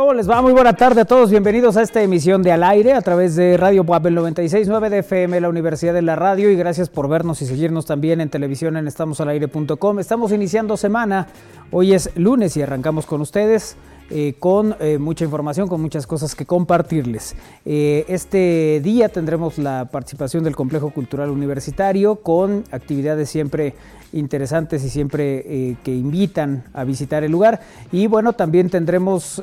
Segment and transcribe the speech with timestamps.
[0.00, 0.40] ¿Cómo les va?
[0.40, 1.30] Muy buena tarde a todos.
[1.30, 5.38] Bienvenidos a esta emisión de Al Aire a través de Radio Puebla 96.9 de FM,
[5.42, 6.50] la Universidad de la Radio.
[6.50, 9.98] Y gracias por vernos y seguirnos también en televisión en estamosalaire.com.
[9.98, 11.26] Estamos iniciando semana.
[11.70, 13.76] Hoy es lunes y arrancamos con ustedes.
[14.12, 17.36] Eh, con eh, mucha información, con muchas cosas que compartirles.
[17.64, 23.74] Eh, este día tendremos la participación del Complejo Cultural Universitario con actividades siempre
[24.12, 27.60] interesantes y siempre que invitan a visitar el lugar.
[27.92, 29.40] Y bueno, también tendremos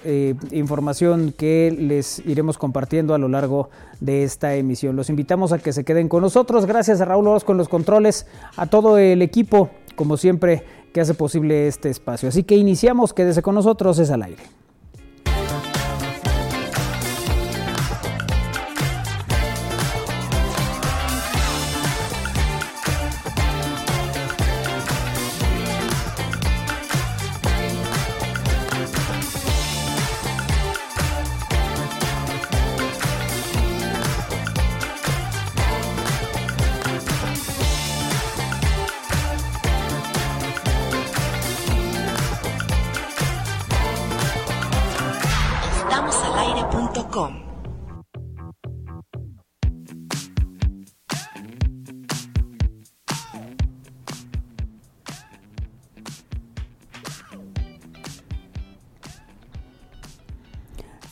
[0.52, 3.70] información que les iremos compartiendo a lo largo
[4.02, 4.98] de esta emisión.
[4.98, 6.66] Los invitamos a que se queden con nosotros.
[6.66, 8.28] Gracias a Raúl Oroz con los controles,
[8.58, 12.28] a todo el equipo, como siempre, que hace posible este espacio.
[12.28, 14.44] Así que iniciamos, quédese con nosotros, es al aire.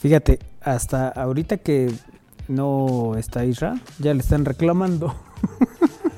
[0.06, 1.92] Fíjate, hasta ahorita que
[2.48, 5.16] no está Isra, ya le están reclamando.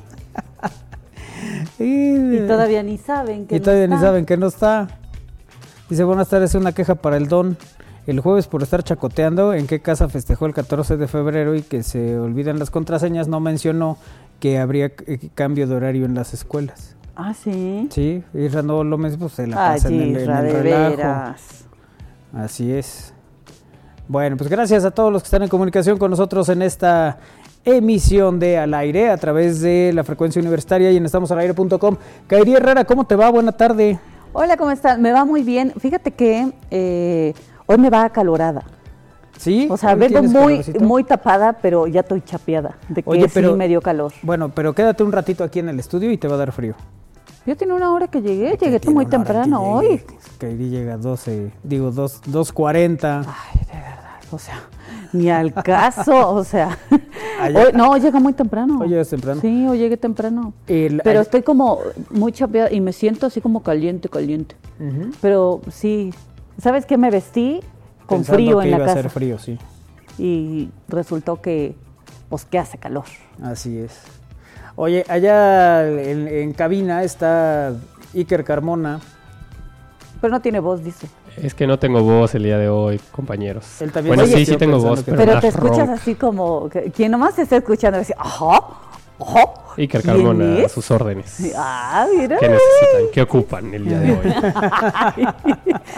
[1.80, 4.90] y, todavía ni saben que y todavía ni saben que no está.
[5.90, 7.56] Dice, buenas tardes, una queja para el don.
[8.08, 11.82] El jueves por estar chacoteando en qué casa festejó el 14 de febrero y que
[11.82, 13.98] se olvidan las contraseñas, no mencionó
[14.42, 16.98] que habría eh, cambio de horario en las escuelas.
[17.16, 17.88] Ah, sí.
[17.90, 21.36] Sí, Isra no lo mismo, pues se la pasa en el, en el relajo.
[22.34, 23.14] Así es.
[24.10, 27.18] Bueno, pues gracias a todos los que están en comunicación con nosotros en esta
[27.66, 31.98] emisión de Al Aire a través de la frecuencia universitaria y en estamosalaire.com.
[32.28, 33.30] Kairi Herrera, ¿cómo te va?
[33.30, 34.00] Buena tarde.
[34.32, 34.98] Hola, ¿cómo estás?
[34.98, 35.74] Me va muy bien.
[35.78, 37.34] Fíjate que eh,
[37.66, 38.64] hoy me va acalorada.
[39.38, 39.68] ¿Sí?
[39.70, 43.56] O sea, vengo muy, muy tapada, pero ya estoy chapeada de que Oye, pero, sí
[43.58, 44.14] me dio calor.
[44.24, 46.76] Bueno, pero quédate un ratito aquí en el estudio y te va a dar frío.
[47.46, 50.02] Yo tenía una hora que llegué, llegué muy temprano hoy.
[50.38, 53.26] Kairi llega a 12, digo 2.40.
[53.26, 53.97] Ay, de verdad
[54.32, 54.62] o sea,
[55.14, 56.78] ni al caso, o sea.
[57.74, 58.80] no, llega muy temprano.
[58.80, 59.42] Hoy llegas temprano.
[59.42, 60.54] Sí, hoy llegué temprano.
[60.66, 61.80] Pero estoy como
[62.10, 64.56] muy chapeada y me siento así como caliente, caliente.
[65.22, 66.14] Pero sí,
[66.62, 66.98] ¿sabes qué?
[66.98, 67.62] Me vestí
[68.06, 68.92] con frío en la casa.
[68.92, 69.58] a ser frío, sí.
[70.18, 71.76] Y resultó que,
[72.30, 73.06] pues, que hace calor.
[73.42, 74.02] Así es.
[74.76, 77.74] Oye, allá en, en cabina está
[78.14, 79.00] Iker Carmona.
[80.22, 81.08] Pero no tiene voz, dice.
[81.42, 83.82] Es que no tengo voz el día de hoy, compañeros.
[83.82, 87.36] Él también bueno, sí, sí tengo voz, pero, pero te escuchas así como quien nomás
[87.36, 88.62] te está escuchando ajá,
[89.20, 89.54] ajá.
[89.78, 91.54] Iker Carmona, a sus órdenes.
[91.56, 92.38] Ah, mira.
[92.38, 93.02] ¿Qué necesitan?
[93.14, 95.28] ¿Qué ocupan el día de hoy?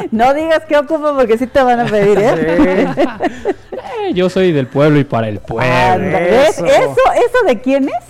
[0.12, 2.88] no digas qué ocupan porque sí te van a pedir, ¿eh?
[3.72, 6.18] eh yo soy del pueblo y para el pueblo.
[6.18, 6.66] Eso.
[6.66, 8.06] ¿Eso de quién es?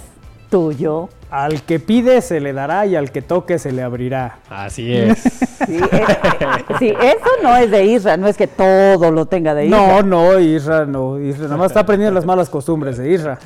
[0.49, 1.09] Tuyo.
[1.31, 4.39] Al que pide se le dará y al que toque se le abrirá.
[4.49, 5.19] Así es.
[6.79, 9.77] sí, eso no es de Isra, no es que todo lo tenga de Isra.
[9.77, 11.19] No, no, Isra no.
[11.19, 13.37] Isra nada más está aprendiendo las malas costumbres de Isra.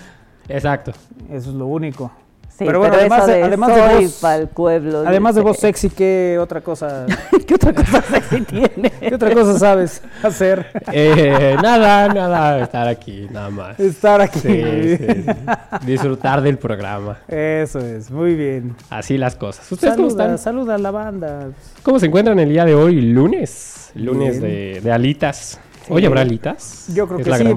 [0.47, 0.91] Exacto.
[1.29, 2.11] Eso es lo único
[2.57, 5.03] pero bueno, además, de, además de voz, para pueblo.
[5.05, 7.05] Además de voz sexy, ¿qué otra cosa?
[7.47, 8.91] ¿Qué otra cosa sexy tiene?
[8.99, 10.67] ¿Qué otra cosa sabes hacer?
[10.91, 13.79] Eh, nada, nada, estar aquí, nada más.
[13.79, 14.41] Estar aquí.
[15.85, 17.17] Disfrutar del programa.
[17.27, 18.75] Eso es, muy bien.
[18.89, 19.71] Así las cosas.
[19.71, 20.37] ¿Ustedes cómo están?
[20.37, 21.49] Saluda a la banda.
[21.81, 23.91] ¿Cómo se encuentran el día de hoy, lunes?
[23.95, 25.59] Lunes de, alitas.
[25.89, 26.85] ¿Hoy habrá alitas?
[26.93, 27.55] Yo creo que sí.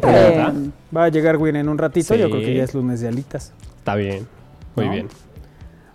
[0.96, 2.14] Va a llegar Win en un ratito.
[2.14, 3.52] Yo creo que ya es lunes de alitas.
[3.78, 4.26] Está bien.
[4.76, 5.08] Muy bien.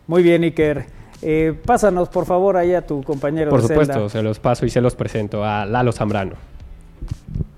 [0.08, 0.86] Muy bien, Iker.
[1.22, 3.52] Eh, pásanos, por favor, ahí a tu compañero.
[3.52, 6.34] Por supuesto, se los paso y se los presento a Lalo Zambrano.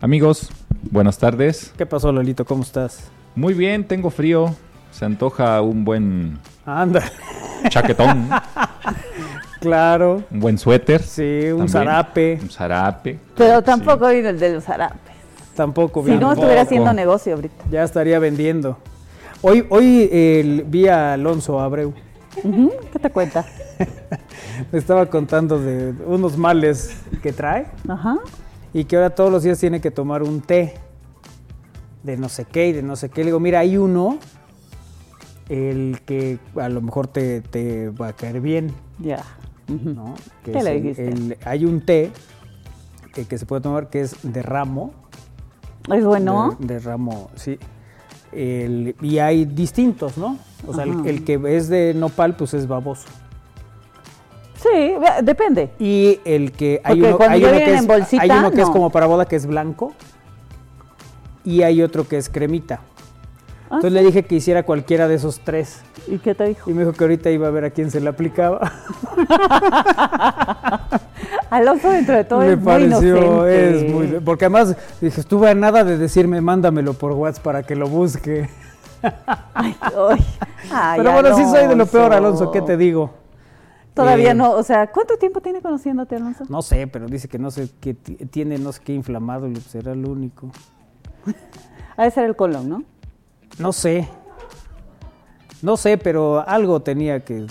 [0.02, 0.50] Amigos,
[0.92, 1.74] buenas tardes.
[1.78, 2.44] ¿Qué pasó, Lolito?
[2.44, 3.10] ¿Cómo estás?
[3.36, 4.54] Muy bien, tengo frío.
[4.92, 6.38] Se antoja un buen.
[6.66, 7.02] Anda.
[7.70, 8.30] Chaquetón.
[9.62, 10.24] claro.
[10.30, 11.02] Un buen suéter.
[11.02, 12.40] Sí, un zarape.
[12.42, 13.18] Un zarape.
[13.36, 15.16] Pero tampoco vino el de los zarapes.
[15.56, 16.18] Tampoco vino.
[16.18, 17.64] Si no, estuviera haciendo negocio ahorita.
[17.72, 18.78] Ya estaría vendiendo.
[19.46, 21.94] Hoy, hoy vi a Alonso Abreu.
[22.94, 23.46] ¿Qué te cuenta?
[24.72, 27.68] Me estaba contando de unos males que trae.
[27.86, 28.20] Ajá.
[28.74, 30.76] Y que ahora todos los días tiene que tomar un té
[32.04, 33.20] de no sé qué y de no sé qué.
[33.20, 34.18] Le digo, mira, hay uno,
[35.50, 38.72] el que a lo mejor te, va a caer bien.
[38.98, 39.26] Ya.
[39.68, 40.16] ¿no?
[40.46, 41.38] ¿Qué le dijiste?
[41.44, 42.12] hay un té
[43.28, 44.94] que se puede tomar que es de ramo.
[45.94, 46.56] Es bueno.
[46.60, 47.60] De, ramo, sí.
[48.36, 50.38] Y hay distintos, ¿no?
[50.68, 53.08] O sea, el, que es de nopal, pues es baboso.
[54.56, 54.94] Sí,
[55.24, 55.72] depende.
[55.78, 59.36] Y el que hay uno, que es, hay uno que es como para boda que
[59.36, 59.94] es blanco
[61.44, 62.80] y hay otro que es cremita.
[63.70, 65.82] Ah, Entonces le dije que hiciera cualquiera de esos tres.
[66.08, 66.70] ¿Y qué te dijo?
[66.70, 68.72] Y me dijo que ahorita iba a ver a quién se le aplicaba.
[71.54, 75.54] Alonso dentro de todo me es pareció, muy es muy, porque además dije, estuve a
[75.54, 78.50] nada de decirme, mándamelo por WhatsApp para que lo busque.
[79.54, 79.76] ay,
[80.72, 83.14] ay, Pero bueno, sí soy de lo peor, Alonso, ¿qué te digo?
[83.94, 86.44] Todavía eh, no, o sea, ¿cuánto tiempo tiene conociéndote, Alonso?
[86.50, 89.92] No sé, pero dice que no sé, que tiene no sé qué inflamado, y será
[89.92, 90.50] el único.
[91.96, 92.84] Ha de ser el colon, ¿no?
[93.60, 94.10] No sé.
[95.62, 97.46] No sé, pero algo tenía que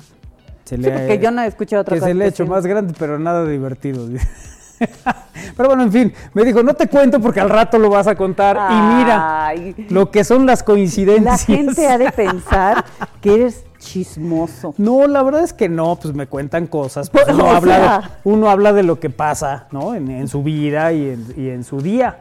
[0.73, 2.67] se le sí, porque yo no he escuchado otra que se le ha hecho más
[2.67, 4.09] grande, pero nada divertido.
[5.57, 8.17] Pero bueno, en fin, me dijo, no te cuento porque al rato lo vas a
[8.17, 8.57] contar.
[8.57, 9.53] y mira
[9.91, 11.49] lo que son las coincidencias.
[11.49, 12.85] La gente ha de pensar
[13.21, 14.75] que eres chismoso.
[14.79, 17.11] No, la verdad es que no, pues me cuentan cosas.
[17.11, 19.95] Pues uno, habla de, uno, habla de, lo que pasa, ¿no?
[19.95, 22.21] En, su vida y en, y en, su día.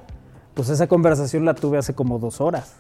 [0.53, 2.75] Pues esa conversación la tuve hace como dos horas.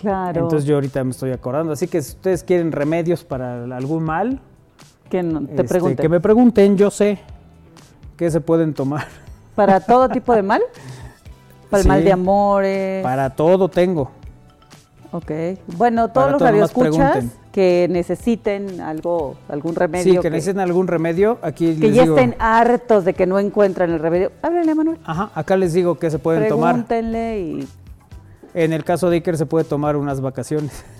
[0.00, 0.40] Claro.
[0.40, 1.72] Entonces yo ahorita me estoy acordando.
[1.72, 4.40] Así que si ustedes quieren remedios para algún mal,
[5.10, 7.18] que te este, Que me pregunten, yo sé
[8.16, 9.06] qué se pueden tomar.
[9.54, 10.62] ¿Para todo tipo de mal?
[11.68, 13.02] ¿Para el mal de amores?
[13.02, 14.10] Para todo tengo.
[15.12, 15.30] Ok.
[15.76, 20.14] Bueno, todos los radioescuchas que necesiten algo, algún remedio.
[20.14, 23.98] Sí, que, necesiten algún remedio, aquí Que ya estén hartos de que no encuentran el
[23.98, 24.30] remedio.
[24.42, 24.98] Háblenle Manuel.
[25.04, 26.74] Ajá, acá les digo que se pueden tomar.
[26.74, 27.68] Pregúntenle y...
[28.54, 30.84] En el caso de Iker se puede tomar unas vacaciones.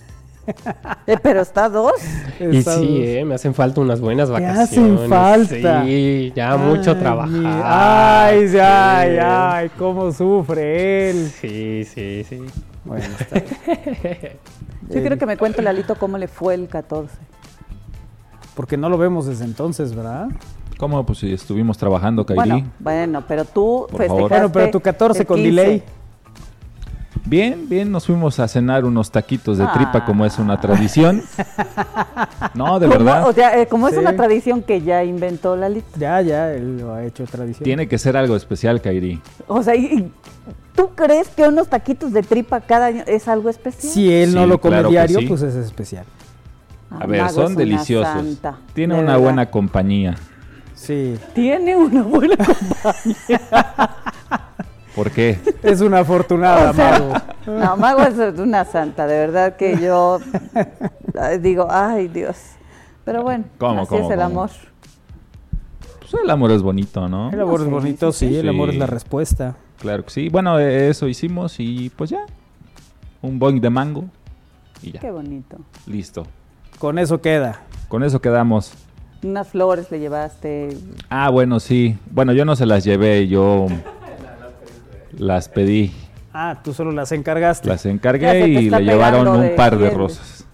[1.07, 1.93] Eh, pero está dos.
[2.39, 4.77] y sí, eh, me hacen falta unas buenas vacaciones.
[4.77, 5.85] Me hacen falta.
[5.85, 7.63] Sí, ya mucho trabajar.
[7.65, 11.31] Ay, ay, ay, cómo sufre él.
[11.41, 12.43] Sí, sí, sí.
[12.85, 13.41] Bueno, está
[14.89, 17.15] Yo quiero que me cuente Lalito cómo le fue el 14.
[18.55, 20.29] Porque no lo vemos desde entonces, ¿verdad?
[20.77, 21.05] ¿Cómo?
[21.05, 22.51] Pues si estuvimos trabajando, Kairi.
[22.51, 25.83] Bueno, bueno, pero tú Por Bueno, pero tu 14 con delay.
[27.25, 31.23] Bien, bien, nos fuimos a cenar unos taquitos de tripa como es una tradición.
[32.55, 33.29] No, de verdad.
[33.29, 35.87] O sea, eh, como es una tradición que ya inventó Lalito.
[35.97, 37.65] Ya, ya, él lo ha hecho tradición.
[37.65, 39.21] Tiene que ser algo especial, Kairi.
[39.47, 39.75] O sea,
[40.75, 43.93] ¿tú crees que unos taquitos de tripa cada año es algo especial?
[43.93, 46.05] Si él no lo come diario, pues es especial.
[46.91, 48.41] A ver, son deliciosos.
[48.75, 50.17] Tiene una buena compañía.
[50.75, 51.17] Sí.
[51.35, 53.41] Tiene una buena compañía.
[54.95, 55.39] ¿Por qué?
[55.63, 57.13] Es una afortunada, Mago.
[57.47, 60.21] No, Mago es una santa, de verdad que yo
[61.41, 62.37] digo, ay Dios.
[63.05, 64.51] Pero bueno, así es el amor.
[66.01, 67.31] Pues el amor es bonito, ¿no?
[67.31, 69.57] El amor es bonito, sí, el amor es la respuesta.
[69.79, 70.29] Claro que sí.
[70.29, 72.27] Bueno, eso hicimos y pues ya.
[73.23, 74.05] Un boing de mango
[74.83, 75.01] y ya.
[75.01, 75.59] Qué bonito.
[75.87, 76.27] Listo.
[76.79, 77.63] Con eso queda.
[77.89, 78.73] Con eso quedamos.
[79.23, 80.77] Unas flores le llevaste.
[81.11, 81.99] Ah, bueno, sí.
[82.11, 83.67] Bueno, yo no se las llevé, yo
[85.13, 85.93] las pedí.
[86.33, 87.69] Ah, tú solo las encargaste.
[87.69, 90.47] Las encargué y le llevaron un par de rosas.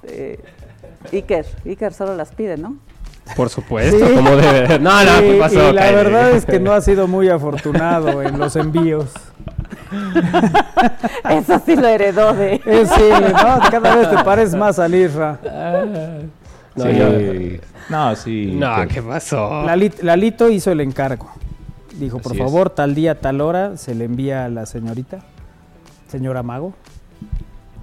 [1.12, 2.76] Iker, Iker solo las pide, ¿no?
[3.34, 4.78] Por supuesto, como debe.
[4.78, 5.70] No, no, ¿qué pasó?
[5.70, 9.10] Y la verdad es que no ha sido muy afortunado en los envíos.
[11.30, 12.60] Eso sí lo heredó de.
[12.64, 15.38] Eh, sí, no, cada vez te pares más a Lirra.
[16.74, 17.60] no, sí.
[17.88, 18.52] No, sí.
[18.54, 19.64] No, ¿qué pasó?
[20.02, 21.30] Lalito hizo el encargo.
[21.98, 25.24] Dijo, por favor, tal día, tal hora, se le envía a la señorita,
[26.08, 26.74] señora Mago,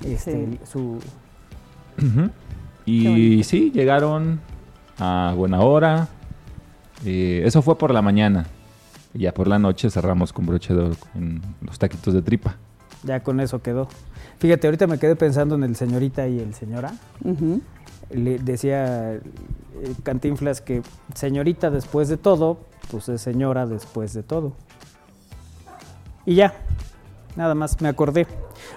[0.06, 1.00] este, su...
[2.86, 4.40] Y sí, llegaron
[5.00, 6.08] a buena hora.
[7.06, 8.46] Eh, eso fue por la mañana.
[9.14, 12.58] Y ya por la noche cerramos con broche de con los taquitos de tripa.
[13.04, 13.88] Ya con eso quedó.
[14.40, 16.94] Fíjate, ahorita me quedé pensando en el señorita y el señora.
[18.14, 19.22] Le decía eh,
[20.04, 20.82] Cantinflas que
[21.16, 22.60] señorita después de todo,
[22.92, 24.54] pues es señora después de todo.
[26.26, 26.54] Y ya,
[27.36, 28.28] nada más me acordé.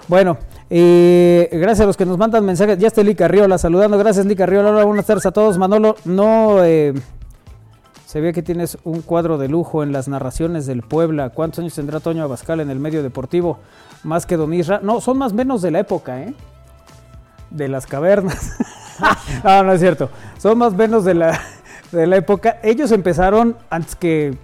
[0.07, 0.37] Bueno,
[0.69, 2.77] eh, gracias a los que nos mandan mensajes.
[2.77, 3.97] Ya está Lica Riola saludando.
[3.97, 4.71] Gracias, Lica Riola.
[4.71, 5.57] Hola, buenas tardes a todos.
[5.57, 6.93] Manolo, no eh,
[8.05, 11.29] se ve que tienes un cuadro de lujo en las narraciones del Puebla.
[11.29, 13.59] ¿Cuántos años tendrá Toño Abascal en el medio deportivo?
[14.03, 14.79] Más que Don Isra.
[14.81, 16.33] No, son más menos de la época, ¿eh?
[17.49, 18.57] De las cavernas.
[19.43, 20.09] no, no es cierto.
[20.37, 21.39] Son más o menos de la,
[21.91, 22.59] de la época.
[22.63, 24.37] Ellos empezaron antes que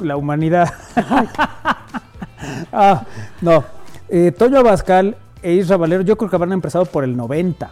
[0.00, 0.72] la humanidad.
[2.72, 3.04] ah,
[3.40, 3.64] no.
[4.08, 7.68] Eh, Toño Abascal e Isra Valero, yo creo que habrán empezado por el 90.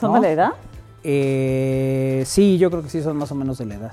[0.00, 0.50] ¿Son de la edad?
[1.02, 3.92] Eh, sí, yo creo que sí son más o menos de la edad.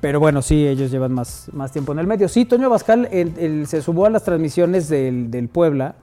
[0.00, 2.28] pero bueno, sí, ellos llevan más, más tiempo en el medio.
[2.28, 5.96] Sí, Toño Bascal se sumó a las transmisiones del, Puebla,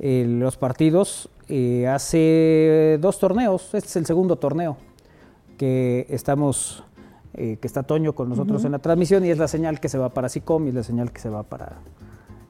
[0.00, 3.74] los partidos, eh, hace dos torneos.
[3.74, 4.76] Este es el segundo torneo
[5.58, 6.84] que estamos,
[7.34, 9.98] eh, que está Toño con nosotros en la transmisión y es la señal que se
[9.98, 11.80] va para SICOM y es la señal que se va para,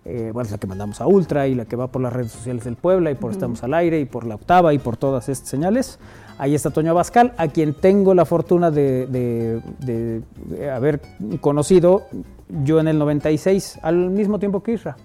[0.04, 2.30] eh, bueno, es la que mandamos a Ultra y la que va por las redes
[2.30, 5.28] sociales del Puebla y por Estamos al Aire y por la octava y por todas
[5.28, 5.98] estas señales.
[6.38, 9.62] Ahí está Toño Abascal, a quien tengo la fortuna de,
[10.72, 11.00] haber
[11.40, 12.02] conocido
[12.64, 14.96] yo en el 96, al mismo tiempo que Isra.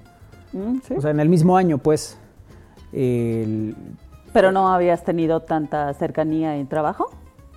[0.54, 2.20] Mm, o sea, en el mismo año, pues.
[4.34, 7.10] ¿Pero no habías tenido tanta cercanía en trabajo?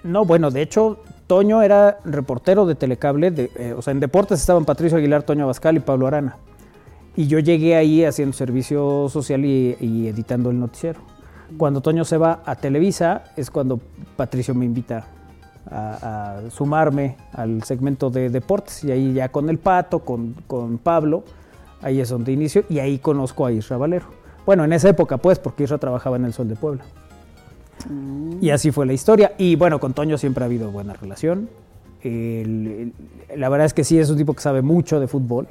[0.02, 4.64] No, bueno, de hecho, Toño era reportero de Telecable, eh, o sea, en deportes estaban
[4.64, 6.36] Patricio Aguilar, Toño Abascal y Pablo Arana.
[7.16, 11.00] Y yo llegué ahí haciendo servicio social y editando el noticiero.
[11.56, 13.80] Cuando Toño se va a Televisa es cuando
[14.16, 15.06] Patricio me invita
[15.70, 20.34] a, sumarme al segmento de deportes y ahí ya con el Pato, con,
[20.82, 21.24] Pablo,
[21.80, 24.06] ahí es donde inicio y ahí conozco a Isra Valero.
[24.48, 26.82] Bueno, en esa época pues, porque Isra trabajaba en el Sol de Puebla.
[27.86, 28.38] Mm.
[28.40, 29.34] Y así fue la historia.
[29.36, 31.50] Y bueno, con Toño siempre ha habido buena relación.
[32.02, 35.48] la verdad es que sí es un tipo que sabe mucho de fútbol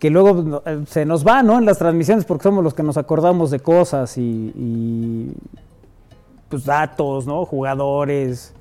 [0.00, 1.56] que luego eh, se nos va, ¿no?
[1.56, 5.30] En las transmisiones porque somos los que nos acordamos de cosas y,
[6.48, 7.44] pues datos, ¿no?
[7.44, 8.54] Jugadores,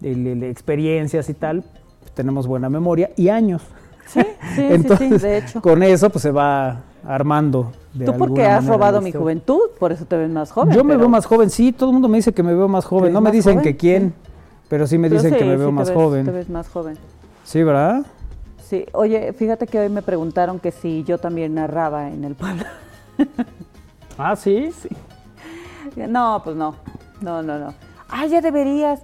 [0.00, 1.64] experiencias y tal.
[1.98, 3.62] Pues, tenemos buena memoria y años.
[4.06, 4.20] Sí,
[4.54, 5.60] sí, Entonces, de hecho.
[5.60, 7.72] Con eso pues se va armando.
[7.94, 10.74] De Tú porque has robado mi juventud, por eso te ves más joven.
[10.74, 12.84] Yo me veo más joven, sí, todo el mundo me dice que me veo más
[12.84, 13.12] joven.
[13.12, 14.14] No me dicen que quién,
[14.68, 16.24] pero sí me dicen que me veo más joven.
[16.24, 16.96] Te ves más joven.
[17.44, 18.04] Sí, ¿verdad?
[18.68, 22.64] Sí, oye, fíjate que hoy me preguntaron que si yo también narraba en el pueblo.
[24.18, 24.70] ah, sí.
[24.78, 24.88] Sí.
[25.96, 26.74] No, pues no.
[27.22, 27.72] No, no, no.
[28.10, 29.00] Ah, ya deberías.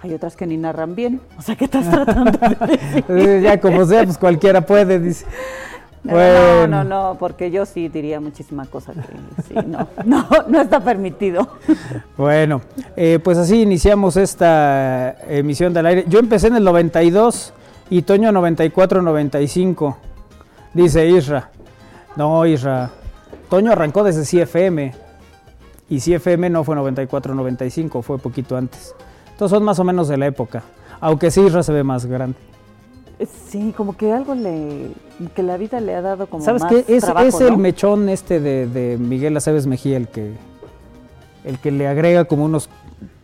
[0.00, 1.20] Hay otras que ni narran bien.
[1.36, 2.76] O sea, ¿qué estás tratando de
[3.08, 3.42] decir?
[3.42, 5.26] ya como sea, pues cualquiera puede, dice.
[6.08, 10.80] No, no, no, porque yo sí diría muchísimas cosas que sí, no, no, no está
[10.80, 11.48] permitido.
[12.16, 12.62] Bueno,
[12.96, 16.04] eh, pues así iniciamos esta emisión del aire.
[16.08, 17.52] Yo empecé en el 92
[17.90, 19.96] y Toño 94-95.
[20.74, 21.50] Dice Isra.
[22.16, 22.90] No, Isra.
[23.48, 24.94] Toño arrancó desde CFM.
[25.88, 28.94] Y CFM no fue 94-95, fue poquito antes.
[29.30, 30.62] Entonces son más o menos de la época.
[31.00, 32.36] Aunque sí, Isra se ve más grande.
[33.48, 34.90] Sí, como que algo le.
[35.34, 36.44] que la vida le ha dado como.
[36.44, 36.84] ¿Sabes qué?
[36.86, 40.32] Es, es el mechón este de, de Miguel Aceves Mejía el que.
[41.44, 42.70] el que le agrega como unos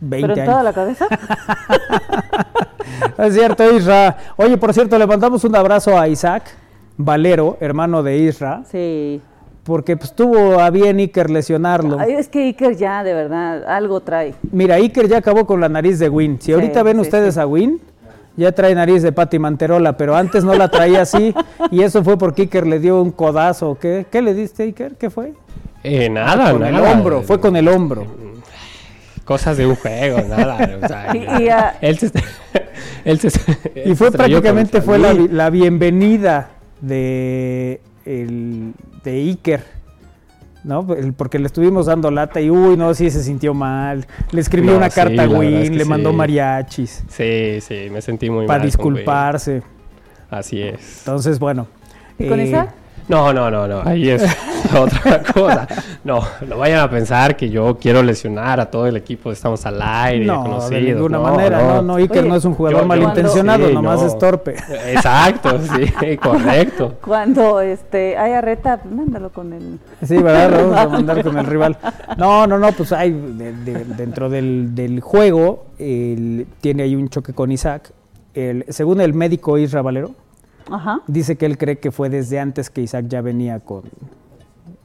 [0.01, 1.07] 20 ¿Pero en toda la cabeza?
[3.17, 4.17] es cierto, Isra.
[4.35, 6.43] Oye, por cierto, le mandamos un abrazo a Isaac
[6.97, 8.63] Valero, hermano de Isra.
[8.69, 9.21] Sí.
[9.63, 11.99] Porque pues, tuvo a bien Iker lesionarlo.
[12.01, 14.35] es que Iker ya, de verdad, algo trae.
[14.51, 16.39] Mira, Iker ya acabó con la nariz de Win.
[16.39, 17.81] Si ahorita ven ustedes a Win,
[18.37, 21.33] ya trae nariz de Pati Manterola, pero antes no la traía así.
[21.71, 23.77] y eso fue porque Iker le dio un codazo.
[23.79, 24.95] ¿Qué, ¿Qué le diste, Iker?
[24.95, 25.33] ¿Qué fue?
[25.83, 28.07] Eh, nada, con el hombro, fue con el hombro
[29.25, 30.79] cosas de un juego, nada.
[30.81, 31.85] O sea, y,
[33.05, 33.39] él se,
[33.85, 36.49] y fue prácticamente fue la, bienvenida
[36.79, 38.73] de, el,
[39.03, 39.74] de Iker.
[40.65, 40.85] ¿No?
[41.15, 44.05] Porque le estuvimos dando lata y, uy, no, sí se sintió mal.
[44.31, 47.03] Le escribió una carta a Win, le mandó mariachis.
[47.07, 48.47] Sí, sí, me sentí muy mal.
[48.47, 49.61] Para disculparse.
[50.29, 50.99] Así es.
[50.99, 51.67] Entonces, bueno.
[52.17, 52.73] ¿Y con eh, esa?
[53.07, 54.23] No, no, no, no, ahí es
[54.75, 55.67] otra cosa.
[56.03, 59.79] No, no vayan a pensar que yo quiero lesionar a todo el equipo, estamos al
[59.81, 64.17] aire, no, de ninguna manera, no, no, Iker no es un jugador malintencionado, nomás es
[64.17, 64.55] torpe.
[64.87, 66.95] Exacto, sí, correcto.
[67.01, 69.79] Cuando este haya reta, mándalo con el...
[70.03, 70.49] Sí, ¿verdad?
[70.49, 71.77] Lo vamos a mandar con el rival.
[72.17, 77.91] No, no, no, pues hay, dentro del, del juego, tiene ahí un choque con Isaac.
[78.33, 80.11] El, según el médico Isra Valero,
[81.07, 83.83] Dice que él cree que fue desde antes que Isaac ya venía con,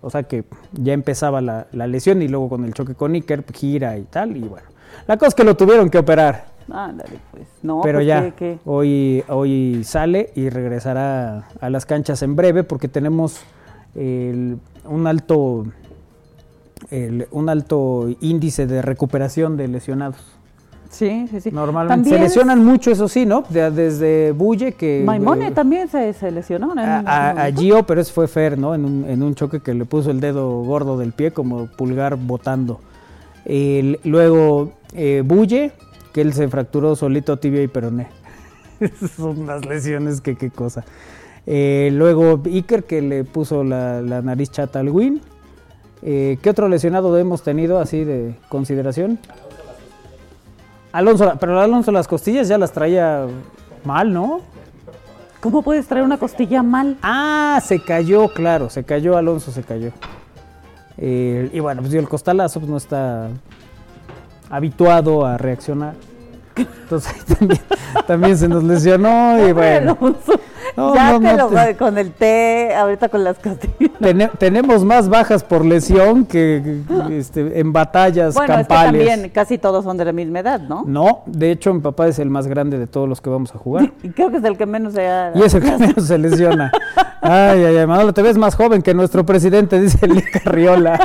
[0.02, 3.96] o sea que ya empezaba la, lesión y luego con el choque con Iker, gira
[3.96, 4.66] y tal, y bueno.
[5.06, 6.46] La cosa es que lo tuvieron que operar.
[6.70, 7.46] Ándale, pues.
[7.62, 8.32] No, Pero pues, ya,
[8.64, 13.40] Hoy, hoy sale y regresará a las canchas en breve porque tenemos
[13.94, 15.64] un alto
[17.30, 20.39] un alto índice de recuperación de lesionados.
[20.90, 21.50] Sí, sí, sí.
[21.52, 23.44] Normalmente se lesionan mucho, eso sí, ¿no?
[23.48, 25.02] desde Bulle que...
[25.06, 26.74] Maimone eh, también se, lesionó.
[26.76, 28.74] a, Gio, pero eso fue Fer, ¿no?
[28.74, 32.16] En un, en un choque que le puso el dedo gordo del pie como pulgar
[32.16, 32.80] botando.
[33.46, 35.72] luego eh, Bulle,
[36.12, 38.08] que él se fracturó solito tibia y peroné.
[39.16, 40.84] Son unas lesiones que qué cosa.
[41.46, 45.20] Eh, luego Iker, que le puso la, la nariz chata al Win.
[46.02, 49.18] Eh, ¿Qué otro lesionado hemos tenido así de consideración?
[50.92, 53.26] Alonso, pero Alonso las costillas ya las traía
[53.84, 54.40] mal, ¿no?
[55.40, 56.98] ¿Cómo puedes traer una costilla mal?
[57.02, 59.92] Ah, se cayó, claro, se cayó, Alonso se cayó.
[60.98, 63.28] Eh, y bueno, pues el costalazo pues, no está
[64.50, 65.94] habituado a reaccionar.
[66.56, 67.60] Entonces también,
[68.06, 69.96] también se nos lesionó y bueno.
[70.76, 74.30] No, ya te lo con el té, ahorita con las costillas.
[74.38, 79.02] tenemos más bajas por lesión que este, en batallas bueno, campales.
[79.02, 80.84] Es también casi todos son de la misma edad, ¿no?
[80.86, 83.58] No, de hecho mi papá es el más grande de todos los que vamos a
[83.58, 83.92] jugar.
[84.02, 85.32] y creo que es el que menos se ha...
[85.34, 86.72] Y es el que menos se lesiona.
[87.20, 90.98] Ay, ay, ay, Manolo, te ves más joven que nuestro presidente, dice Lee Carriola.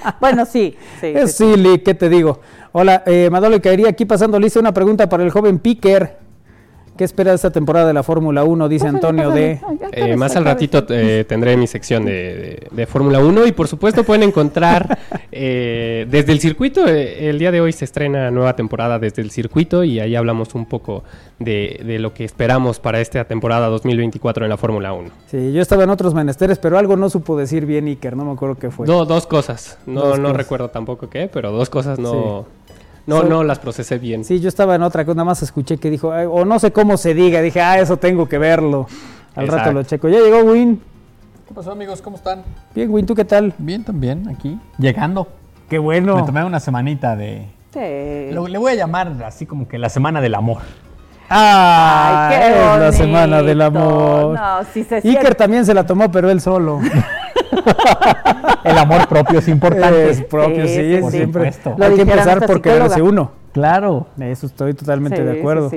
[0.20, 0.76] bueno, sí.
[1.00, 2.40] Sí, sí, sí, Lee, ¿qué te digo?
[2.72, 6.27] Hola, eh, Manolo caería aquí pasando lista una pregunta para el joven Piquer.
[6.98, 8.68] ¿Qué espera de esta temporada de la Fórmula 1?
[8.68, 9.60] Dice Antonio de...
[9.92, 14.24] Eh, más al ratito eh, tendré mi sección de, Fórmula 1 y por supuesto pueden
[14.24, 14.98] encontrar
[15.30, 16.88] eh, desde el circuito.
[16.88, 20.66] el día de hoy se estrena nueva temporada desde el circuito y ahí hablamos un
[20.66, 21.04] poco
[21.38, 25.10] de, lo que esperamos para esta temporada 2024 en la Fórmula 1.
[25.28, 28.32] Sí, yo estaba en otros menesteres, pero algo no supo decir bien Iker, no me
[28.32, 28.88] acuerdo qué fue.
[28.88, 29.78] No, dos cosas.
[29.86, 32.57] No, no recuerdo tampoco qué, pero dos cosas no...
[33.08, 34.22] No, no las procesé bien.
[34.22, 36.98] Sí, yo estaba en otra cosa, nada más escuché que dijo, o no sé cómo
[36.98, 38.86] se diga, dije, ah, eso tengo que verlo.
[39.34, 40.10] Al rato lo checo.
[40.10, 40.78] Ya llegó Win.
[41.46, 42.02] ¿Qué pasó, amigos?
[42.02, 42.42] ¿Cómo están?
[42.74, 43.54] Bien, Win, ¿tú qué tal?
[43.56, 44.58] Bien, también, aquí.
[44.76, 45.26] Llegando.
[45.70, 46.16] Qué bueno.
[46.16, 47.48] Me tomé una semanita de...
[47.72, 47.80] Sí.
[47.80, 50.58] le voy a llamar así como que la semana del amor.
[51.30, 54.34] Ah, Ay, qué es la semana del amor.
[54.34, 56.80] No, sí se Iker también se la tomó, pero él solo.
[58.64, 60.10] el amor propio es importante.
[60.10, 61.52] Es propio, sí, siempre.
[61.80, 63.30] Hay que empezar por quedarse uno.
[63.52, 64.06] Claro.
[64.18, 65.70] Eso estoy totalmente de acuerdo.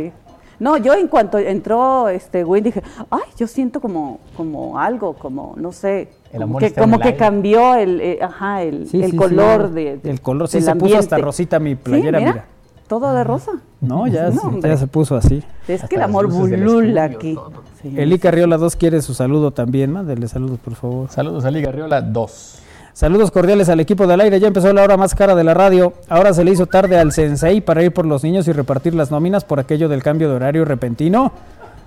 [0.59, 5.55] No, yo en cuanto entró este güey dije, ay, yo siento como, como algo, como,
[5.57, 9.99] no sé, el amor que, como que cambió el, eh, ajá, el, el color de,
[10.03, 12.45] El color, sí, se puso hasta rosita mi playera, mira,
[12.87, 13.53] Todo de rosa.
[13.79, 14.29] No, ya,
[14.61, 15.41] ya se puso así.
[15.67, 17.35] Es que el amor bulula aquí.
[17.83, 21.09] Eli Carriola 2 quiere su saludo también, mándele saludos, por favor.
[21.09, 22.61] Saludos a Eli Carriola 2.
[22.93, 24.39] Saludos cordiales al equipo del aire.
[24.39, 25.93] Ya empezó la hora más cara de la radio.
[26.09, 29.11] Ahora se le hizo tarde al sensei para ir por los niños y repartir las
[29.11, 31.31] nóminas por aquello del cambio de horario repentino.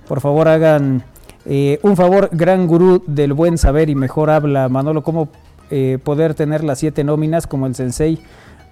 [0.09, 1.04] Por favor, hagan
[1.44, 4.68] eh, un favor, gran gurú del buen saber y mejor habla.
[4.70, 5.28] Manolo, ¿cómo
[5.70, 8.18] eh, poder tener las siete nóminas como el sensei?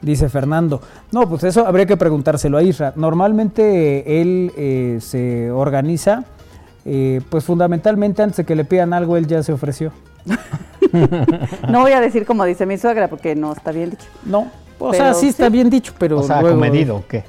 [0.00, 0.80] Dice Fernando.
[1.12, 2.92] No, pues eso habría que preguntárselo a Isra.
[2.96, 6.24] Normalmente él eh, se organiza,
[7.28, 9.92] pues fundamentalmente antes de que le pidan algo, él ya se ofreció.
[11.68, 14.06] no voy a decir como dice mi suegra porque no está bien dicho.
[14.24, 16.18] No, o sea, sí está bien dicho, pero.
[16.18, 17.24] O sea, luego, medido o qué?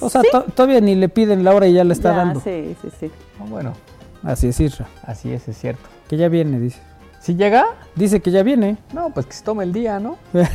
[0.00, 0.22] O sea,
[0.54, 2.40] todavía ni le piden la hora y ya le está dando.
[2.40, 3.10] Sí, sí, sí.
[3.38, 3.74] Ah, bueno.
[4.22, 4.86] Así es, Isra.
[5.04, 5.82] Así es, es cierto.
[6.08, 6.80] Que ya viene, dice.
[7.20, 7.66] ¿Si llega?
[7.96, 8.78] Dice que ya viene.
[8.94, 10.16] No, pues que se tome el día, ¿no?
[10.32, 10.46] no,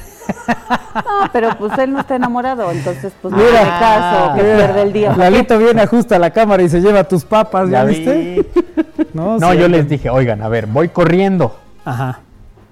[1.32, 5.16] pero pues él no está enamorado, entonces pues no tiene caso que pierde el día.
[5.16, 8.50] Lalito viene, ajusta la cámara y se lleva tus papas, ¿ya, viste?
[9.14, 11.56] no, no yo les dije, oigan, a ver, voy corriendo.
[11.86, 12.22] Ajá.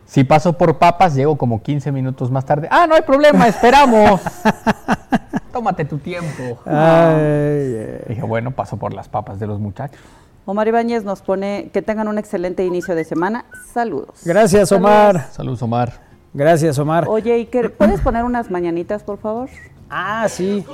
[0.07, 2.67] Si paso por papas, llego como 15 minutos más tarde.
[2.71, 4.21] Ah, no hay problema, esperamos.
[5.51, 6.59] Tómate tu tiempo.
[8.07, 9.99] Dije, bueno, paso por las papas de los muchachos.
[10.45, 13.45] Omar Ibáñez nos pone que tengan un excelente inicio de semana.
[13.73, 14.21] Saludos.
[14.25, 15.27] Gracias, Omar.
[15.31, 16.01] Saludos, Omar.
[16.33, 17.05] Gracias, Omar.
[17.07, 19.49] Oye, Iker, ¿puedes poner unas mañanitas, por favor?
[19.89, 20.65] Ah, sí.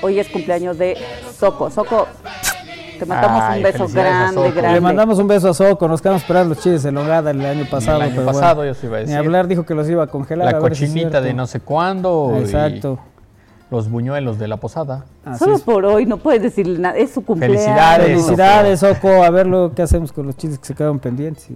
[0.00, 0.96] Hoy es cumpleaños de
[1.36, 1.70] Soco.
[1.70, 2.06] Soco,
[2.98, 4.72] te mandamos un beso grande, grande.
[4.72, 5.86] Le mandamos un beso a Soco.
[5.86, 8.02] Nos quedamos esperando los chiles de Logada el año pasado.
[8.02, 9.14] El año pasado, yo sí iba a decir.
[9.14, 10.52] Ni hablar dijo que los iba a congelar.
[10.52, 12.34] La cochinita de no sé cuándo.
[12.38, 12.98] Exacto.
[13.70, 15.06] Los buñuelos de la posada.
[15.38, 16.96] Solo por hoy, no puedes decir nada.
[16.96, 17.62] Es su cumpleaños.
[17.62, 18.06] Felicidades.
[18.06, 19.22] Felicidades, Soco.
[19.22, 21.48] A ver lo que hacemos con los chiles que se quedaron pendientes.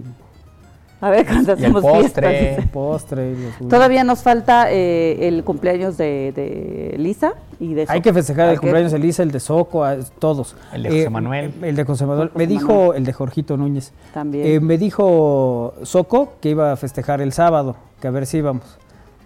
[1.01, 2.67] A ver cuando hacemos postre.
[2.73, 3.35] postre
[3.69, 8.91] Todavía nos falta eh, el cumpleaños de, Lisa y de Hay que festejar el cumpleaños
[8.91, 9.85] de Lisa, el de Soco,
[10.19, 10.57] todos.
[10.73, 11.53] El de José eh, Manuel.
[11.61, 12.31] el de José Manuel.
[12.35, 13.93] me dijo el de Jorgito Núñez.
[14.13, 14.45] También.
[14.45, 18.77] Eh, me dijo Soco que iba a festejar el sábado, que a ver si íbamos.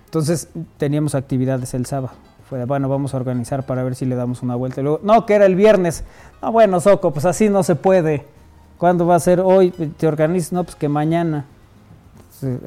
[0.05, 2.13] Entonces teníamos actividades el sábado.
[2.49, 4.81] Fue, bueno, vamos a organizar para ver si le damos una vuelta.
[4.81, 6.03] luego, no, que era el viernes.
[6.41, 8.25] No, bueno, Soco, pues así no se puede.
[8.77, 9.71] ¿Cuándo va a ser hoy?
[9.71, 10.51] ¿Te organizas?
[10.51, 11.45] No, pues que mañana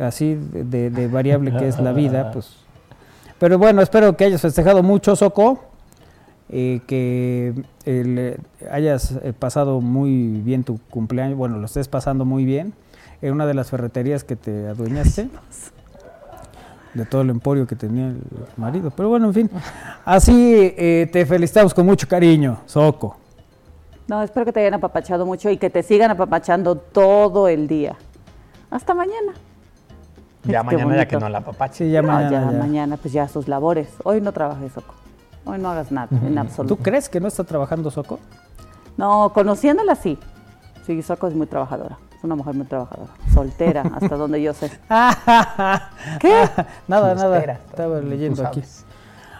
[0.00, 2.56] así de, variable que es la vida, pues.
[3.38, 5.62] Pero bueno, espero que hayas festejado mucho, Soco,
[6.48, 7.52] eh, que
[7.84, 8.38] eh,
[8.70, 12.72] hayas pasado muy bien tu cumpleaños, bueno, lo estés pasando muy bien
[13.20, 15.28] en una de las ferreterías que te adueñaste.
[16.96, 18.22] De todo el emporio que tenía el
[18.56, 18.90] marido.
[18.90, 19.50] Pero bueno, en fin.
[20.04, 20.72] Así
[21.12, 23.16] te felicitamos con mucho cariño, Soco.
[24.09, 27.96] No, espero que te hayan apapachado mucho y que te sigan apapachando todo el día.
[28.70, 29.35] Hasta mañana.
[30.44, 31.85] Ya mañana ya que no la papache.
[31.85, 32.52] Sí, ya mañana.
[32.52, 33.88] Ya, mañana, pues ya sus labores.
[34.04, 34.94] Hoy no trabajes, Soco.
[35.44, 36.76] Hoy no hagas nada, en absoluto.
[36.76, 38.20] ¿Tú crees que no está trabajando Soco?
[38.96, 40.18] No, conociéndola sí.
[40.87, 41.98] Sí, Soco es muy trabajadora.
[42.26, 43.12] Una mujer muy trabajadora.
[43.32, 44.68] Soltera, hasta donde yo sé.
[46.20, 46.48] ¿Qué?
[46.88, 47.38] nada, nada.
[47.38, 48.64] Estaba leyendo aquí.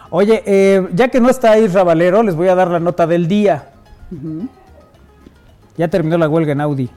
[0.09, 3.27] Oye, eh, ya que no está Isra Valero, les voy a dar la nota del
[3.27, 3.71] día.
[5.75, 6.89] Ya terminó la huelga en Audi.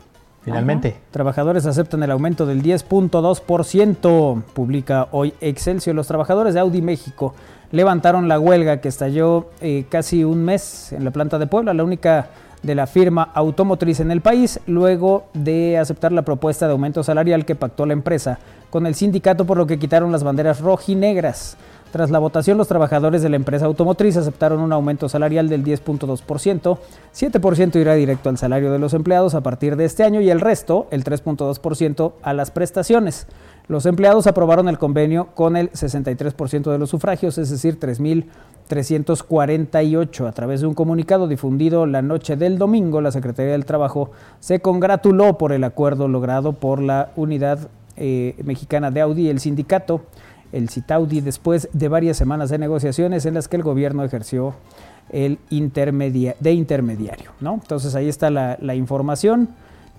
[0.42, 0.96] Finalmente.
[1.11, 5.96] Trabajadores aceptan el aumento del 10.2%, publica hoy Excelsior.
[5.96, 7.35] Los trabajadores de Audi México
[7.72, 11.83] levantaron la huelga que estalló eh, casi un mes en la planta de Puebla, la
[11.83, 12.29] única
[12.62, 17.44] de la firma automotriz en el país, luego de aceptar la propuesta de aumento salarial
[17.44, 18.38] que pactó la empresa
[18.70, 21.57] con el sindicato, por lo que quitaron las banderas rojinegras.
[21.90, 26.79] Tras la votación, los trabajadores de la empresa automotriz aceptaron un aumento salarial del 10.2%,
[27.12, 30.40] 7% irá directo al salario de los empleados a partir de este año y el
[30.40, 33.27] resto, el 3.2%, a las prestaciones.
[33.70, 40.26] Los empleados aprobaron el convenio con el 63% de los sufragios, es decir, 3.348.
[40.26, 44.59] A través de un comunicado difundido la noche del domingo, la Secretaría del Trabajo se
[44.59, 50.00] congratuló por el acuerdo logrado por la Unidad eh, Mexicana de Audi y el sindicato
[50.50, 54.56] el CITAUDI después de varias semanas de negociaciones en las que el gobierno ejerció
[55.11, 57.30] el intermedia de intermediario.
[57.40, 59.50] Entonces ahí está la, información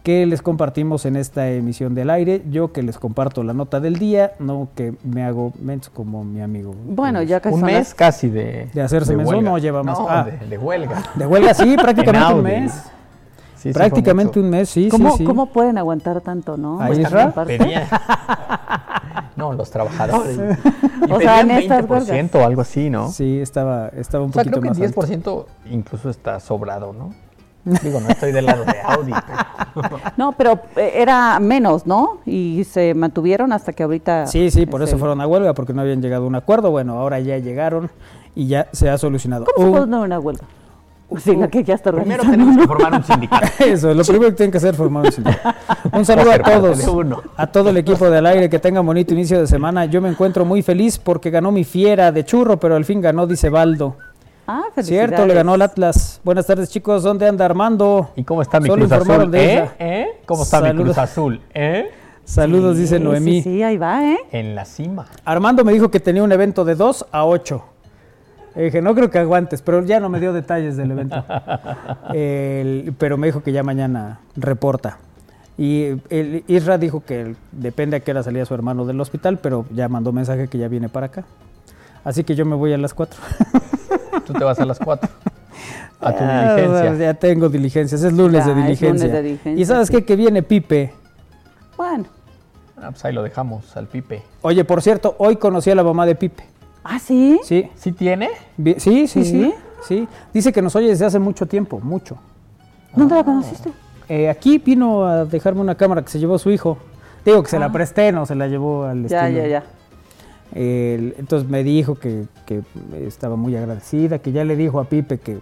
[0.03, 2.41] que les compartimos en esta emisión del aire.
[2.49, 6.41] Yo que les comparto la nota del día, no que me hago menso como mi
[6.41, 6.73] amigo.
[6.85, 7.55] Bueno, ya casi.
[7.55, 8.69] Un mes casi de.
[8.73, 9.99] De hacerse menso, no llevamos.
[9.99, 11.03] No, ah, de, huelga.
[11.15, 12.83] De huelga, sí, prácticamente un mes.
[13.73, 16.81] prácticamente un mes, sí, ¿Cómo, sí, ¿Cómo pueden aguantar tanto, no?
[16.81, 17.03] Ahí
[19.35, 20.37] No, los trabajadores.
[21.09, 23.09] o sea, en 20% o algo así, ¿no?
[23.09, 27.13] Sí, estaba, estaba un o sea, creo que el 10% incluso está sobrado, ¿no?
[27.63, 29.11] Digo, no estoy del lado de Audi.
[30.17, 32.19] No, pero eh, era menos, ¿no?
[32.25, 34.27] Y se mantuvieron hasta que ahorita...
[34.27, 36.71] Sí, sí, por eso fueron a huelga, porque no habían llegado a un acuerdo.
[36.71, 37.89] Bueno, ahora ya llegaron
[38.35, 39.45] y ya se ha solucionado.
[39.55, 40.45] ¿Cómo se puede una huelga?
[41.17, 43.47] Sí, que ya está Primero tenemos que formar un sindicato.
[43.65, 45.59] Eso, lo primero que tienen que hacer es formar un sindicato.
[45.97, 46.79] Un saludo a todos,
[47.35, 49.85] a todo el equipo del aire, que tengan bonito inicio de semana.
[49.85, 53.27] Yo me encuentro muy feliz porque ganó mi fiera de churro, pero al fin ganó,
[53.27, 53.97] dice Baldo.
[54.47, 56.19] Ah, Cierto, le ganó el Atlas.
[56.23, 57.03] Buenas tardes, chicos.
[57.03, 58.11] ¿Dónde anda Armando?
[58.15, 59.33] ¿Y cómo está mi Cruz Azul?
[59.35, 59.69] ¿Eh?
[59.79, 60.07] ¿Eh?
[60.25, 61.41] ¿Cómo está mi Cruz Azul?
[61.53, 61.89] ¿Eh?
[62.25, 63.41] Saludos, dice Noemí.
[63.41, 64.17] Sí, sí, ahí va, ¿eh?
[64.31, 65.07] En la cima.
[65.25, 67.63] Armando me dijo que tenía un evento de 2 a 8
[68.55, 71.23] dije, no creo que aguantes, pero ya no me dio detalles del evento.
[72.97, 74.97] pero me dijo que ya mañana reporta.
[75.57, 79.65] Y el Isra dijo que depende a qué hora salía su hermano del hospital, pero
[79.71, 81.23] ya mandó mensaje que ya viene para acá.
[82.03, 83.19] Así que yo me voy a las 4.
[84.25, 85.09] Tú te vas a las 4.
[86.01, 86.95] A tu ah, diligencia.
[86.95, 88.89] Ya tengo diligencias, es lunes, de diligencia.
[88.89, 89.61] lunes de diligencia.
[89.61, 90.93] Y sabes qué, que viene Pipe.
[91.77, 92.05] Bueno.
[92.77, 94.23] Ah, pues ahí lo dejamos al Pipe.
[94.41, 96.43] Oye, por cierto, hoy conocí a la mamá de Pipe.
[96.83, 97.39] ¿Ah, sí?
[97.43, 97.69] Sí.
[97.75, 98.29] ¿Sí tiene?
[98.77, 99.53] Sí, sí, sí,
[99.87, 102.17] sí, Dice que nos oye desde hace mucho tiempo, mucho.
[102.95, 103.71] ¿Dónde la conociste?
[104.09, 106.77] Eh, aquí vino a dejarme una cámara que se llevó su hijo.
[107.23, 107.71] Digo que se la ah.
[107.71, 109.63] presté, no se la llevó al Ya, ya, ya.
[110.53, 112.61] Entonces me dijo que, que,
[113.05, 115.39] estaba muy agradecida, que ya le dijo a Pipe que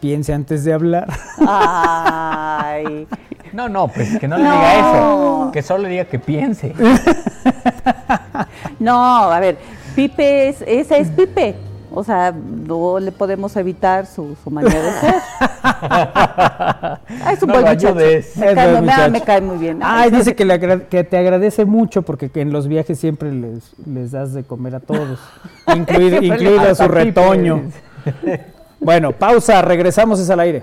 [0.00, 1.08] piense antes de hablar.
[1.46, 3.06] Ay.
[3.52, 6.72] No, no, pues que no le diga eso, que solo le diga que piense.
[8.78, 9.58] No, a ver,
[9.96, 11.56] Pipe es, ese es Pipe.
[11.92, 15.14] O sea, no le podemos evitar su, manera de ser.
[17.32, 17.94] es un buen muchacho.
[17.94, 18.22] Me,
[18.54, 19.80] cae, me, cae, muy bien.
[19.82, 24.32] Ah, dice que, que, te agradece mucho porque en los viajes siempre les, les das
[24.32, 25.18] de comer a todos,
[25.74, 27.62] incluido, incluido a su retoño.
[28.80, 30.62] bueno, pausa, regresamos es al aire.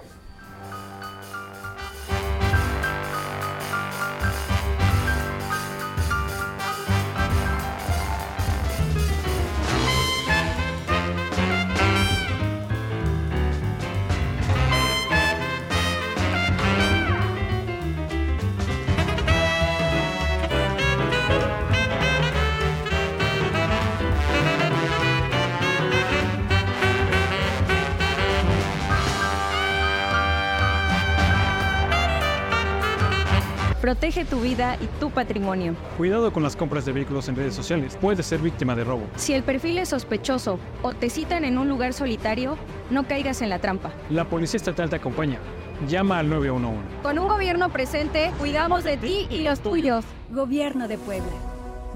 [33.88, 35.74] Protege tu vida y tu patrimonio.
[35.96, 37.98] Cuidado con las compras de vehículos en redes sociales.
[38.02, 39.08] Puedes ser víctima de robo.
[39.16, 42.58] Si el perfil es sospechoso o te citan en un lugar solitario,
[42.90, 43.94] no caigas en la trampa.
[44.10, 45.40] La Policía Estatal te acompaña.
[45.88, 46.82] Llama al 911.
[47.02, 50.04] Con un gobierno presente, cuidamos de ti y los tuyos.
[50.32, 51.32] Gobierno de Puebla.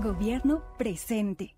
[0.02, 1.58] Gobierno presente.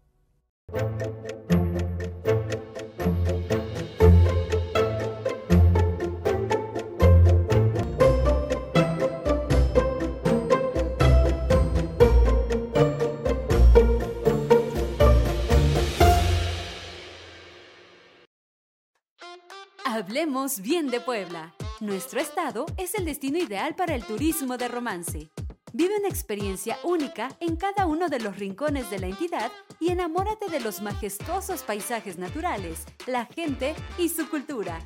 [20.13, 21.55] Hablemos bien de Puebla.
[21.79, 25.31] Nuestro estado es el destino ideal para el turismo de romance.
[25.73, 30.49] Vive una experiencia única en cada uno de los rincones de la entidad y enamórate
[30.51, 34.77] de los majestuosos paisajes naturales, la gente y su cultura.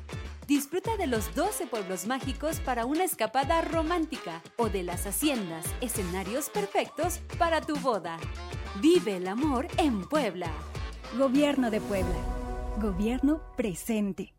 [0.46, 6.48] Disfruta de los 12 pueblos mágicos para una escapada romántica o de las haciendas, escenarios
[6.48, 8.16] perfectos para tu boda.
[8.80, 10.50] Vive el amor en Puebla.
[11.18, 12.16] Gobierno de Puebla.
[12.80, 14.37] Gobierno presente.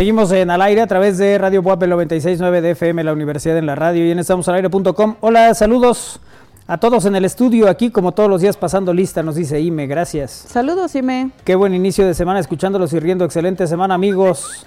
[0.00, 3.66] Seguimos en al aire a través de Radio Puebla 969 de FM, la Universidad en
[3.66, 5.16] la Radio y en estamosalaire.com.
[5.20, 6.20] Hola, saludos
[6.66, 9.86] a todos en el estudio, aquí como todos los días pasando lista, nos dice Ime,
[9.86, 10.30] gracias.
[10.30, 11.32] Saludos Ime.
[11.44, 14.66] Qué buen inicio de semana escuchándolos y riendo, excelente semana amigos.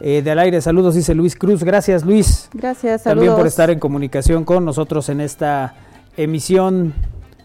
[0.00, 1.62] Eh, de al aire, saludos, dice Luis Cruz.
[1.62, 2.48] Gracias, Luis.
[2.54, 3.26] Gracias, saludos.
[3.26, 5.74] También por estar en comunicación con nosotros en esta
[6.16, 6.94] emisión.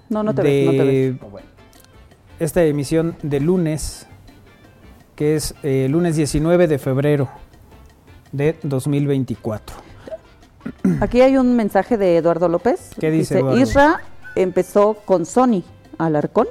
[0.08, 1.44] No, no te ves, no te ves.
[2.40, 4.08] Esta emisión de lunes
[5.16, 7.30] que es eh, lunes 19 de febrero
[8.32, 9.76] de 2024.
[11.00, 12.92] Aquí hay un mensaje de Eduardo López.
[13.00, 13.42] ¿Qué dice?
[13.56, 14.02] Isra
[14.36, 15.64] empezó con Sony
[15.98, 16.48] Alarcón.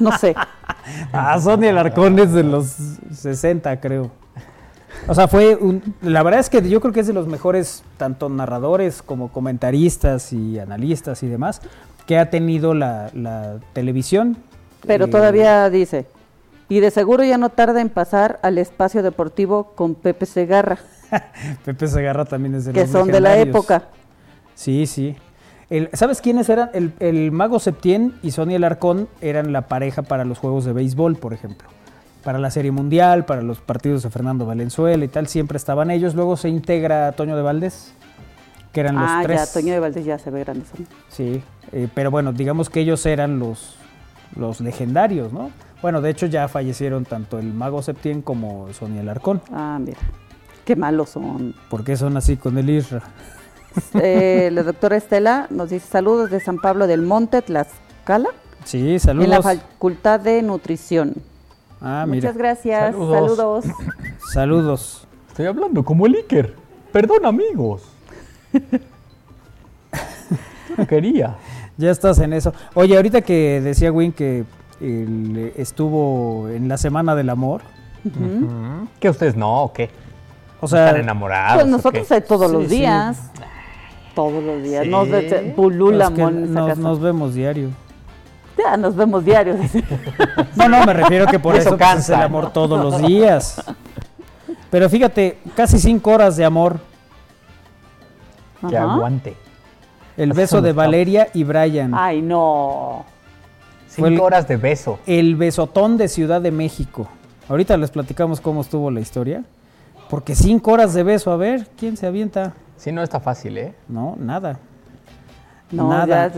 [0.00, 0.34] No sé.
[1.12, 2.76] ah, Sony Alarcón es de los
[3.12, 4.10] 60, creo.
[5.06, 7.84] O sea, fue un, la verdad es que yo creo que es de los mejores
[7.96, 11.60] tanto narradores como comentaristas y analistas y demás
[12.06, 14.36] que ha tenido la, televisión.
[14.86, 16.06] Pero eh, todavía dice,
[16.68, 20.78] y de seguro ya no tarda en pasar al espacio deportivo con Pepe Segarra.
[21.64, 23.84] Pepe Segarra también es de Que son de la época.
[24.54, 25.16] Sí, sí.
[25.92, 26.70] ¿Sabes quiénes eran?
[27.00, 31.32] El, Mago Septién y Sonia Alarcón eran la pareja para los juegos de béisbol, por
[31.32, 31.68] ejemplo.
[32.22, 36.14] Para la Serie Mundial, para los partidos de Fernando Valenzuela y tal, siempre estaban ellos.
[36.14, 37.92] Luego se integra Toño de Valdés,
[38.72, 39.40] que eran los tres.
[39.40, 40.64] Ah, ya, Toño de Valdés ya se ve grande.
[41.08, 43.76] Sí, eh, pero bueno, digamos que ellos eran los,
[44.36, 45.50] los legendarios, ¿no?
[45.82, 49.42] Bueno, de hecho ya fallecieron tanto el mago Septién como Sonia Alarcón.
[49.52, 49.98] Ah, mira.
[50.64, 51.54] Qué malos son.
[51.70, 53.02] ¿Por qué son así con el Isra?
[53.94, 58.30] Eh, la doctora Estela nos dice saludos de San Pablo del Monte, Tlaxcala.
[58.64, 59.26] Sí, saludos.
[59.26, 61.14] En la Facultad de Nutrición.
[61.80, 62.28] Ah, mira.
[62.28, 62.94] Muchas gracias.
[62.94, 63.64] Saludos.
[64.32, 65.06] Saludos.
[65.28, 66.54] Estoy hablando como el Iker.
[66.90, 67.82] Perdón, amigos.
[70.76, 71.36] no quería.
[71.76, 72.54] Ya estás en eso.
[72.74, 74.44] Oye, ahorita que decía Win que
[74.80, 77.62] estuvo en la Semana del Amor.
[79.00, 79.90] ¿Que ustedes no o qué?
[80.60, 81.62] O sea, ¿Están enamorados?
[81.62, 83.30] Pues nosotros todos los días.
[84.14, 84.86] Todos los días.
[84.86, 85.08] Nos
[86.78, 87.70] nos, vemos diario.
[88.56, 89.56] Ya, nos vemos diario.
[90.56, 93.62] no, no, me refiero que por eso, cansa, el amor todos los días.
[94.70, 96.78] Pero fíjate, casi cinco horas de amor.
[98.68, 99.36] Que aguante.
[100.16, 101.92] El beso de Valeria y Brian.
[101.94, 103.04] Ay, no.
[103.96, 104.98] Cinco horas de beso.
[105.06, 107.08] El besotón de Ciudad de México.
[107.48, 109.42] Ahorita les platicamos cómo estuvo la historia.
[110.10, 112.52] Porque cinco horas de beso, a ver, ¿quién se avienta?
[112.76, 113.74] Sí, no está fácil, ¿eh?
[113.88, 114.58] No, nada.
[115.70, 116.30] No, nada.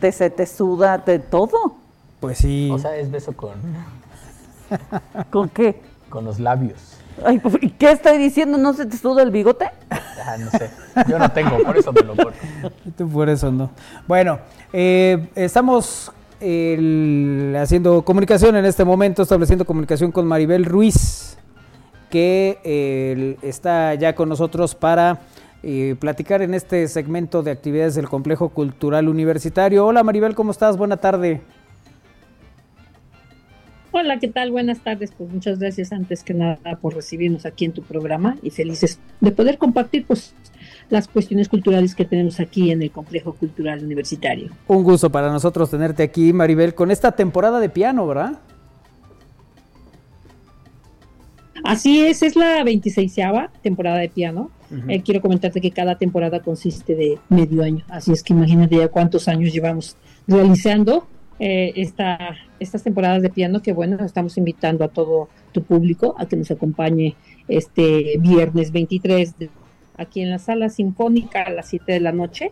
[0.00, 1.76] te, se te suda de todo.
[2.20, 2.68] Pues sí.
[2.72, 3.52] O sea, es beso con.
[5.30, 5.80] ¿Con qué?
[6.10, 6.98] Con los labios.
[7.24, 8.58] Ay, pues, ¿y qué estoy diciendo?
[8.58, 9.70] ¿No se te suda el bigote?
[9.90, 10.70] Ah, no sé.
[11.08, 12.38] Yo no tengo, por eso me lo corto.
[12.98, 13.70] Tú por eso no.
[14.08, 14.40] Bueno,
[14.72, 16.10] eh, estamos
[16.40, 21.36] haciendo comunicación en este momento, estableciendo comunicación con Maribel Ruiz,
[22.10, 25.20] que está ya con nosotros para
[25.66, 29.86] eh, platicar en este segmento de actividades del Complejo Cultural Universitario.
[29.86, 30.76] Hola Maribel, ¿cómo estás?
[30.76, 31.40] Buena tarde.
[33.90, 34.50] Hola, ¿qué tal?
[34.50, 35.12] Buenas tardes.
[35.16, 39.30] Pues muchas gracias antes que nada por recibirnos aquí en tu programa y felices de
[39.30, 40.34] poder compartir pues
[40.90, 44.50] las cuestiones culturales que tenemos aquí en el Complejo Cultural Universitario.
[44.68, 48.38] Un gusto para nosotros tenerte aquí, Maribel, con esta temporada de piano, ¿verdad?
[51.64, 53.16] Así es, es la 26
[53.62, 54.50] temporada de piano.
[54.88, 58.88] Eh, quiero comentarte que cada temporada consiste de medio año, así es que imagínate ya
[58.88, 61.06] cuántos años llevamos realizando
[61.38, 66.26] eh, esta, estas temporadas de piano que bueno, estamos invitando a todo tu público a
[66.26, 67.14] que nos acompañe
[67.46, 69.34] este viernes 23
[69.96, 72.50] aquí en la sala sinfónica a las 7 de la noche.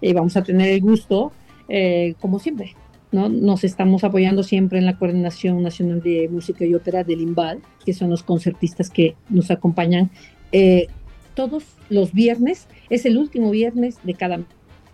[0.00, 1.30] y vamos a tener el gusto,
[1.68, 2.74] eh, como siempre,
[3.12, 3.28] ¿no?
[3.28, 7.94] Nos estamos apoyando siempre en la Coordinación Nacional de Música y Ópera del IMBAL, que
[7.94, 10.10] son los concertistas que nos acompañan
[10.50, 10.88] eh,
[11.34, 12.66] todos los viernes.
[12.90, 14.40] Es el último viernes de cada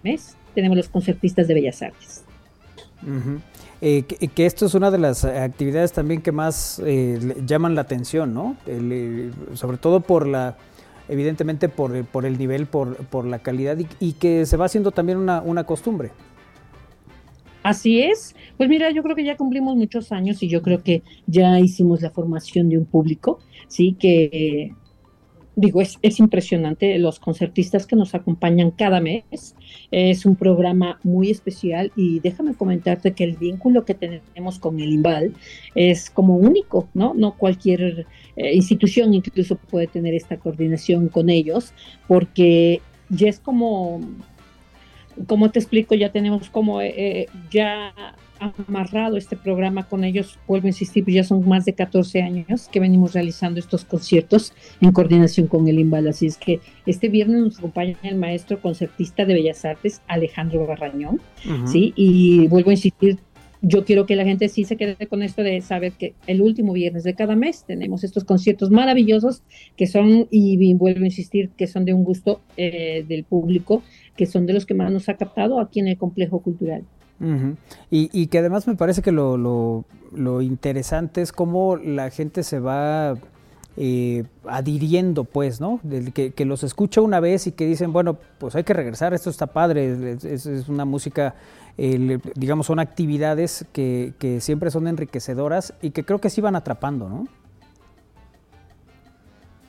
[0.03, 0.37] mes.
[0.55, 2.25] Tenemos los concertistas de Bellas Artes.
[3.81, 8.35] Eh, que, esto es una de las actividades también que más eh, llaman la atención,
[8.35, 8.57] ¿no?
[8.67, 10.57] Eh, sobre todo por la,
[11.09, 15.19] evidentemente por, por el nivel, por, por la calidad y, que se va haciendo también
[15.19, 16.11] una, una costumbre.
[17.63, 18.35] Así es.
[18.57, 22.01] Pues mira, yo creo que ya cumplimos muchos años y yo creo que ya hicimos
[22.03, 24.75] la formación de un público, sí, que
[25.59, 29.57] digo, es, es, impresionante los concertistas que nos acompañan cada mes.
[29.91, 34.93] Es un programa muy especial y déjame comentarte que el vínculo que tenemos con el
[34.93, 35.35] IMBAL
[35.75, 37.13] es como único, ¿no?
[37.15, 41.73] No cualquier eh, institución incluso puede tener esta coordinación con ellos
[42.07, 44.01] porque ya es como,
[45.27, 47.93] como te explico, ya tenemos como, eh, eh, ya
[48.41, 52.69] amarrado este programa con ellos, vuelvo a insistir, pues ya son más de 14 años
[52.69, 57.41] que venimos realizando estos conciertos en coordinación con el IMBAL, así es que este viernes
[57.41, 61.21] nos acompaña el maestro concertista de Bellas Artes, Alejandro Barrañón,
[61.67, 61.93] ¿sí?
[61.97, 63.19] Y vuelvo a insistir,
[63.61, 66.73] yo quiero que la gente sí se quede con esto de saber que el último
[66.73, 69.43] viernes de cada mes tenemos estos conciertos maravillosos
[69.77, 73.83] que son, y vuelvo a insistir, que son de un gusto eh, del público,
[74.17, 76.85] que son de los que más nos ha captado aquí en el complejo cultural
[77.91, 83.17] y, que además me parece que lo, lo, interesante es cómo la gente se va
[83.77, 85.81] eh, adhiriendo, pues, ¿no?
[86.15, 89.31] que, que, los escucha una vez y que dicen, bueno, pues hay que regresar, esto
[89.31, 91.35] está padre, es, una música,
[91.77, 97.09] digamos, son actividades que, que siempre son enriquecedoras y que creo que sí van atrapando,
[97.09, 97.27] ¿no?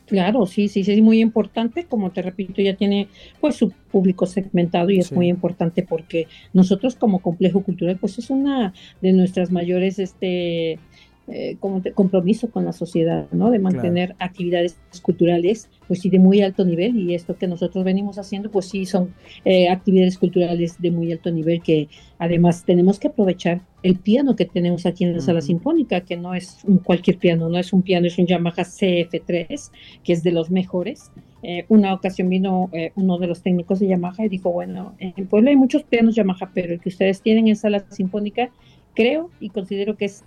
[0.09, 1.85] Claro, sí, sí, sí, es muy importante.
[1.85, 6.95] Como te repito, ya tiene pues su público segmentado y es muy importante porque nosotros
[6.95, 10.79] como complejo cultural, pues es una de nuestras mayores este,
[11.27, 13.51] eh, como compromiso con la sociedad, ¿no?
[13.51, 18.19] De mantener actividades culturales, pues sí, de muy alto nivel y esto que nosotros venimos
[18.19, 23.07] haciendo, pues sí, son eh, actividades culturales de muy alto nivel que además tenemos que
[23.07, 27.17] aprovechar el piano que tenemos aquí en la sala sinfónica, que no es un cualquier
[27.17, 29.71] piano, no es un piano, es un Yamaha CF3,
[30.03, 31.11] que es de los mejores.
[31.41, 35.49] Eh, una ocasión vino uno de los técnicos de Yamaha y dijo, bueno, en Puebla
[35.49, 38.51] hay muchos pianos Yamaha, pero el que ustedes tienen en sala sinfónica,
[38.93, 40.23] creo y considero que es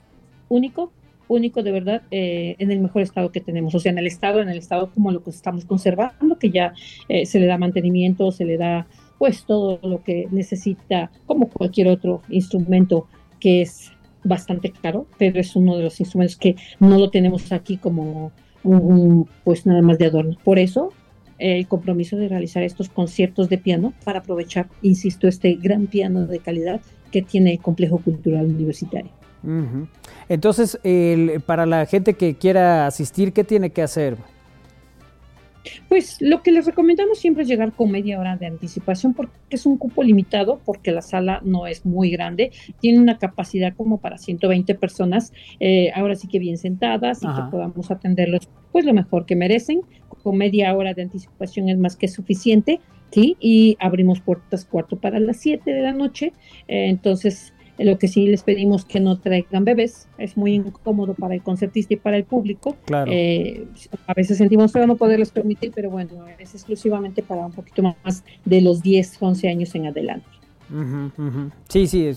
[0.48, 0.90] único,
[1.28, 4.40] único de verdad eh, en el mejor estado que tenemos, o sea, en el estado,
[4.40, 6.74] en el estado como lo que estamos conservando, que ya
[7.08, 8.86] eh, se le da mantenimiento, se le da
[9.18, 13.06] pues todo lo que necesita, como cualquier otro instrumento
[13.38, 13.92] que es
[14.24, 18.32] bastante caro, pero es uno de los instrumentos que no lo tenemos aquí como
[18.64, 20.36] un, pues nada más de adorno.
[20.44, 20.92] Por eso
[21.38, 26.38] el compromiso de realizar estos conciertos de piano para aprovechar, insisto, este gran piano de
[26.38, 29.10] calidad que tiene el complejo cultural universitario.
[30.28, 30.78] Entonces,
[31.46, 34.16] para la gente que quiera asistir, ¿qué tiene que hacer?
[35.88, 39.66] Pues lo que les recomendamos siempre es llegar con media hora de anticipación porque es
[39.66, 44.18] un cupo limitado, porque la sala no es muy grande, tiene una capacidad como para
[44.18, 49.26] 120 personas, eh, ahora sí que bien sentadas y que podamos atenderlos pues lo mejor
[49.26, 49.82] que merecen.
[50.22, 52.80] Con media hora de anticipación es más que suficiente,
[53.10, 53.36] ¿sí?
[53.40, 56.32] Y abrimos puertas cuarto para las 7 de la noche,
[56.68, 57.52] eh, entonces
[57.84, 61.94] lo que sí les pedimos que no traigan bebés, es muy incómodo para el concertista
[61.94, 62.76] y para el público.
[62.84, 63.10] Claro.
[63.12, 63.66] Eh,
[64.06, 68.24] a veces sentimos feo no poderles permitir, pero bueno, es exclusivamente para un poquito más
[68.44, 70.26] de los 10, 11 años en adelante.
[71.68, 72.10] Sí, sí,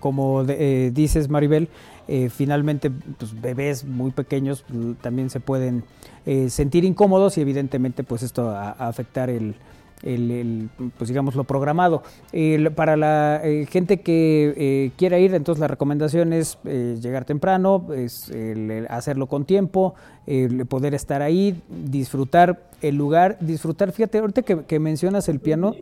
[0.00, 1.68] como, eh, dices Maribel,
[2.08, 5.84] eh, finalmente pues, bebés muy pequeños mm, también se pueden
[6.24, 9.54] eh, sentir incómodos y evidentemente pues esto a afectar el,
[10.02, 12.02] el, pues digamos lo programado.
[12.74, 17.86] para la eh, gente que eh, quiera ir, entonces la recomendación es eh, llegar temprano,
[18.88, 19.94] hacerlo con tiempo,
[20.68, 25.74] poder estar ahí, disfrutar el lugar, disfrutar, fíjate, ahorita que, mencionas el piano,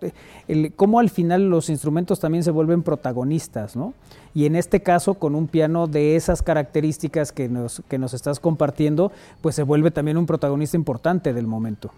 [0.49, 3.95] el, cómo al final los instrumentos también se vuelven protagonistas, ¿no?
[4.35, 8.39] Y en este caso, con un piano de esas características que nos, que nos estás
[8.39, 11.91] compartiendo, pues se vuelve también un protagonista importante del momento.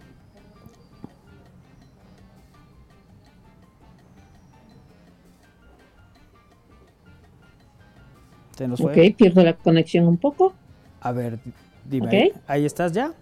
[8.79, 10.55] Ok, pierdo la conexión un poco.
[11.01, 11.39] A ver,
[11.85, 12.33] dime.
[12.47, 13.13] ¿Ahí estás ya?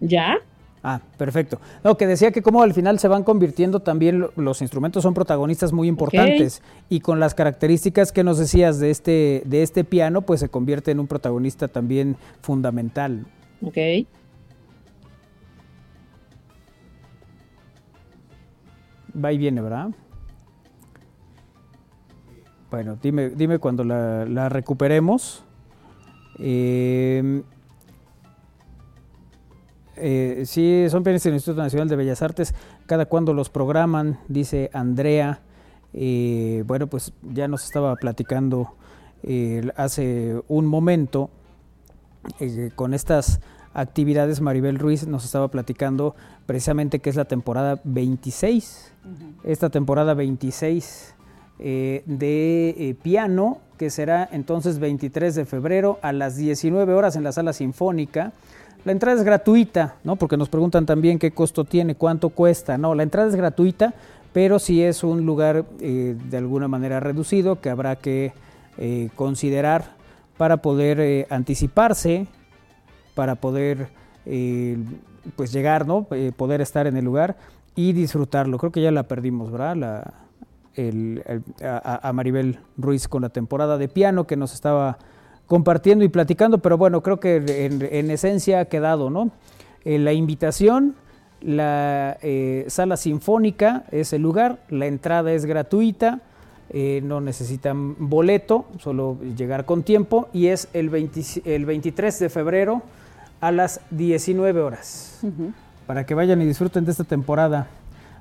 [0.00, 0.38] ¿Ya?
[0.86, 1.58] Ah, perfecto.
[1.82, 5.72] No, que decía que como al final se van convirtiendo también los instrumentos son protagonistas
[5.72, 10.40] muy importantes y con las características que nos decías de este de este piano, pues
[10.40, 13.24] se convierte en un protagonista también fundamental.
[13.62, 13.78] Ok.
[19.24, 19.88] Va y viene, ¿verdad?
[22.74, 25.44] Bueno, dime, dime cuando la, recuperemos.
[26.40, 27.44] Em,
[29.94, 32.52] eh, sí, son pianistas del Instituto Nacional de Bellas Artes.
[32.86, 35.38] Cada cuando los programan, dice Andrea.
[35.92, 38.74] Eh, bueno, pues ya nos estaba platicando
[39.22, 41.30] eh, hace un momento
[42.74, 43.40] con estas
[43.72, 44.40] actividades.
[44.40, 46.16] Maribel Ruiz nos estaba platicando
[46.46, 48.94] precisamente que es la temporada 26.
[49.44, 51.14] Esta temporada 26
[51.60, 57.22] eh, de eh, piano, que será entonces 23 de febrero a las 19 horas en
[57.22, 58.32] la sala sinfónica.
[58.84, 60.16] La entrada es gratuita, ¿no?
[60.16, 62.76] Porque nos preguntan también qué costo tiene, cuánto cuesta.
[62.76, 63.94] No, la entrada es gratuita,
[64.32, 68.32] pero sí es un lugar eh, de alguna manera reducido que habrá que
[69.14, 69.94] considerar
[70.36, 72.26] para poder anticiparse,
[73.14, 73.86] para poder
[75.36, 76.08] pues llegar, ¿no?
[76.36, 77.36] poder estar en el lugar
[77.76, 78.58] y disfrutarlo.
[78.58, 79.76] Creo que ya la perdimos, ¿verdad?
[79.76, 80.23] La,
[81.62, 84.98] a, Maribel Ruiz con la temporada de piano que nos estaba
[85.46, 89.30] compartiendo y platicando, pero bueno, creo que en, esencia ha quedado, ¿no?
[89.84, 90.94] Eh, la invitación,
[91.42, 96.20] la eh, sala sinfónica es el lugar, la entrada es gratuita,
[96.70, 100.90] eh, no necesitan boleto, solo llegar con tiempo y es el,
[101.44, 102.82] el 23 de febrero
[103.40, 105.20] a las 19 horas,
[105.86, 107.68] para que vayan y disfruten de esta temporada.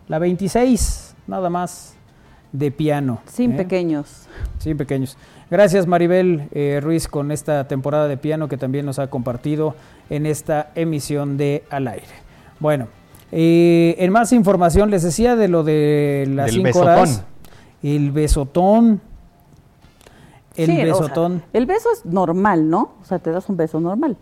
[0.10, 1.96] La 26, nada más
[2.54, 3.20] de piano.
[3.26, 3.58] Sin ¿eh?
[3.58, 4.28] pequeños.
[4.60, 5.18] Sin pequeños.
[5.52, 9.76] Gracias Maribel eh, Ruiz con esta temporada de piano que también nos ha compartido
[10.10, 12.06] en esta emisión de Al aire.
[12.60, 12.88] Bueno,
[13.32, 17.26] eh, en más información les decía de lo de las cinco horas.
[17.82, 19.02] El besotón.
[20.56, 21.44] El besotón.
[21.52, 22.94] el beso es normal, ¿no?
[23.02, 24.16] O sea, te das un beso normal.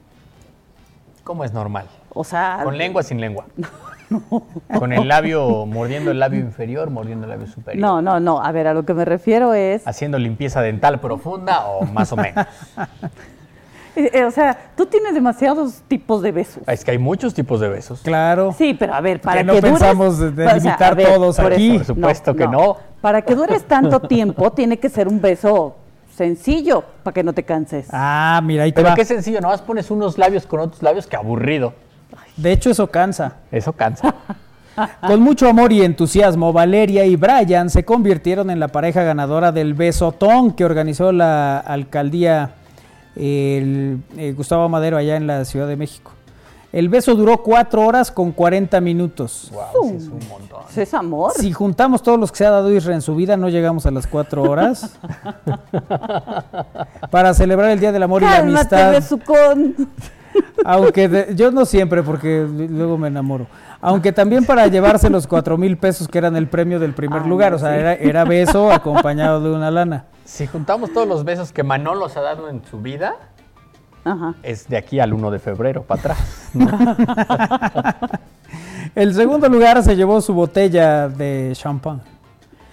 [1.26, 1.88] ¿Cómo es normal?
[2.10, 2.62] O sea.
[2.64, 3.46] Con lengua, sin lengua.
[4.78, 7.82] Con el labio, mordiendo el labio inferior, mordiendo el labio superior.
[7.82, 8.44] No, no, no.
[8.44, 9.88] A ver, a lo que me refiero es.
[9.88, 12.46] Haciendo limpieza dental profunda o más o menos.
[13.94, 16.64] Eh, eh, o sea, tú tienes demasiados tipos de besos.
[16.66, 18.00] Es que hay muchos tipos de besos.
[18.02, 18.56] Claro.
[18.58, 21.74] Sí, pero a ver, para que, no pensamos delimitar todos aquí.
[21.78, 22.78] Por supuesto que no.
[23.02, 25.76] Para que dures tanto tiempo, tiene que ser un beso
[26.16, 27.88] sencillo, para que no te canses.
[27.92, 31.18] Ah, mira, ahí te Pero qué sencillo, nomás pones unos labios con otros labios, que
[31.18, 31.74] aburrido.
[32.42, 33.36] De hecho, eso cansa.
[33.52, 34.16] Eso cansa.
[35.06, 39.74] Con mucho amor y entusiasmo, Valeria y Brian se convirtieron en la pareja ganadora del
[39.74, 42.56] Besotón que organizó la alcaldía
[43.16, 46.12] el, eh, Gustavo Madero allá en la Ciudad de México.
[46.72, 49.52] El beso duró cuatro horas con 40 minutos.
[49.52, 50.62] Wow, es un montón.
[50.74, 51.34] Es amor.
[51.36, 53.92] Si juntamos todos los que se ha dado Isra en su vida, no llegamos a
[53.92, 54.98] las cuatro horas.
[57.12, 59.04] Para celebrar el Día del Amor y la Amistad.
[60.66, 63.48] Aunque yo no siempre, porque luego me enamoro.
[63.80, 67.54] Aunque también para llevarse los cuatro mil pesos que eran el premio del primer lugar.
[67.54, 70.06] o sea, era, beso acompañado de una lana.
[70.26, 73.16] Si juntamos todos los besos que Manolo se ha dado en su vida,
[74.44, 76.52] es de aquí al 1 de febrero para atrás.
[78.96, 82.02] el segundo lugar se llevó su botella de champán.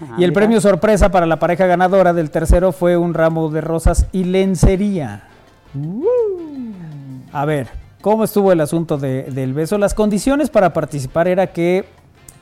[0.01, 3.61] Ah, y el premio sorpresa para la pareja ganadora del tercero fue un ramo de
[3.61, 5.25] rosas y lencería.
[5.75, 6.68] Uh.
[7.39, 7.69] A ver,
[8.01, 9.79] ¿cómo estuvo el asunto del beso?
[9.79, 11.85] Las condiciones para participar era que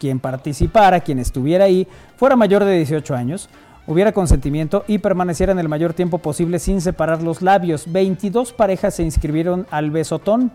[0.00, 1.86] quien participara, quien estuviera ahí,
[2.16, 3.50] fuera mayor de 18 años,
[3.86, 7.92] hubiera consentimiento y permaneciera en el mayor tiempo posible sin separar los labios.
[7.92, 10.50] 22 parejas se inscribieron al besotón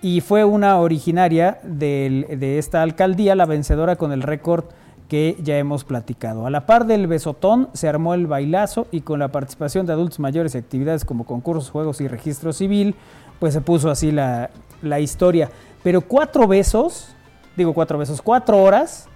[0.00, 4.64] y fue una originaria de esta alcaldía la vencedora con el récord
[5.10, 6.46] que ya hemos platicado.
[6.46, 10.20] A la par del besotón se armó el bailazo y con la participación de adultos
[10.20, 12.94] mayores y actividades como concursos, juegos y registro civil,
[13.40, 14.50] pues se puso así la,
[14.82, 15.50] la historia.
[15.82, 17.16] Pero cuatro besos,
[17.56, 19.08] digo cuatro besos, cuatro horas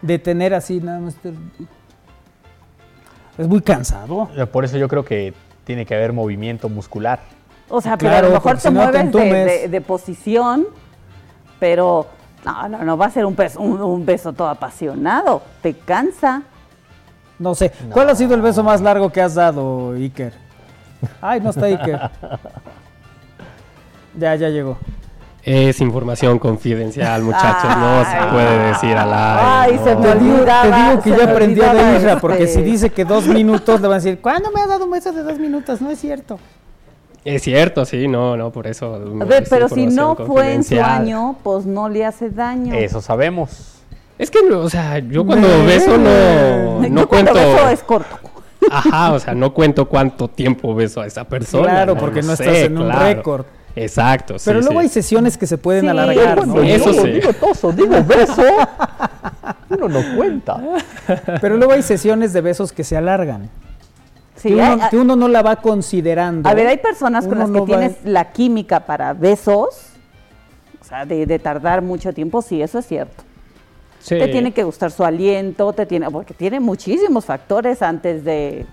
[0.00, 1.16] de tener así nada más.
[3.38, 4.28] Es muy cansado.
[4.50, 7.20] Por eso yo creo que tiene que haber movimiento muscular.
[7.68, 10.66] O sea, pero a lo mejor te mueves de, posición,
[11.60, 12.08] pero
[12.44, 15.42] no, no, no va a ser un beso, un, beso todo apasionado.
[15.60, 16.42] Te cansa.
[17.38, 17.72] No sé.
[17.90, 20.32] ¿Cuál ha sido el beso más largo que has dado, Iker?
[21.20, 22.10] Ay, no está Iker.
[24.18, 24.78] ya, ya llegó.
[25.44, 29.42] Es información confidencial, muchachos, no se puede decir al aire.
[29.42, 30.62] Ay, se me olvidaba.
[30.62, 33.96] Te digo que ya aprendió de Isra, porque si dice que dos minutos, le van
[33.96, 35.80] a decir, ¿cuándo me has dado un beso de dos minutos?
[35.80, 36.38] No es cierto.
[37.24, 38.94] Es cierto, sí, no, no, por eso.
[39.20, 42.74] A ver, pero si no fue en su año, pues no le hace daño.
[42.74, 43.82] Eso sabemos.
[44.18, 47.34] Es que, o sea, yo cuando beso no, no cuento.
[47.34, 48.18] beso es corto.
[48.70, 51.64] Ajá, o sea, no cuento cuánto tiempo beso a esa persona.
[51.64, 53.44] Claro, porque no, estás en un récord.
[53.74, 56.62] Exacto, Pero luego hay sesiones que se pueden alargar, ¿no?
[56.62, 57.10] Eso sí.
[57.10, 58.44] Digo toso, digo beso,
[59.70, 60.60] uno no cuenta.
[61.40, 63.48] Pero luego hay sesiones de besos que se alargan.
[64.36, 64.56] Sí,
[64.90, 66.48] que, uno, no la va considerando.
[66.48, 69.88] A ver, hay personas con las que tienes la química para besos,
[70.80, 73.22] o sea, de, tardar mucho tiempo, sí, eso es cierto.
[74.06, 78.66] Te tiene que gustar su aliento, te tiene, porque tiene muchísimos factores antes de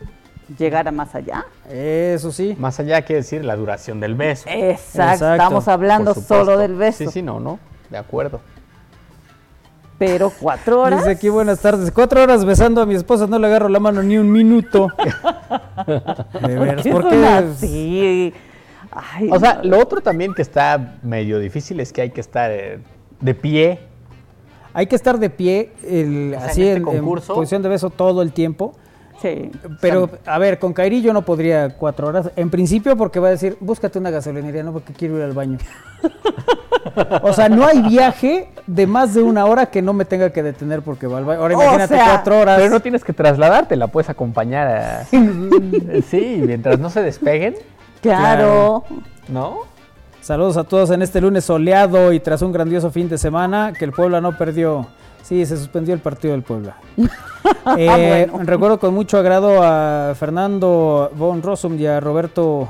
[0.57, 1.45] llegar a más allá.
[1.69, 2.55] Eso sí.
[2.57, 4.49] Más allá quiere decir la duración del beso.
[4.49, 6.97] Exacto, estamos hablando solo del beso.
[6.97, 7.59] Sí, sí, no, no,
[7.91, 8.41] de acuerdo.
[9.99, 11.01] Pero cuatro horas.
[11.01, 11.91] Dice aquí, buenas tardes.
[11.91, 14.87] Cuatro horas besando a mi esposa, no le agarro la mano ni un minuto.
[16.47, 17.43] de veras, ¿por qué?
[17.57, 18.33] Sí.
[19.29, 22.79] o sea, lo otro también que está medio difícil es que hay que estar eh,
[23.19, 23.79] de pie.
[24.73, 28.31] Hay que estar de pie, el, así en, este en, posición de beso todo el
[28.31, 28.75] tiempo.
[29.21, 29.51] Sí.
[29.81, 32.31] Pero, a ver, con Kairi yo no podría cuatro horas.
[32.35, 35.57] En principio porque va a decir, búscate una gasolinería, no porque quiero ir al baño.
[37.21, 40.41] o sea, no hay viaje de más de una hora que no me tenga que
[40.41, 41.41] detener porque va al baño.
[41.41, 42.57] Ahora imagínate cuatro horas.
[42.57, 45.03] Pero no tienes que trasladarte, la puedes acompañar a...
[46.09, 47.55] sí, mientras no se despeguen.
[48.01, 48.85] Claro.
[49.27, 49.69] ¿No?
[50.21, 53.85] Saludos a todos en este lunes soleado y tras un grandioso fin de semana que
[53.85, 54.87] el Puebla no perdió
[55.23, 56.77] Sí, se suspendió el partido del Puebla.
[57.77, 62.67] Eh, recuerdo con mucho agrado a Fernando von Rossum y a Roberto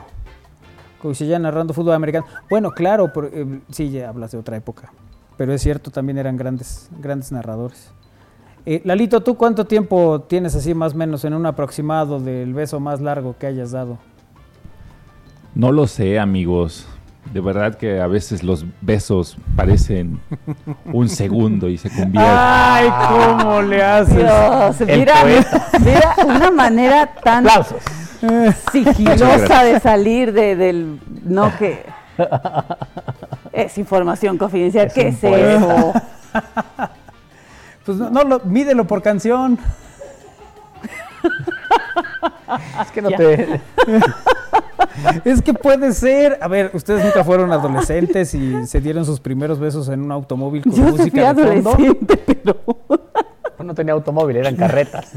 [1.01, 2.25] Cousillán narrando fútbol americano.
[2.49, 4.91] Bueno, claro, eh, sí, ya hablas de otra época,
[5.37, 7.91] pero es cierto, también eran grandes, grandes narradores.
[8.65, 12.79] Eh, Lalito, ¿tú cuánto tiempo tienes así más o menos en un aproximado del beso
[12.79, 13.97] más largo que hayas dado?
[15.55, 16.87] No lo sé, amigos.
[17.33, 20.19] De verdad que a veces los besos parecen
[20.85, 22.23] un segundo y se convierten.
[22.25, 24.15] ¡Ay, cómo le haces!
[24.15, 25.15] Dios, mira,
[25.79, 27.45] mira una manera tan
[28.71, 30.99] sigilosa de salir de, del...
[31.23, 31.85] No que...
[33.51, 34.91] Es información confidencial.
[34.93, 35.93] ¿Qué es eso?
[37.85, 39.57] Pues no, no lo, mídelo por canción.
[42.81, 43.61] es que no te...
[45.25, 46.37] es que puede ser.
[46.41, 50.63] A ver, ustedes nunca fueron adolescentes y se dieron sus primeros besos en un automóvil
[50.63, 51.77] con música de fondo.
[52.25, 52.55] pero
[53.63, 55.11] no tenía automóvil, eran carretas.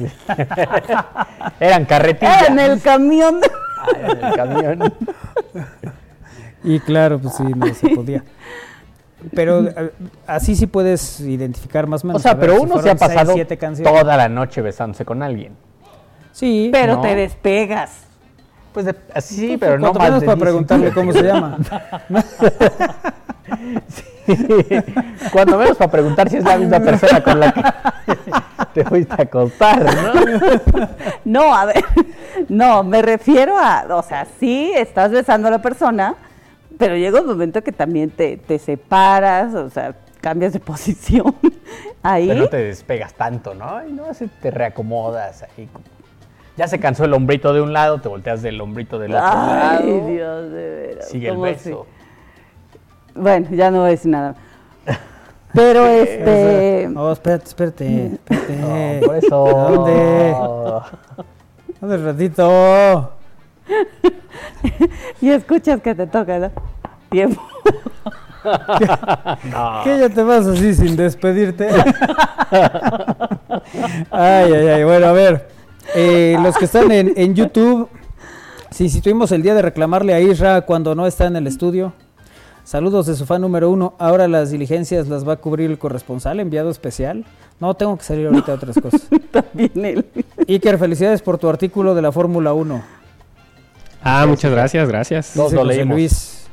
[1.60, 2.48] eran carretillas.
[2.48, 3.40] En el camión.
[3.78, 4.94] Ah, en el camión.
[6.64, 8.24] Y claro, pues sí, no se podía.
[9.34, 9.92] Pero eh,
[10.26, 12.20] así sí puedes identificar más o menos.
[12.20, 13.34] O sea, pero uno se ha pasado
[13.82, 15.54] toda la noche besándose con alguien.
[16.32, 16.70] Sí.
[16.72, 18.02] Pero te despegas.
[18.72, 18.86] Pues
[19.20, 21.58] sí, pero no más menos para preguntarle cómo se llama.
[25.32, 27.62] Cuando menos para preguntar si es la misma persona con la que
[28.72, 30.88] te fuiste a acostar, ¿no?
[31.24, 31.84] No, a ver,
[32.48, 36.14] no, me refiero a, o sea, sí estás besando a la persona,
[36.78, 41.34] pero llega un momento que también te, te separas, o sea, cambias de posición
[42.02, 42.28] ahí.
[42.28, 43.86] Pero no te despegas tanto, ¿no?
[43.86, 45.84] Y no, así te reacomodas ahí como
[46.56, 49.78] ya se cansó el hombrito de un lado, te volteas del hombrito del otro lado.
[49.82, 51.08] Ay, Dios, de veras.
[51.08, 51.86] Sigue el beso.
[53.14, 54.34] Bueno, ya no voy a decir nada.
[55.54, 56.88] Pero este.
[56.90, 58.06] No, espérate, espérate.
[58.06, 58.56] espérate.
[58.56, 59.44] No, por eso.
[59.44, 60.36] ¿Dónde?
[61.80, 63.12] ¿Dónde ratito?
[65.20, 66.50] y escuchas que te toca, ¿no?
[67.10, 67.42] Tiempo.
[69.44, 69.80] no.
[69.84, 71.68] ¿Qué ya te vas así sin despedirte?
[74.10, 74.84] ay, ay, ay.
[74.84, 75.51] Bueno, a ver.
[75.94, 77.88] Eh, los que están en, YouTube,
[78.70, 81.92] sí, si tuvimos el día de reclamarle a Isra cuando no está en el estudio.
[82.64, 83.94] Saludos de su fan número uno.
[83.98, 87.24] Ahora las diligencias las va a cubrir el corresponsal, enviado especial.
[87.58, 89.02] No, tengo que salir ahorita a otras cosas.
[89.30, 90.06] También él.
[90.48, 92.82] Iker, felicidades por tu artículo de la Fórmula 1.
[94.02, 95.36] Ah, muchas gracias, gracias.
[95.36, 95.94] Nos lo leímos.
[95.94, 96.46] Luis.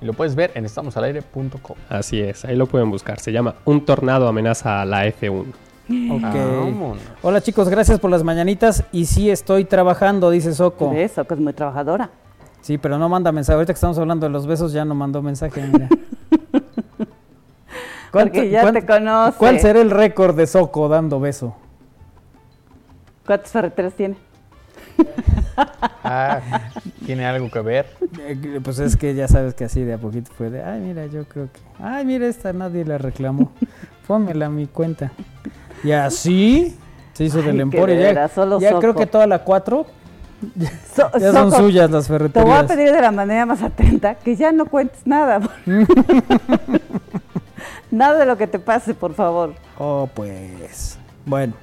[0.00, 1.76] Y lo puedes ver en estamosalaire.com.
[1.88, 3.18] Así es, ahí lo pueden buscar.
[3.18, 5.46] Se llama Un tornado amenaza a la F1.
[6.10, 6.96] Ok.
[7.22, 8.84] Hola chicos, gracias por las mañanitas.
[8.92, 10.92] Y sí estoy trabajando, dice Soco.
[10.92, 12.10] Sí, Soco es muy trabajadora.
[12.60, 13.54] Sí, pero no manda mensaje.
[13.54, 15.62] Ahorita que estamos hablando de los besos, ya no mandó mensaje.
[15.62, 15.88] Mira.
[18.12, 19.38] Porque ya te conoce.
[19.38, 21.54] ¿Cuál será el récord de Soco dando beso?
[23.24, 24.16] ¿Cuántos ferreteros tiene?
[26.04, 26.40] ah,
[27.04, 27.86] ¿tiene algo que ver?
[28.20, 31.06] Eh, pues es que ya sabes que así de a poquito fue de, ay, mira,
[31.06, 33.52] yo creo que, ay, mira, esta nadie la reclamó.
[34.06, 35.12] Pónmela a mi cuenta.
[35.84, 36.76] Y así
[37.12, 37.94] se hizo del emporio.
[37.94, 39.86] Ya, ya creo que toda la cuatro
[41.18, 42.44] ya son suyas las ferreterías.
[42.44, 45.40] Te voy a pedir de la manera más atenta que ya no cuentes nada.
[47.90, 49.54] nada de lo que te pase, por favor.
[49.78, 50.98] Oh, pues.
[51.24, 51.54] Bueno.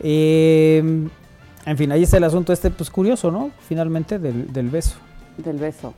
[0.00, 1.10] Em,
[1.66, 3.50] en fin, ahí está el asunto este, pues curioso, ¿no?
[3.66, 4.96] Finalmente, del, del beso.
[5.36, 5.94] Del beso.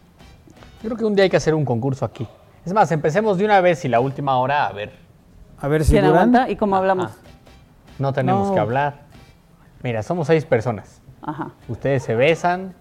[0.83, 2.27] Yo creo que un día hay que hacer un concurso aquí.
[2.65, 4.93] Es más, empecemos de una vez y la última hora a ver.
[5.59, 6.47] A ver si duran.
[6.49, 7.11] ¿Y cómo hablamos?
[8.01, 9.03] No tenemos que hablar.
[9.83, 11.01] Mira, somos seis personas.
[11.23, 11.51] Ajá.
[11.69, 12.75] Ustedes se besan,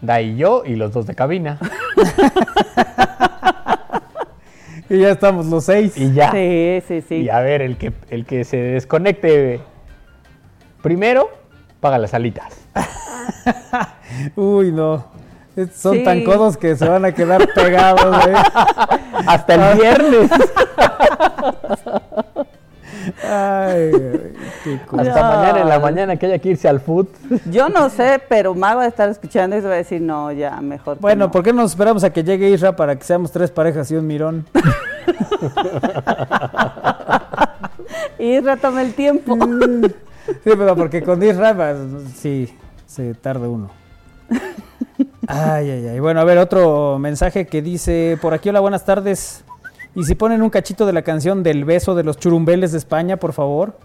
[0.00, 1.58] Da y yo y los dos de cabina.
[4.88, 5.96] y ya estamos los seis.
[5.96, 6.30] Y ya.
[6.30, 7.16] Sí, sí, sí.
[7.16, 9.60] Y a ver, el que, el que se desconecte
[10.82, 11.28] primero,
[11.80, 12.60] paga las alitas.
[14.36, 15.04] Uy, no.
[15.74, 18.26] Son tan codos que se van a quedar pegados.
[18.26, 18.32] ¿eh?
[19.26, 20.30] Hasta el viernes.
[23.22, 23.92] Ay,
[24.98, 27.08] Hasta mañana en la mañana que haya que irse al foot.
[27.50, 30.32] Yo no sé, pero Mago va a estar escuchando y se va a decir, no,
[30.32, 30.98] ya, mejor.
[31.00, 33.90] Bueno, ¿por qué no nos esperamos a que llegue Isra para que seamos tres parejas
[33.90, 34.46] y un mirón?
[38.18, 39.36] Isra, toma el tiempo.
[40.26, 41.76] sí, pero porque con Isra, pues,
[42.16, 42.54] sí,
[42.86, 43.70] se tarda uno.
[45.32, 46.00] Ay, ay, ay.
[46.00, 49.44] Bueno, a ver, otro mensaje que dice, por aquí, hola, buenas tardes.
[49.94, 53.16] Y si ponen un cachito de la canción del beso de los churumbeles de España,
[53.16, 53.76] por favor.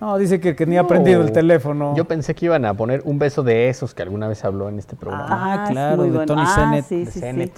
[0.00, 1.94] No, dice que, que ni ha prendido el teléfono.
[1.96, 4.78] Yo pensé que iban a poner un beso de esos que alguna vez habló en
[4.78, 5.26] este programa.
[5.28, 7.52] Ah, ah claro, de Tony ah, Sí, sí, sí.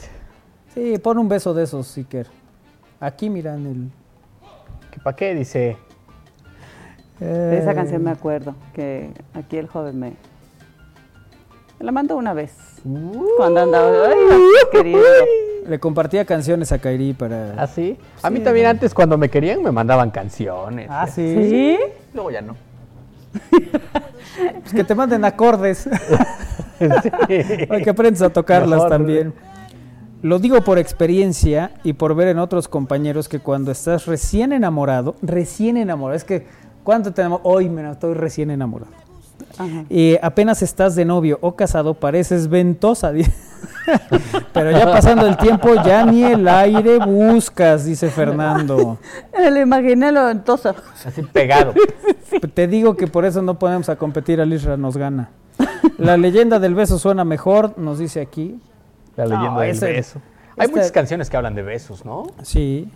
[0.75, 2.27] sí, pon un beso de esos, Siker.
[2.99, 3.91] Aquí miran el.
[4.91, 5.35] ¿Qué para qué?
[5.35, 5.77] Dice.
[7.19, 10.13] De esa canción me acuerdo, que aquí el joven me
[11.81, 12.53] la mandó una vez.
[13.37, 14.09] cuando andaba.
[14.09, 15.01] Ay, querido.
[15.67, 17.55] Le compartía canciones a Kairi para.
[17.57, 17.97] ¿Ah, sí?
[18.23, 20.89] A mí también antes, cuando me querían, me mandaban canciones.
[20.91, 21.35] Ah, sí.
[21.49, 21.79] ¿Sí?
[22.15, 22.57] Luego ya no.
[24.61, 25.89] pues que te manden acordes.
[26.81, 29.33] Hay que aprendes a tocarlas también.
[30.23, 35.15] Lo digo por experiencia y por ver en otros compañeros que cuando estás recién enamorado,
[35.23, 36.47] recién enamorado, es que,
[36.85, 37.41] ¿cuánto tenemos?
[37.43, 38.93] Hoy me estoy recién enamorado
[39.89, 43.13] y apenas estás de novio o casado, pareces ventosa.
[44.53, 48.99] Pero ya pasando el tiempo, ya ni el aire buscas, dice Fernando.
[49.53, 50.75] Le imaginé lo ventosa.
[51.05, 51.75] Así pegado.
[52.55, 55.31] Te digo que por eso no podemos a competir, al Isra nos gana.
[55.99, 58.61] La leyenda del beso suena mejor, nos dice aquí.
[59.17, 60.21] La leyenda del beso.
[60.57, 62.27] Hay este muchas canciones que hablan de besos, ¿no?
[62.43, 62.89] Sí.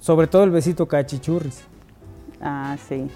[0.00, 1.62] Sobre todo el besito cachichurris.
[2.40, 3.08] Ah, sí.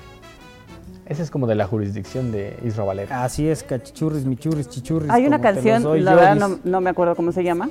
[1.07, 3.25] Ese es como de la jurisdicción de Isra Valera.
[3.25, 5.11] Así es, cachichurris, michurris, chichurris.
[5.11, 7.69] Hay una canción, la verdad no, me acuerdo cómo se llama,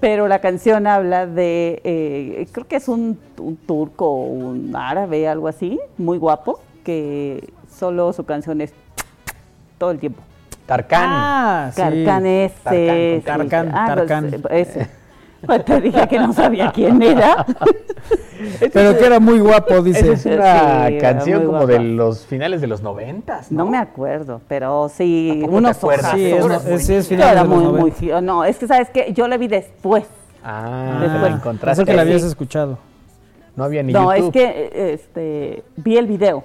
[0.00, 3.18] pero la canción habla de, eh, creo que es un,
[3.66, 8.74] turco o un árabe, algo así, muy guapo, que solo su canción es
[9.78, 10.22] todo el tiempo.
[10.66, 11.02] Tarkan.
[11.04, 13.22] Ah, Tarkan ese.
[13.24, 14.34] Tarkan, Tarkan.
[14.44, 14.88] Ah, ese.
[15.44, 17.46] Pues te dije que no sabía quién era.
[18.72, 20.12] Pero que era muy guapo, dice.
[20.12, 23.66] es una canción como de los finales de los noventas, ¿no?
[23.66, 27.92] me acuerdo, pero sí, unos Sí, es, es, finales de muy, muy,
[28.22, 30.04] No, es que sabes que yo la vi después.
[30.42, 31.32] Ah, después.
[31.32, 31.82] encontraste.
[31.82, 32.78] Es que la habías escuchado.
[33.56, 34.20] No había ni no, YouTube.
[34.20, 36.44] No, es que este, vi el video.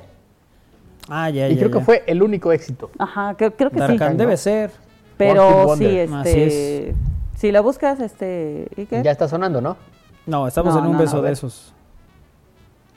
[1.09, 2.91] Ah, ya, y creo que fue el único éxito.
[2.99, 3.97] Ajá, creo, creo que sí.
[4.15, 4.71] debe ser.
[5.17, 6.95] Pero sí, este...
[7.35, 8.67] Si la buscas, este...
[8.75, 9.01] ¿y qué?
[9.03, 9.77] Ya está sonando, ¿no?
[10.25, 11.73] No, estamos en un beso de esos.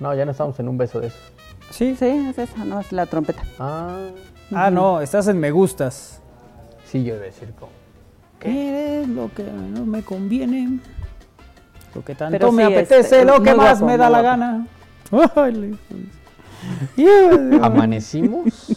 [0.02, 1.20] No, ya no estamos en un beso de esos.
[1.70, 1.94] Sí.
[1.96, 3.44] Sí, es esa, no es la trompeta.
[3.60, 4.08] Ah.
[4.52, 6.20] Ah, no, estás en me gustas.
[6.84, 7.70] Sí, yo iba a decir como.
[8.40, 10.80] ¿Qué es lo que no me conviene?
[11.94, 14.66] Lo que tanto me apetece, este, lo que más me da la gana.
[17.62, 18.72] ¿Amanecimos?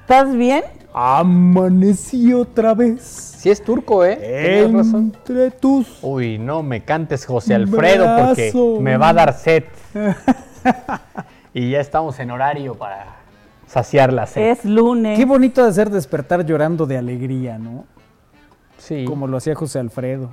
[0.00, 0.64] ¿Estás bien?
[0.92, 3.36] Amanecí otra vez.
[3.38, 4.64] Sí es turco, ¿eh?
[4.64, 5.98] Entre tus.
[6.02, 9.62] Uy, no me cantes José Alfredo porque me va a dar sed.
[11.54, 13.16] y ya estamos en horario para
[13.66, 14.50] saciar la sed.
[14.50, 15.18] Es lunes.
[15.18, 17.84] Qué bonito de hacer despertar llorando de alegría, ¿no?
[18.78, 19.04] Sí.
[19.04, 20.30] Como lo hacía José Alfredo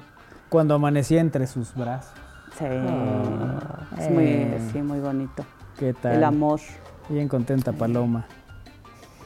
[0.49, 2.13] cuando amanecía entre sus brazos.
[2.57, 2.65] Sí.
[2.65, 4.69] Ah, es muy, eh.
[4.71, 5.45] sí, muy bonito.
[5.77, 6.15] ¿Qué tal?
[6.15, 6.61] El amor.
[7.09, 8.25] Bien contenta Paloma.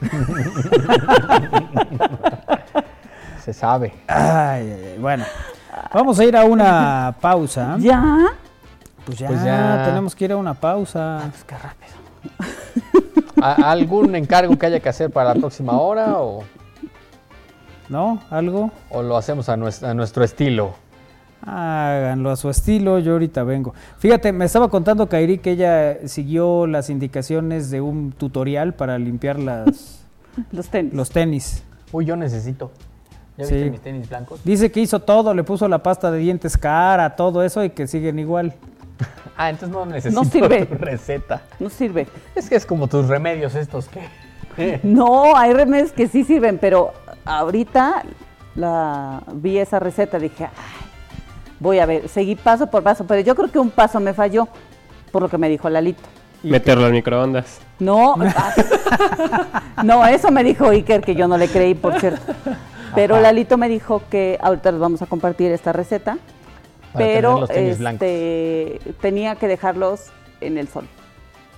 [3.44, 3.92] Se sabe.
[4.06, 5.24] Ay, bueno,
[5.92, 7.76] vamos a ir a una pausa.
[7.78, 8.32] ¿Ya?
[9.04, 9.84] Pues ya, pues ya.
[9.86, 11.28] tenemos que ir a una pausa.
[11.30, 12.00] pues qué rápido.
[13.64, 16.44] ¿Algún encargo que haya que hacer para la próxima hora o...?
[17.88, 18.22] ¿No?
[18.30, 18.70] ¿Algo?
[18.90, 20.74] ¿O lo hacemos a nuestro, a nuestro estilo?
[21.42, 23.74] Háganlo a su estilo, yo ahorita vengo.
[23.98, 29.38] Fíjate, me estaba contando Kairi que ella siguió las indicaciones de un tutorial para limpiar
[29.38, 30.04] las,
[30.52, 30.92] los tenis.
[30.92, 31.64] Los tenis.
[31.92, 32.70] Uy, yo necesito.
[33.38, 34.40] ¿Ya viste mis tenis blancos?
[34.44, 37.86] Dice que hizo todo, le puso la pasta de dientes cara, todo eso y que
[37.86, 38.54] siguen igual.
[39.36, 40.64] Ah, entonces no necesito no sirve.
[40.64, 41.42] receta.
[41.58, 42.06] No sirve.
[42.34, 44.80] Es que es como tus remedios estos que...
[44.82, 46.92] no, hay remedios que sí sirven, pero
[47.24, 48.02] ahorita
[48.54, 50.86] la vi esa receta, dije, ay,
[51.58, 54.48] voy a ver, seguí paso por paso, pero yo creo que un paso me falló,
[55.12, 56.02] por lo que me dijo Lalito.
[56.42, 57.60] Meterlo en microondas.
[57.78, 58.16] No,
[59.84, 62.32] no, eso me dijo Iker, que yo no le creí, por cierto.
[62.94, 66.18] Pero Lalito me dijo que ahorita les vamos a compartir esta receta,
[66.94, 70.10] pero este, tenía que dejarlos
[70.40, 70.86] en el sol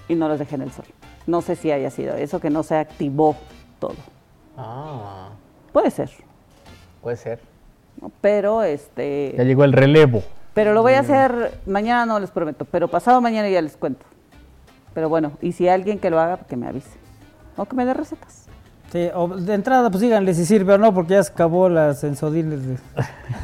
[0.09, 0.85] y no los dejé en el sol.
[1.27, 3.37] No sé si haya sido eso, que no se activó
[3.79, 3.97] todo.
[4.57, 5.31] Ah.
[5.73, 6.11] Puede ser.
[7.01, 7.41] Puede ser.
[8.21, 9.35] Pero este.
[9.37, 10.23] Ya llegó el relevo.
[10.55, 14.05] Pero lo voy a hacer mañana, no les prometo, pero pasado mañana ya les cuento.
[14.93, 16.99] Pero bueno, y si alguien que lo haga, que me avise.
[17.57, 18.42] O que me dé recetas.
[18.93, 22.01] Sí, o de entrada, pues díganle si sirve o no, porque ya se acabó las
[22.01, 22.77] sensodines de.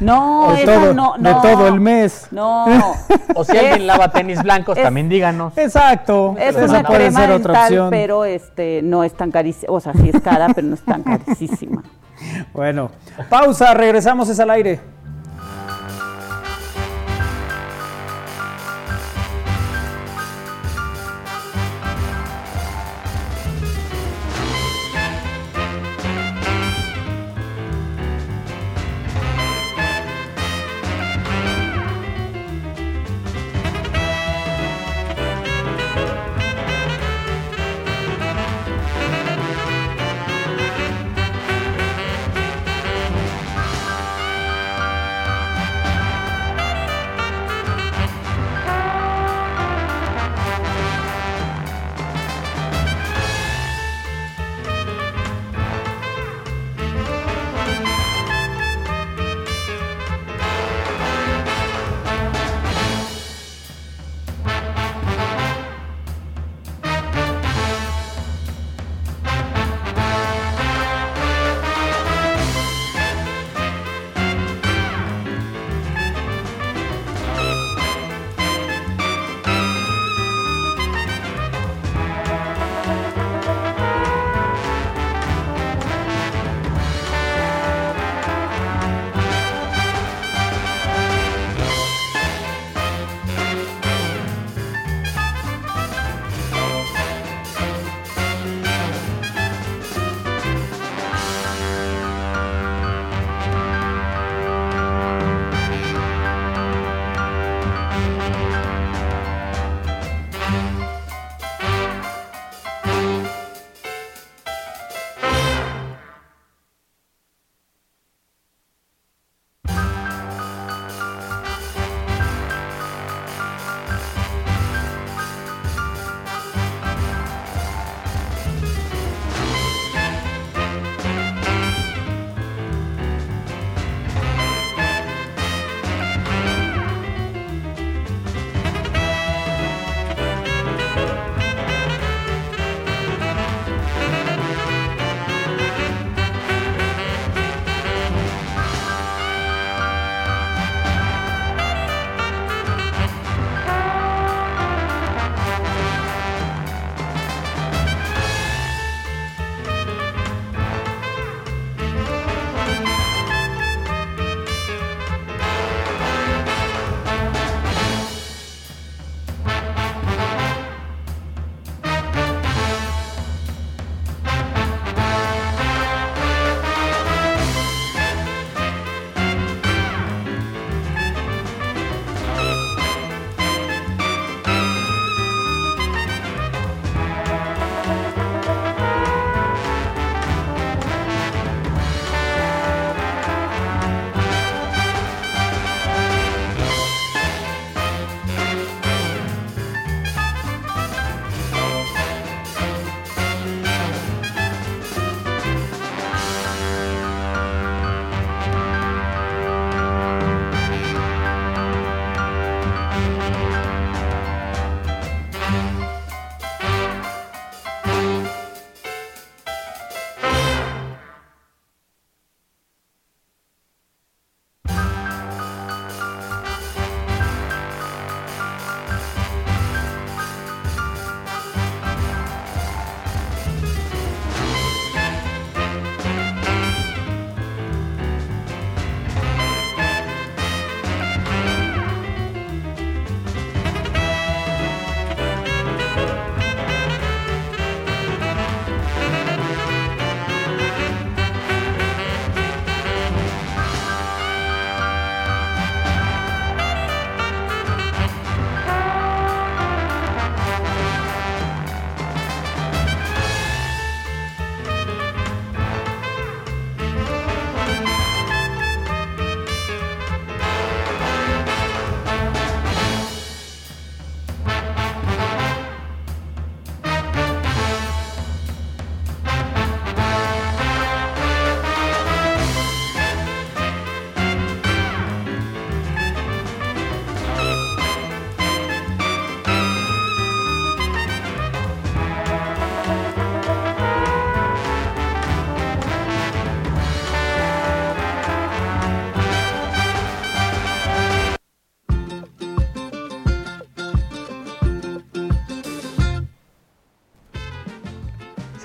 [0.00, 1.28] No, de todo, no, no.
[1.28, 2.28] De todo el mes.
[2.30, 2.66] No.
[3.34, 5.56] o si alguien lava tenis blancos, también díganos.
[5.56, 6.36] Exacto.
[6.38, 9.72] Es una crema dental, pero este, no es tan carísima.
[9.72, 11.82] O sea, sí es cara, pero no es tan carísima.
[12.52, 12.90] Bueno,
[13.30, 14.80] pausa, regresamos es al aire.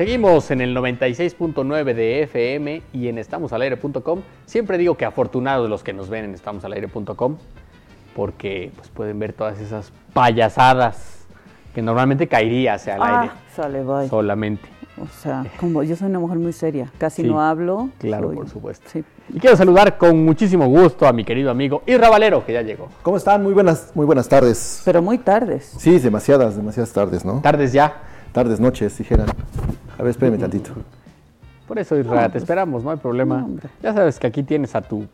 [0.04, 4.20] Seguimos en el 96.9 de FM y en estamosalaire.com.
[4.46, 7.38] Siempre digo que afortunados los que nos ven en estamosalaire.com
[8.14, 11.26] porque pues, pueden ver todas esas payasadas
[11.74, 13.34] que normalmente caería hacia el ah, aire.
[13.56, 14.10] Sale, bye.
[14.10, 14.68] Solamente.
[15.02, 17.88] O sea, como yo soy una mujer muy seria, casi no hablo.
[17.98, 18.90] Claro, por supuesto.
[18.92, 19.06] Sí.
[19.34, 22.90] Y quiero saludar con muchísimo gusto a mi querido amigo Irra Valero, que ya llegó.
[23.04, 23.42] ¿Cómo están?
[23.42, 24.82] Muy buenas, muy buenas tardes.
[24.84, 25.74] Pero muy tardes.
[25.78, 27.40] Sí, demasiadas, demasiadas tardes, ¿no?
[27.40, 28.02] Tardes ya.
[28.34, 29.28] Tardes, noches, dijeran.
[29.98, 30.72] A ver, espérame tantito.
[31.68, 33.48] Por eso, Israel, te pues, esperamos, no hay problema.
[33.82, 35.08] ya sabes que aquí tienes a tus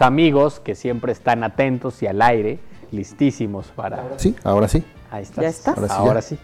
[0.00, 2.58] amigos que siempre están atentos y al aire,
[2.90, 4.18] listísimos para...
[4.18, 4.82] Sí, ahora sí.
[5.10, 5.42] Ahí estás.
[5.42, 5.90] ¿Ya estás?
[5.90, 6.38] Ahora sí.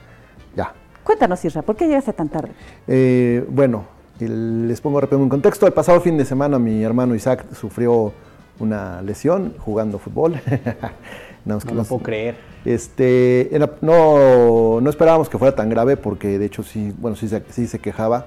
[0.54, 0.72] Ya.
[1.02, 2.50] Cuéntanos, Israel, ¿por qué llegaste tan tarde?
[2.86, 3.86] Eh, bueno,
[4.20, 5.66] les pongo rápido un contexto.
[5.66, 8.12] El pasado fin de semana mi hermano Isaac sufrió
[8.58, 10.34] una lesión jugando fútbol.
[11.48, 12.36] no, no lo puedo creer.
[12.64, 17.66] Este, no, no esperábamos que fuera tan grave porque de hecho sí, bueno, sí, sí
[17.66, 18.26] se quejaba,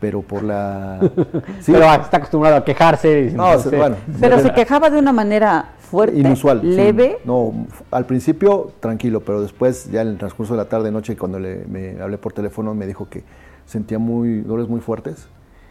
[0.00, 1.00] pero por la...
[1.60, 3.32] Sí, pero está acostumbrado a quejarse.
[3.34, 7.18] No, bueno, pero se quejaba de una manera fuerte, inusual, leve.
[7.24, 11.38] No, al principio tranquilo, pero después ya en el transcurso de la tarde noche cuando
[11.38, 13.24] le, me hablé por teléfono me dijo que
[13.64, 15.28] sentía muy dolores muy fuertes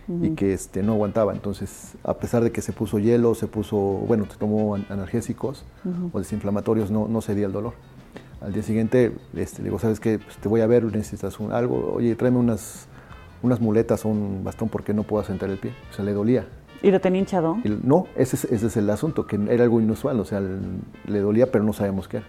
[0.08, 1.34] y que este, no aguantaba.
[1.34, 5.66] Entonces, a pesar de que se puso hielo, se puso, bueno, se tomó analgésicos
[6.12, 7.74] o desinflamatorios, no, no cedía el dolor.
[8.40, 10.20] Al día siguiente este, le digo, ¿sabes qué?
[10.20, 11.94] Pues te voy a ver, necesitas un, algo.
[11.96, 12.88] Oye, tráeme unas,
[13.42, 15.72] unas muletas o un bastón porque no puedo sentar el pie.
[15.92, 16.48] O sea, le dolía.
[16.84, 17.58] ¿Y lo tenía hinchado?
[17.84, 20.20] no, ese es, ese es, el asunto, que era algo inusual.
[20.20, 22.28] O sea, le dolía, pero no sabemos qué era.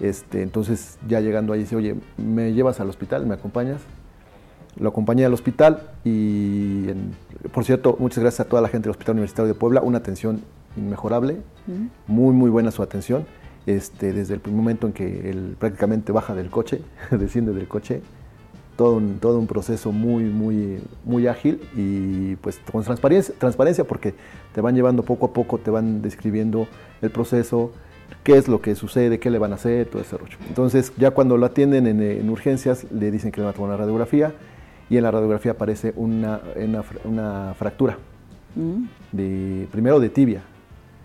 [0.00, 3.26] Este, entonces, ya llegando ahí, dice, oye, ¿me llevas al hospital?
[3.26, 3.82] ¿Me acompañas?
[4.76, 6.86] Lo acompañé al hospital y,
[7.52, 10.42] por cierto, muchas gracias a toda la gente del Hospital Universitario de Puebla, una atención
[10.76, 11.38] inmejorable,
[12.06, 13.26] muy, muy buena su atención.
[13.64, 18.02] Este, desde el primer momento en que él prácticamente baja del coche, desciende del coche,
[18.76, 24.14] todo un, todo un proceso muy, muy, muy ágil y pues con transparencia, transparencia porque
[24.52, 26.66] te van llevando poco a poco, te van describiendo
[27.02, 27.72] el proceso,
[28.24, 30.36] qué es lo que sucede, qué le van a hacer, todo ese rollo.
[30.48, 33.78] Entonces ya cuando lo atienden en, urgencias le dicen que le van a tomar una
[33.78, 34.32] radiografía
[34.92, 36.42] y en la radiografía aparece una,
[37.04, 37.96] una, fractura,
[38.54, 38.84] mm.
[39.10, 40.42] de, primero de tibia.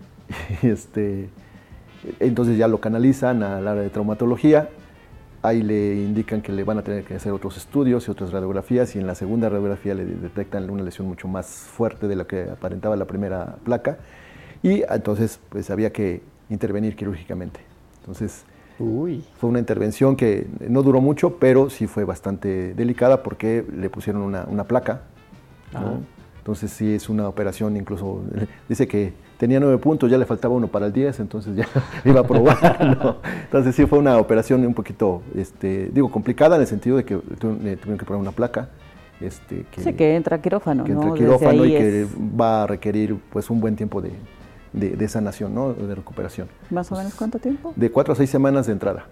[0.62, 1.30] este,
[2.20, 4.68] entonces ya lo canalizan al área de traumatología,
[5.40, 8.94] ahí le indican que le van a tener que hacer otros estudios y otras radiografías
[8.94, 12.42] y en la segunda radiografía le detectan una lesión mucho más fuerte de lo que
[12.42, 13.96] aparentaba la primera placa
[14.62, 16.20] y entonces pues había que
[16.50, 17.60] intervenir quirúrgicamente.
[18.00, 18.44] Entonces
[18.78, 24.22] fue una intervención que no duró mucho, pero sí fue bastante delicada porque le pusieron
[24.22, 25.02] una, placa.
[26.38, 28.22] Entonces sí es una operación incluso,
[28.68, 31.66] dice que tenía nueve puntos, ya le faltaba uno para el 10, entonces ya
[32.04, 33.18] iba a probar.
[33.44, 37.16] Entonces sí fue una operación un poquito, este, digo, complicada en el sentido de que
[37.16, 38.68] tuvieron que poner una placa.
[39.20, 42.06] Este, que, sí, que entra quirófano, que entra quirófano y que
[42.40, 44.12] va a requerir pues un buen tiempo de,
[44.72, 45.72] de, sanación, ¿no?
[45.72, 46.48] de recuperación.
[46.70, 47.72] ¿Más o menos cuánto tiempo?
[47.76, 49.06] De cuatro a seis semanas de entrada.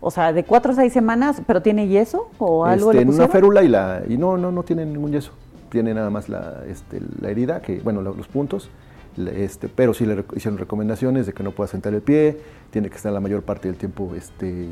[0.00, 3.62] O sea, de cuatro a seis semanas, pero tiene yeso o algo este, Una férula
[3.62, 5.32] y la y no no no tiene ningún yeso.
[5.70, 8.68] Tiene nada más la, este, la herida, que bueno, los puntos
[9.16, 12.38] este, pero sí le hicieron recomendaciones de que no pueda sentar el pie,
[12.70, 14.68] tiene que estar la mayor parte del tiempo este,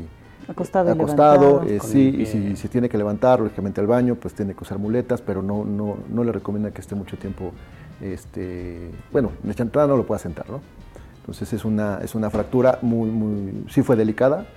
[0.47, 4.53] acostado, acostado eh, sí, y si se tiene que levantar lógicamente al baño, pues tiene
[4.53, 7.51] que usar muletas, pero no, no, no le recomienda que esté mucho tiempo,
[8.01, 10.61] este, bueno, en esta entrada no lo pueda sentar, ¿no?
[11.19, 14.47] Entonces es una, es una fractura muy, muy, sí fue delicada,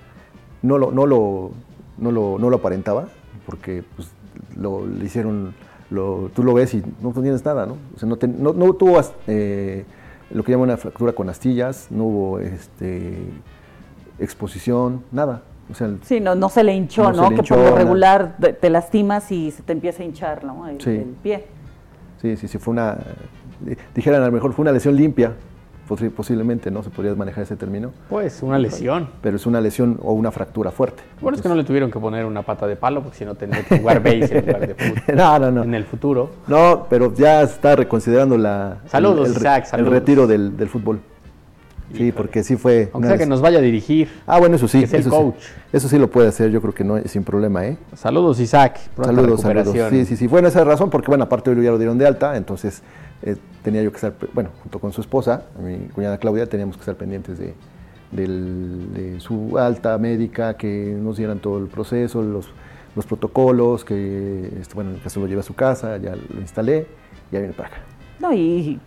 [0.61, 1.51] no lo, no lo,
[1.97, 3.07] no lo, no lo aparentaba,
[3.45, 4.09] porque pues,
[4.55, 5.53] lo, le hicieron
[5.89, 7.77] tú lo ves y no tienes nada, ¿no?
[7.95, 9.85] O sea, no, no, tuvo eh,
[10.31, 13.17] lo que llaman una fractura con astillas, no hubo este,
[14.19, 15.43] exposición, nada.
[15.69, 17.29] O sea, sí, no, no se le hinchó, ¿no?
[17.29, 20.67] que por lo regular te, lastimas y se te empieza a hinchar, ¿no?
[20.67, 21.45] El, el pie.
[22.21, 22.97] Sí, sí, sí, fue una,
[23.93, 25.33] dijeran a lo mejor fue una lesión limpia,
[26.15, 26.83] posiblemente, ¿no?
[26.83, 27.91] Se podría manejar ese término.
[28.09, 29.07] Pues una lesión.
[29.21, 31.03] Pero es una lesión o una fractura fuerte.
[31.21, 33.35] Bueno, es que no le tuvieron que poner una pata de palo, porque si no
[33.35, 35.15] tendría que jugar base en lugar de fútbol.
[35.15, 35.63] no, no, no.
[35.63, 36.31] En el futuro.
[36.47, 40.99] No, pero ya está reconsiderando la, saludos, el, Isaac, el retiro del, fútbol.
[41.93, 42.89] Sí, porque sí fue.
[42.93, 44.09] Aunque sea que nos vaya a dirigir.
[44.25, 44.83] Ah, bueno, eso sí.
[44.83, 45.35] es el coach.
[45.71, 47.77] eso sí lo puede hacer, yo creo que no es sin problema, ¿eh?
[47.93, 48.79] Saludos, Isaac.
[49.01, 49.91] Saludos, saludos.
[49.91, 50.27] Sí, sí, sí.
[50.27, 52.81] Bueno, esa razón, porque bueno, aparte hoy ya lo dieron de alta, entonces
[53.25, 56.81] eh, tenía yo que estar, bueno, junto con su esposa, mi cuñada Claudia, teníamos que
[56.81, 57.55] estar pendientes de,
[59.19, 62.47] su alta médica, que nos dieran todo el proceso, los,
[62.95, 66.39] los protocolos, que, este, bueno, en el caso lo llevé a su casa, ya lo
[66.39, 66.87] instalé,
[67.31, 67.77] ya viene para acá.
[68.19, 68.79] No, y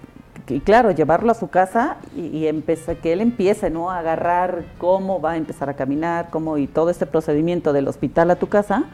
[0.50, 2.64] y claro, llevarlo a su casa y, y
[3.02, 3.90] que él empiece ¿no?
[3.90, 8.30] a agarrar cómo va a empezar a caminar, cómo y todo este procedimiento del hospital
[8.30, 8.84] a tu casa,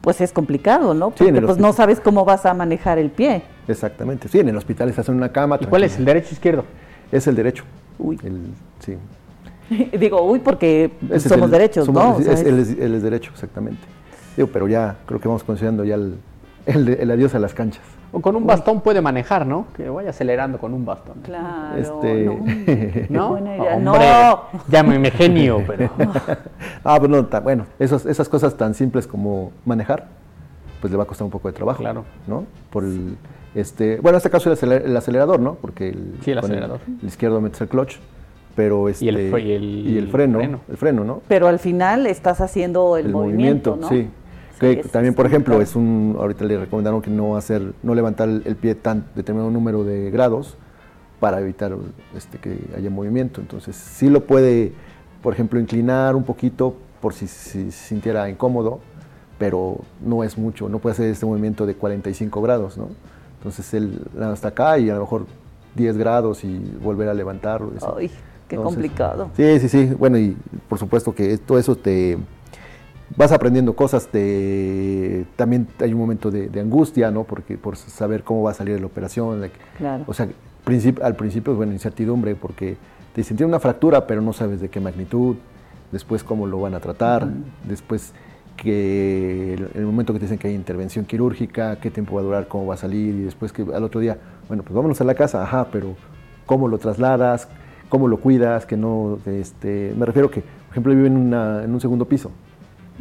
[0.00, 1.10] pues es complicado, ¿no?
[1.10, 3.42] Porque pues no sabes cómo vas a manejar el pie.
[3.68, 5.58] Exactamente, sí, en el hospital estás en una cama.
[5.60, 6.64] ¿Y cuál es, el derecho izquierdo?
[7.10, 7.64] Es el derecho.
[7.98, 8.18] Uy.
[8.80, 8.96] sí.
[9.98, 12.18] Digo, uy, porque somos derechos, ¿no?
[12.18, 13.82] Es, él, es, derecho, exactamente.
[14.36, 16.16] Digo, pero ya creo que vamos considerando ya el,
[16.66, 17.82] el adiós a las canchas.
[18.12, 19.66] O con un bastón puede manejar, ¿no?
[19.74, 21.14] Que vaya acelerando con un bastón.
[21.22, 21.78] Claro.
[21.78, 23.06] Este...
[23.08, 23.76] No, Buena idea.
[23.78, 23.94] no.
[24.68, 25.90] Llámeme genio, pero.
[26.84, 30.08] ah, pues no, bueno, esas cosas tan simples como manejar,
[30.82, 31.80] pues le va a costar un poco de trabajo.
[31.80, 32.04] Claro.
[32.26, 32.44] ¿No?
[32.70, 33.16] Por el,
[33.54, 35.54] este, bueno, en este caso el, acelerador, ¿no?
[35.54, 36.80] Porque el, sí, el acelerador.
[37.00, 37.96] El, izquierdo metes el clutch,
[38.54, 41.22] pero este, y, el, y el, freno, el freno, ¿no?
[41.28, 43.88] Pero al final estás haciendo el, movimiento, ¿no?
[43.88, 44.10] Sí
[44.90, 48.74] también, por ejemplo, es un, ahorita le recomendaron que no hacer, no levantar el pie
[48.74, 50.56] tan determinado número de grados
[51.20, 51.76] para evitar
[52.16, 53.40] este, que haya movimiento.
[53.40, 54.72] Entonces, sí lo puede,
[55.22, 58.80] por ejemplo, inclinar un poquito por si, se sintiera incómodo,
[59.38, 62.88] pero no es mucho, no puede hacer este movimiento de 45 grados, ¿no?
[63.38, 65.26] Entonces, él hasta acá y a lo mejor
[65.74, 67.72] 10 grados y volver a levantarlo.
[67.96, 68.10] Ay,
[68.48, 69.30] qué complicado.
[69.36, 69.94] Sí, sí, sí.
[69.98, 70.36] Bueno, y
[70.68, 72.18] por supuesto que todo eso te
[73.16, 77.24] vas aprendiendo cosas, de, también hay un momento de, angustia, ¿no?
[77.24, 79.50] Porque por saber cómo va a salir la operación.
[79.78, 80.04] claro.
[80.06, 80.28] O sea,
[81.02, 82.76] al principio, bueno, incertidumbre, porque
[83.14, 85.36] te sentían una fractura, pero no sabes de qué magnitud,
[85.90, 87.28] después cómo lo van a tratar,
[87.64, 88.12] después
[88.56, 92.24] que el, el, momento que te dicen que hay intervención quirúrgica, qué tiempo va a
[92.24, 95.04] durar, cómo va a salir, y después que al otro día, bueno, pues vámonos a
[95.04, 95.96] la casa, ajá, pero
[96.46, 97.48] cómo lo trasladas,
[97.88, 101.80] cómo lo cuidas, que no, este, me refiero que, por ejemplo, vive en, en un
[101.80, 102.30] segundo piso,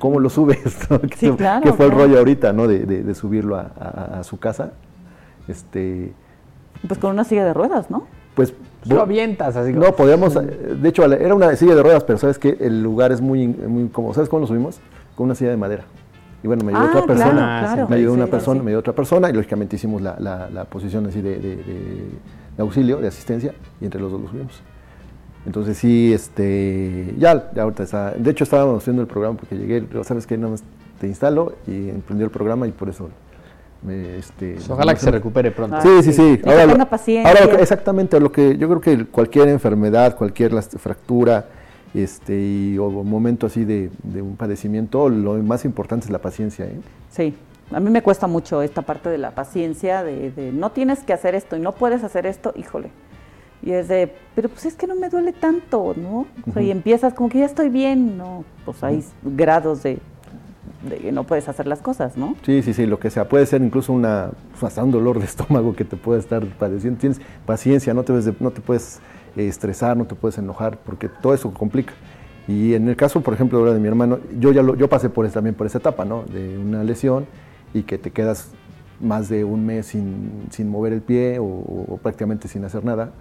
[0.02, 0.58] cómo lo subes,
[1.16, 2.68] sí, claro, que fue el rollo ahorita, ¿no?
[2.68, 4.72] De, subirlo a, su casa.
[5.48, 6.12] Este,
[6.88, 8.08] pues con una silla de ruedas, ¿no?
[8.34, 8.54] Pues
[8.86, 9.72] lo avientas así.
[9.74, 13.22] No, podíamos, de hecho era una silla de ruedas, pero sabes que el lugar es
[13.22, 14.82] muy, muy como, ¿sabes cómo lo subimos?
[15.16, 15.84] Con una silla de madera.
[16.44, 19.34] Y bueno, me ayudó otra persona, me ayudó una persona, me ayudó otra persona y
[19.34, 22.08] lógicamente hicimos la, la, posición así de, de,
[22.58, 24.64] auxilio, de asistencia y entre los dos lo subimos.
[25.46, 29.84] Entonces sí, este, ya, ya ahorita está, de hecho estábamos haciendo el programa porque llegué,
[30.04, 30.64] sabes que nada más
[31.00, 33.10] te instalo y emprendió el programa y por eso
[33.82, 35.82] me, este, pues ojalá que se recupere pronto.
[35.82, 36.42] sí, sí, sí.
[36.46, 36.88] Ahora,
[37.26, 41.48] ahora exactamente, lo que yo creo que cualquier enfermedad, cualquier fractura,
[41.96, 43.90] este, y, o momento así de,
[44.22, 46.66] un padecimiento, lo más importante es la paciencia.
[46.66, 46.80] ¿eh?
[47.10, 47.34] Sí,
[47.72, 51.14] a mí me cuesta mucho esta parte de la paciencia, de, de no tienes que
[51.14, 52.92] hacer esto y no puedes hacer esto, híjole
[53.64, 56.26] y es de, pero pues es que no me duele tanto, ¿no?
[56.48, 58.44] O sea, y empiezas como que ya estoy bien, ¿no?
[58.66, 60.00] Pues hay grados de,
[60.90, 62.36] que no puedes hacer las cosas, ¿no?
[62.44, 63.30] Sí, sí, sí, lo que sea.
[63.30, 67.00] Puede ser incluso una, pues, hasta un dolor de estómago que te puede estar padeciendo.
[67.00, 69.00] Tienes paciencia, no te, no te puedes
[69.36, 71.94] eh, estresar, no te puedes enojar, porque todo eso complica.
[72.48, 75.10] Y en el caso, por ejemplo, ahora de mi hermano, yo ya lo, yo pasé
[75.10, 76.24] por también por esa etapa, ¿no?
[76.24, 77.28] De una lesión
[77.76, 78.50] y que te quedas
[79.00, 83.12] más de un mes sin, sin mover el pie o prácticamente sin hacer nada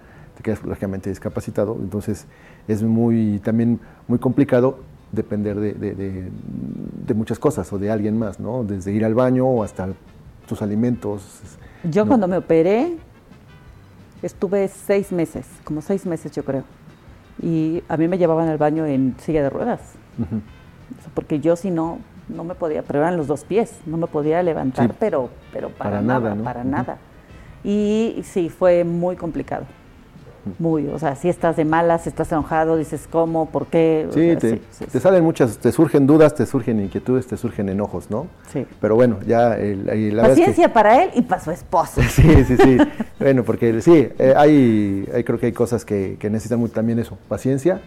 [0.41, 2.25] te quedas lógicamente discapacitado, entonces
[2.67, 4.79] es muy, también muy complicado
[5.11, 8.63] depender de, de, muchas cosas o de alguien más, ¿no?
[8.63, 9.89] Desde ir al baño hasta
[10.47, 11.41] tus alimentos.
[11.83, 12.97] Yo cuando me operé
[14.23, 16.63] estuve seis meses, como seis meses yo creo,
[17.41, 19.81] y a mí me llevaban al baño en silla de ruedas,
[21.13, 24.41] porque yo si no, no me podía, pero eran los dos pies, no me podía
[24.41, 26.97] levantar, pero, pero para, nada, para nada.
[27.63, 29.65] Y sí, fue muy complicado
[30.57, 34.07] muy, o sea, si estás de malas, si estás enojado, dices cómo, por qué.
[34.11, 34.35] Sí,
[34.91, 38.27] te, salen muchas, te surgen dudas, te surgen inquietudes, te surgen enojos, ¿no?
[38.51, 38.65] Sí.
[38.79, 42.01] Pero bueno, ya la Paciencia para él y para su esposa.
[42.11, 42.77] Sí, sí, sí.
[43.19, 46.99] bueno, porque sí, eh, hay, hay, creo que hay cosas que, que necesitan muy, también
[46.99, 47.81] eso, paciencia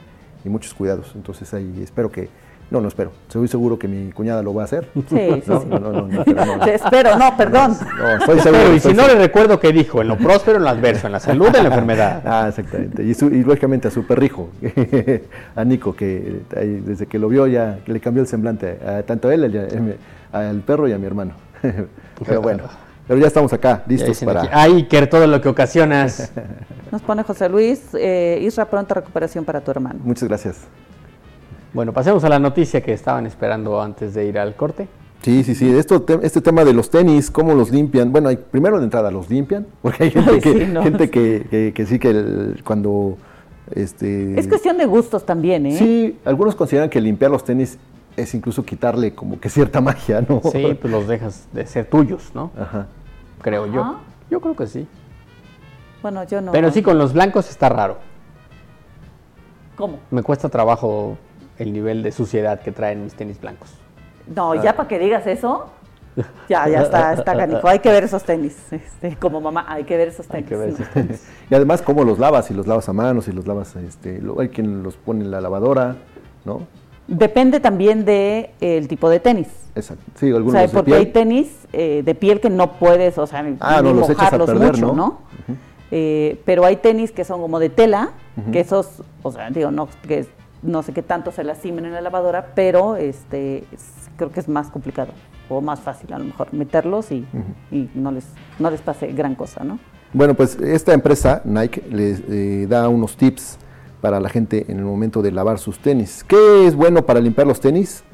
[0.44, 1.12] y muchos cuidados.
[1.14, 2.28] Entonces ahí espero que
[2.70, 3.12] no, no espero.
[3.28, 4.88] Estoy seguro que mi cuñada lo va a hacer.
[4.94, 5.78] Sí, sí, no.
[5.78, 7.76] No, no, no, espero, no, perdón.
[7.98, 8.74] No, estoy seguro.
[8.74, 11.20] y si no le recuerdo qué dijo, en lo próspero, en lo adverso, en la
[11.20, 12.22] salud, en la enfermedad.
[12.34, 13.02] Ah, exactamente.
[13.04, 14.48] Y, y lógicamente a su perrijo,
[15.56, 16.40] a Nico, que
[16.84, 19.98] desde que lo vio ya le cambió el semblante, a, tanto a él,
[20.32, 21.34] al perro y a mi hermano.
[22.26, 22.64] Pero bueno.
[23.06, 24.48] Pero ya estamos acá, listos para...
[24.50, 26.32] Ay, Iker, todo lo que ocasionas.
[26.90, 30.00] Nos pone José Luis, eh, Isra, pronta recuperación para tu hermano.
[30.02, 30.66] Muchas gracias.
[31.74, 34.86] Bueno, pasemos a la noticia que estaban esperando antes de ir al corte.
[35.22, 35.76] Sí, sí, sí.
[35.76, 38.12] Esto, este tema de los tenis, cómo los limpian.
[38.12, 42.54] Bueno, hay, primero de entrada los limpian, porque hay gente, que, gente que, sí que
[42.64, 43.18] cuando...
[43.72, 45.76] Este, es cuestión de gustos también, ¿eh?
[45.76, 47.78] Sí, algunos consideran que limpiar los tenis
[48.16, 50.42] es incluso quitarle como que cierta magia, ¿no?
[50.52, 52.52] Sí, pues los dejas de ser tuyos, ¿no?
[52.56, 52.86] Ajá.
[53.42, 53.96] Creo yo.
[54.30, 54.86] Yo creo que sí.
[56.02, 56.52] Bueno, yo no.
[56.52, 57.98] Pero sí, con los blancos está raro.
[59.76, 59.98] ¿Cómo?
[60.10, 61.16] Me cuesta trabajo
[61.58, 63.70] el nivel de suciedad que traen mis tenis blancos.
[64.26, 65.70] No, ya para que digas eso,
[66.48, 67.66] ya, ya está, está canijo.
[67.68, 68.56] Hay que ver esos tenis.
[68.70, 70.44] Este, como mamá, hay que ver esos tenis.
[70.44, 71.26] Hay que ver esos tenis.
[71.50, 72.46] y además, ¿cómo los lavas?
[72.46, 75.40] Si los lavas a mano, si los lavas, este, hay quien los pone en la
[75.40, 75.96] lavadora,
[76.44, 76.62] ¿no?
[77.06, 79.48] Depende también del de, el tipo de tenis.
[79.74, 80.04] Exacto.
[80.14, 83.44] Sí, algunos o sea, porque hay tenis eh, de piel que no puedes, o sea,
[83.60, 85.18] ah, no, los echas a perder, mucho, ¿no?
[85.90, 88.12] eh, pero hay tenis que son como de tela,
[88.52, 90.26] que esos, o sea, digo, no, que
[90.64, 93.64] no sé qué tanto se lastimen en la lavadora, pero este,
[94.16, 95.12] creo que es más complicado
[95.48, 97.26] o más fácil a lo mejor meterlos y,
[97.70, 98.24] y no, les,
[98.58, 99.78] no les pase gran cosa, ¿no?
[100.12, 103.58] Bueno, pues esta empresa, Nike, les eh, da unos tips
[104.00, 106.24] para la gente en el momento de lavar sus tenis.
[106.24, 108.04] ¿Qué es bueno para limpiar los tenis?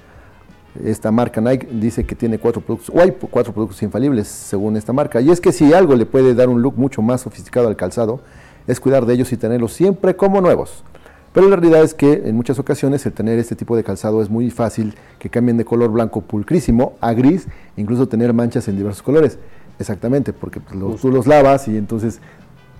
[0.84, 4.92] Esta marca Nike dice que tiene cuatro productos, o hay cuatro productos infalibles según esta
[4.92, 5.20] marca.
[5.20, 8.20] Y es que si algo le puede dar un look mucho más sofisticado al calzado,
[8.66, 10.84] es cuidar de ellos y tenerlos siempre como nuevos.
[11.32, 14.28] Pero la realidad es que en muchas ocasiones el tener este tipo de calzado es
[14.28, 19.02] muy fácil que cambien de color blanco pulcrísimo a gris, incluso tener manchas en diversos
[19.02, 19.38] colores.
[19.78, 22.20] Exactamente, porque pues, tú los lavas y entonces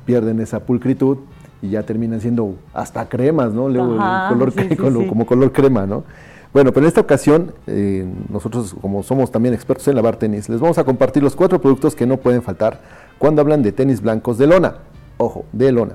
[0.05, 1.19] pierden esa pulcritud
[1.63, 3.65] y ya terminan siendo hasta cremas, ¿no?
[3.65, 4.53] color,
[5.09, 6.05] como, color crema, ¿no?
[6.53, 10.59] Bueno, pero en esta ocasión, eh, nosotros como somos también expertos en lavar tenis, les
[10.59, 12.81] vamos a compartir los cuatro productos que no pueden faltar
[13.19, 14.79] cuando hablan de tenis blancos de lona.
[15.19, 15.95] Ojo, de lona.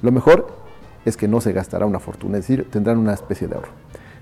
[0.00, 0.59] Lo mejor
[1.04, 3.72] es que no se gastará una fortuna, es decir, tendrán una especie de ahorro.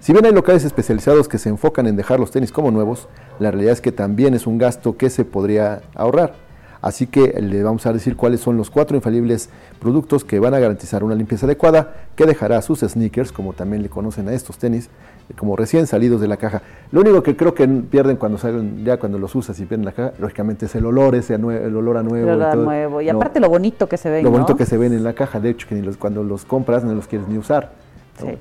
[0.00, 3.08] Si bien hay locales especializados que se enfocan en dejar los tenis como nuevos,
[3.40, 6.34] la realidad es que también es un gasto que se podría ahorrar.
[6.80, 9.50] Así que le vamos a decir cuáles son los cuatro infalibles
[9.80, 13.88] productos que van a garantizar una limpieza adecuada, que dejará sus sneakers, como también le
[13.88, 14.88] conocen a estos tenis,
[15.36, 16.62] como recién salidos de la caja.
[16.90, 19.92] Lo único que creo que pierden cuando salen, ya cuando los usas y pierden la
[19.92, 22.28] caja, lógicamente es el olor, ese el olor a nuevo.
[22.28, 23.00] El olor a nuevo.
[23.00, 24.24] Y aparte lo bonito que se ven.
[24.24, 26.94] Lo bonito que se ven en la caja, de hecho, que cuando los compras no
[26.94, 27.70] los quieres ni usar.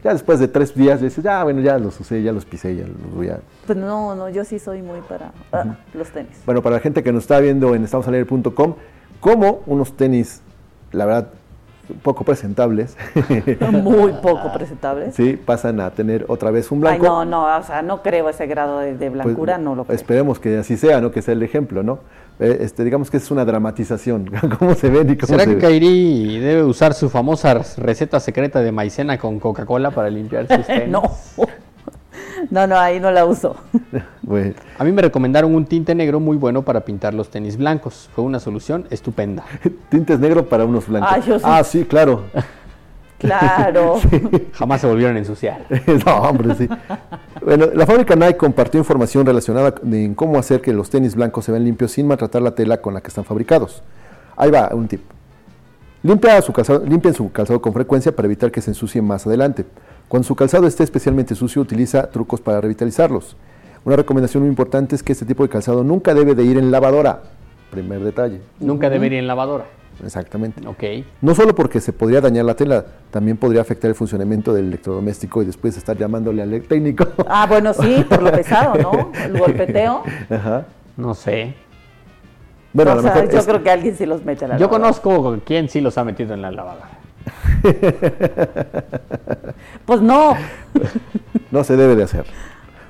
[0.03, 2.87] Ya después de tres días dices, ya bueno, ya los usé, ya los pisé, ya
[2.87, 3.39] los voy a...
[3.65, 6.41] Pues no, no, yo sí soy muy para ah, los tenis.
[6.45, 8.75] Bueno, para la gente que nos está viendo en estamosaleer.com,
[9.19, 10.41] como unos tenis,
[10.91, 11.27] la verdad,
[12.01, 12.97] poco presentables.
[13.71, 15.15] Muy poco presentables.
[15.15, 17.03] Sí, pasan a tener otra vez un blanco.
[17.03, 19.95] Ay, no, no, o sea, no creo ese grado de, pues, blancura, no lo creo.
[19.95, 21.11] Esperemos que así sea, ¿no?
[21.11, 21.99] Que sea el ejemplo, ¿no?
[22.39, 26.39] Eh, este, digamos que es una dramatización, cómo se ven y cómo ¿Será que Kairi
[26.39, 30.89] debe usar su famosa receta secreta de maicena con Coca-Cola para limpiar sus tenis?
[30.89, 31.01] no.
[32.49, 33.55] No, no, ahí no la uso.
[34.77, 38.09] A mí me recomendaron un tinte negro muy bueno para pintar los tenis blancos.
[38.13, 39.45] Fue una solución estupenda.
[39.89, 41.41] Tintes negro para unos blancos.
[41.43, 41.85] Ah, sí.
[41.85, 42.23] claro.
[43.19, 43.99] Claro.
[44.53, 45.65] Jamás se volvieron a ensuciar.
[46.05, 46.69] no, hombre, sí.
[47.43, 51.51] Bueno, la fábrica Nike compartió información relacionada en cómo hacer que los tenis blancos se
[51.51, 53.81] vean limpios sin maltratar la tela con la que están fabricados.
[54.35, 55.01] Ahí va un tip.
[56.03, 59.65] Limpia su calzado, limpien su calzado con frecuencia para evitar que se ensucie más adelante.
[60.07, 63.35] Cuando su calzado esté especialmente sucio, utiliza trucos para revitalizarlos.
[63.83, 66.71] Una recomendación muy importante es que este tipo de calzado nunca debe de ir en
[66.71, 67.23] lavadora.
[67.71, 68.41] Primer detalle.
[68.59, 69.65] Nunca debe ir en lavadora.
[70.03, 70.65] Exactamente.
[70.65, 71.05] Ok.
[71.21, 75.41] No solo porque se podría dañar la tela, también podría afectar el funcionamiento del electrodoméstico
[75.41, 77.05] y después estar llamándole al técnico.
[77.27, 79.11] Ah, bueno, sí, por lo pesado, ¿no?
[79.21, 80.03] El golpeteo.
[80.29, 80.65] Ajá.
[80.95, 81.53] No sé.
[82.73, 85.39] Bueno, a lo mejor yo creo que alguien sí los mete en la Yo conozco
[85.45, 86.96] quien sí los ha metido en la lavadora.
[89.85, 90.35] pues no.
[91.51, 92.25] no se debe de hacer.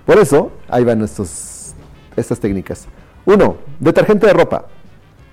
[0.06, 1.74] Por eso, ahí van estos,
[2.16, 2.88] estas técnicas.
[3.26, 4.66] Uno, detergente de ropa.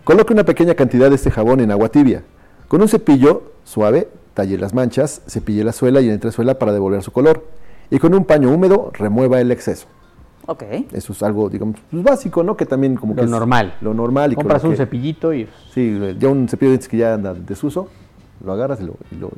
[0.03, 2.23] Coloque una pequeña cantidad de este jabón en agua tibia.
[2.69, 7.03] Con un cepillo suave, talle las manchas, cepille la suela y la entresuela para devolver
[7.03, 7.47] su color.
[7.91, 9.87] Y con un paño húmedo, remueva el exceso.
[10.47, 10.63] Ok.
[10.93, 12.57] Eso es algo, digamos, pues, básico, ¿no?
[12.57, 13.77] Que también como lo que normal.
[13.81, 14.33] lo normal.
[14.33, 15.49] Y Compras un cepillito y...
[15.73, 17.89] Sí, ya un cepillo de dientes que ya anda desuso,
[18.45, 19.31] lo agarras y, lo,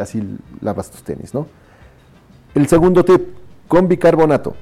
[0.00, 0.22] así
[0.60, 1.46] lavas tus tenis, ¿no?
[2.54, 3.22] El segundo tip,
[3.66, 4.54] con bicarbonato.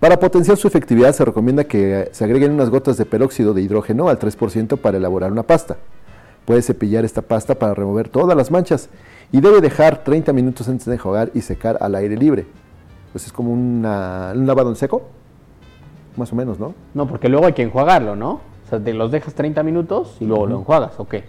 [0.00, 4.08] Para potenciar su efectividad se recomienda que se agreguen unas gotas de peróxido de hidrógeno
[4.08, 5.76] al 3% para elaborar una pasta.
[6.46, 8.88] Puedes cepillar esta pasta para remover todas las manchas
[9.30, 12.46] y debe dejar 30 minutos antes de enjuagar y secar al aire libre.
[13.12, 15.02] Pues es como un lavado en seco,
[16.16, 16.74] más o menos, ¿no?
[16.94, 18.32] No, porque luego hay que enjuagarlo, ¿no?
[18.32, 21.24] O sea, te los dejas 30 minutos y luego lo enjuagas, ¿o qué?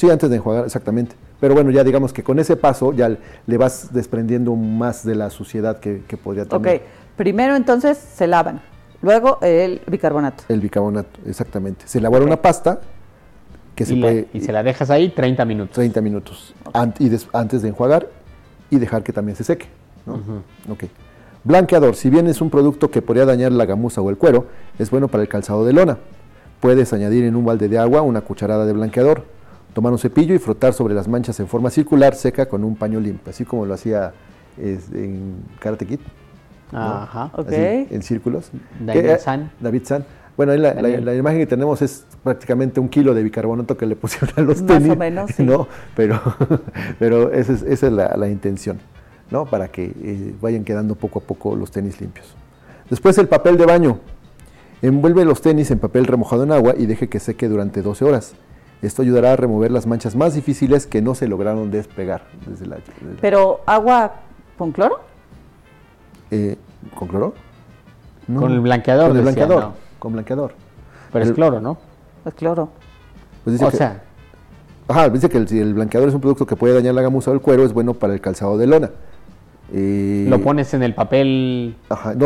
[0.00, 1.14] Sí, antes de enjuagar, exactamente.
[1.40, 3.14] Pero bueno, ya digamos que con ese paso ya
[3.46, 6.76] le vas desprendiendo más de la suciedad que, podría tener.
[6.76, 6.82] Ok,
[7.18, 8.62] primero entonces se lavan,
[9.02, 10.44] luego el bicarbonato.
[10.48, 11.86] El bicarbonato, exactamente.
[11.86, 12.80] Se elabora una pasta
[13.74, 14.28] que se y puede...
[14.32, 15.74] y se la dejas ahí 30 minutos.
[15.74, 16.54] 30 minutos,
[16.98, 18.08] y antes de enjuagar
[18.70, 19.66] y dejar que también se seque.
[20.06, 20.18] ¿no?
[21.44, 24.46] Blanqueador, si bien es un producto que podría dañar la gamuza o el cuero,
[24.78, 25.98] es bueno para el calzado de lona.
[26.60, 29.24] Puedes añadir en un balde de agua una cucharada de blanqueador.
[29.74, 32.98] Tomar un cepillo y frotar sobre las manchas en forma circular seca con un paño
[32.98, 34.12] limpio, así como lo hacía
[34.58, 36.00] en Karate Kid.
[36.72, 37.52] Ajá, ok.
[37.52, 38.50] en círculos.
[38.78, 39.50] David San.
[39.60, 40.04] David San.
[40.36, 44.30] Bueno, la, la, imagen que tenemos es prácticamente un kilo de bicarbonato que le pusieron
[44.36, 44.88] a los tenis.
[44.88, 45.42] Más o menos, sí.
[45.42, 45.68] ¿no?
[45.94, 46.18] Pero,
[46.98, 48.78] pero esa es, esa es la, intención,
[49.30, 49.44] ¿no?
[49.44, 52.34] Para que eh, vayan quedando poco a poco los tenis limpios.
[52.88, 53.98] Después el papel de baño.
[54.82, 58.32] Envuelve los tenis en papel remojado en agua y deje que seque durante 12 horas.
[58.82, 62.22] Esto ayudará a remover las manchas más difíciles que no se lograron despegar.
[62.46, 62.78] Desde la,
[63.20, 64.12] ¿Pero agua
[64.56, 65.00] con cloro?
[66.30, 66.56] Eh,
[66.94, 67.34] ¿Con cloro?
[68.26, 69.08] Con el blanqueador.
[69.08, 69.72] Con el blanqueador.
[69.98, 70.54] Con blanqueador.
[71.12, 71.78] Pero es cloro, ¿no?
[72.24, 72.70] Es cloro.
[73.44, 74.02] Pues o sea.
[74.88, 77.34] Ajá, dice que si el blanqueador es un producto que puede dañar la gamuza o
[77.34, 78.90] el cuero, es bueno para el calzado de lona.
[79.72, 81.76] ¿Lo pones en el papel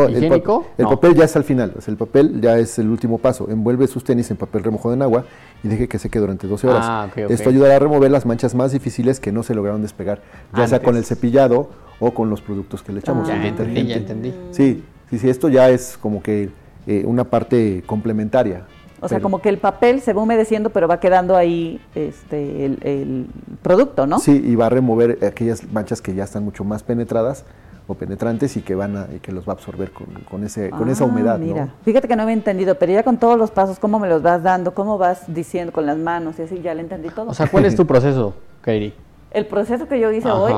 [0.09, 0.65] higiénico?
[0.77, 3.49] El, papel ya es al final, el papel ya es el último paso.
[3.49, 5.25] Envuelve sus tenis en papel remojado en agua
[5.63, 6.85] y deje que seque durante 12 horas.
[6.87, 10.21] Ah, Esto ayudará a remover las manchas más difíciles que no se lograron despegar,
[10.55, 11.69] ya sea con el cepillado
[11.99, 13.29] o con los productos que le echamos.
[13.29, 14.33] Ah, ya, entendí, ya entendí.
[14.51, 16.49] Sí, sí, sí, esto ya es como que
[16.87, 18.65] eh, una parte complementaria.
[19.01, 23.27] O sea, como que el papel se va humedeciendo, pero va quedando ahí este, el,
[23.65, 24.19] producto, ¿no?
[24.19, 27.45] Sí, y va a remover aquellas manchas que ya están mucho más penetradas
[27.87, 30.69] o penetrantes y que van a, y que los va a absorber con, con ese,
[30.69, 31.39] con esa ah, humedad.
[31.39, 34.21] Mira, fíjate que no había entendido, pero ya con todos los pasos, cómo me los
[34.21, 37.31] vas dando, cómo vas diciendo con las manos y así, ya le entendí todo.
[37.31, 38.93] O sea, ¿cuál es tu proceso, Kairi?
[39.31, 40.53] El proceso que yo hice hoy,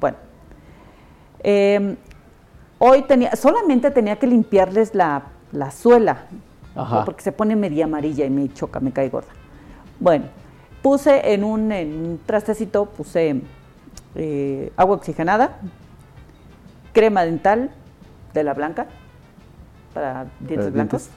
[0.00, 0.16] bueno,
[1.38, 1.94] em,
[2.80, 6.26] hoy tenía, solamente tenía que limpiarles la, la suela
[7.04, 9.28] porque se pone media amarilla y me choca, me cae gorda.
[10.00, 10.24] Bueno,
[10.84, 13.40] puse en un, trastecito, puse
[14.16, 15.56] eh, agua oxigenada,
[16.92, 17.70] crema dental
[18.34, 18.86] de la blanca,
[19.94, 21.08] para dientes blancos.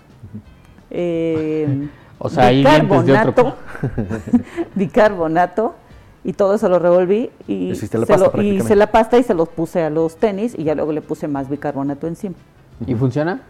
[0.90, 3.58] Eh, o sea, bicarbonato,
[4.76, 5.76] bicarbonato
[6.24, 7.88] y todo eso lo revolví y, se,
[8.42, 11.28] hice la pasta y se los puse a los tenis y ya luego le puse
[11.28, 12.36] más bicarbonato encima.
[12.86, 13.42] ¿Y funciona?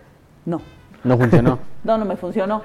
[0.48, 0.64] No.
[1.03, 1.60] No funcionó.
[1.84, 2.64] no, no me funcionó.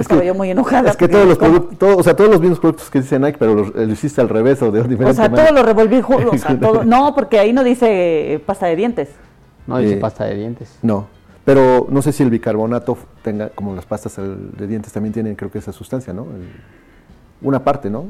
[0.00, 0.90] Es que, estaba yo muy enojada.
[0.90, 3.54] Es que todos los productos, o sea, todos los mismos productos que dice Nike, pero
[3.54, 6.84] lo, hiciste al revés o de diferente O sea, todo lo revolví o sea, todo,
[6.84, 9.10] No, porque ahí no dice pasta de dientes.
[9.66, 10.78] No dice eh, pasta de dientes.
[10.82, 11.06] No,
[11.44, 15.50] pero no sé si el bicarbonato tenga, como las pastas de dientes también tienen, creo
[15.50, 16.26] que esa sustancia, ¿no?
[17.42, 18.04] una parte, ¿no?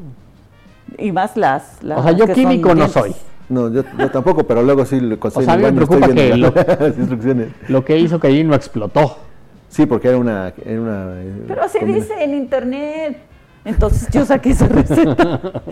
[0.99, 3.15] Y más las, O sea, yo químico no soy.
[3.49, 6.53] No, yo, tampoco, pero luego sí le O sea, me preocupa que lo,
[7.69, 9.17] lo, que hizo que ahí no explotó.
[9.71, 10.53] Sí, porque era una...
[10.67, 13.17] una eh, Pero así dice en internet.
[13.65, 15.63] Entonces yo saqué esa receta.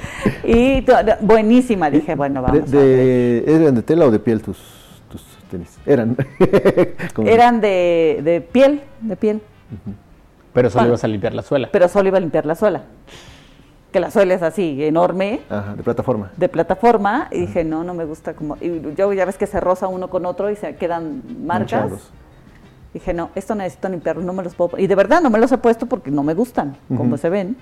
[0.45, 0.85] y
[1.21, 2.71] buenísima, dije, bueno, vamos.
[2.71, 4.59] De, ¿Eran de tela o de piel tus,
[5.11, 5.79] tus tenis?
[5.85, 6.17] Eran.
[7.27, 9.43] Eran de, de, piel, de piel.
[10.53, 11.69] Pero solo ibas a limpiar la suela.
[11.73, 12.83] Pero solo iba a limpiar la suela.
[13.91, 15.41] Que la suela es así, enorme.
[15.49, 16.31] Ajá, de plataforma.
[16.37, 17.29] De plataforma.
[17.33, 18.57] Y dije, no, no me gusta como...
[18.61, 22.11] Y yo ya ves que se roza uno con otro y se quedan marcas.
[22.93, 24.79] Dije, no, esto necesito limpiarlo, no me los puedo...
[24.79, 27.57] Y de verdad no me los he puesto porque no me gustan, como se ven.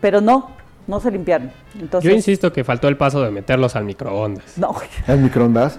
[0.00, 0.50] Pero no,
[0.86, 1.52] no se limpiaron.
[1.78, 4.56] Entonces, Yo insisto que faltó el paso de meterlos al microondas.
[4.56, 4.74] No.
[5.06, 5.78] ¿Al microondas?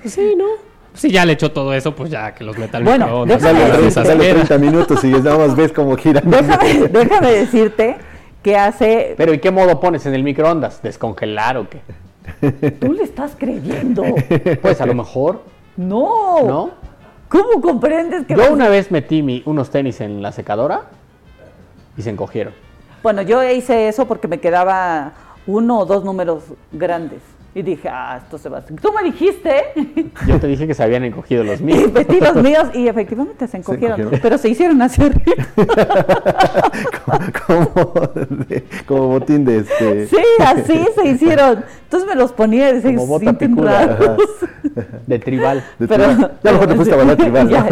[0.00, 0.46] Pues sí, ¿no?
[0.94, 3.42] Si ya le echó todo eso, pues ya que los meta al bueno, microondas.
[3.42, 6.28] Déjame dale 30 minutos y nada más ves cómo giran.
[6.30, 7.96] Déjame, déjame decirte
[8.42, 9.14] que hace...
[9.18, 10.82] Pero ¿y qué modo pones en el microondas?
[10.82, 11.82] ¿Descongelar o qué?
[12.80, 14.02] Tú le estás creyendo.
[14.60, 15.42] Pues a lo mejor.
[15.76, 16.42] No.
[16.46, 16.70] ¿No?
[17.32, 18.36] ¿Cómo comprendes que.?
[18.36, 20.82] Yo una vez metí mi, unos tenis en la secadora
[21.96, 22.52] y se encogieron.
[23.02, 25.12] Bueno, yo hice eso porque me quedaba
[25.46, 27.22] uno o dos números grandes.
[27.54, 28.80] Y dije, ah, esto se va a hacer.
[28.80, 29.50] Tú me dijiste.
[30.26, 31.84] Yo te dije que se habían encogido los míos.
[31.86, 35.02] Y metí los míos y efectivamente se encogieron, pero se hicieron así
[37.46, 37.70] como,
[38.86, 40.06] como, botín de este.
[40.06, 41.62] Sí, así se hicieron.
[41.84, 43.32] Entonces me los ponía y decía, como bota
[45.06, 45.62] De tribal.
[45.78, 46.10] pero,
[46.42, 47.48] Ya mejor te fuiste a bailar tribal.
[47.50, 47.68] Ya,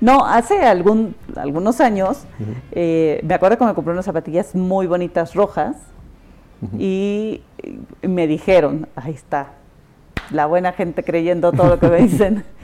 [0.00, 0.26] ¿no?
[0.26, 2.24] hace algún, algunos años,
[2.72, 5.76] eh, me acuerdo que me compré unas zapatillas muy bonitas rojas
[6.78, 7.42] y
[8.02, 9.52] me dijeron, ahí está,
[10.30, 12.44] la buena gente creyendo todo lo que me dicen.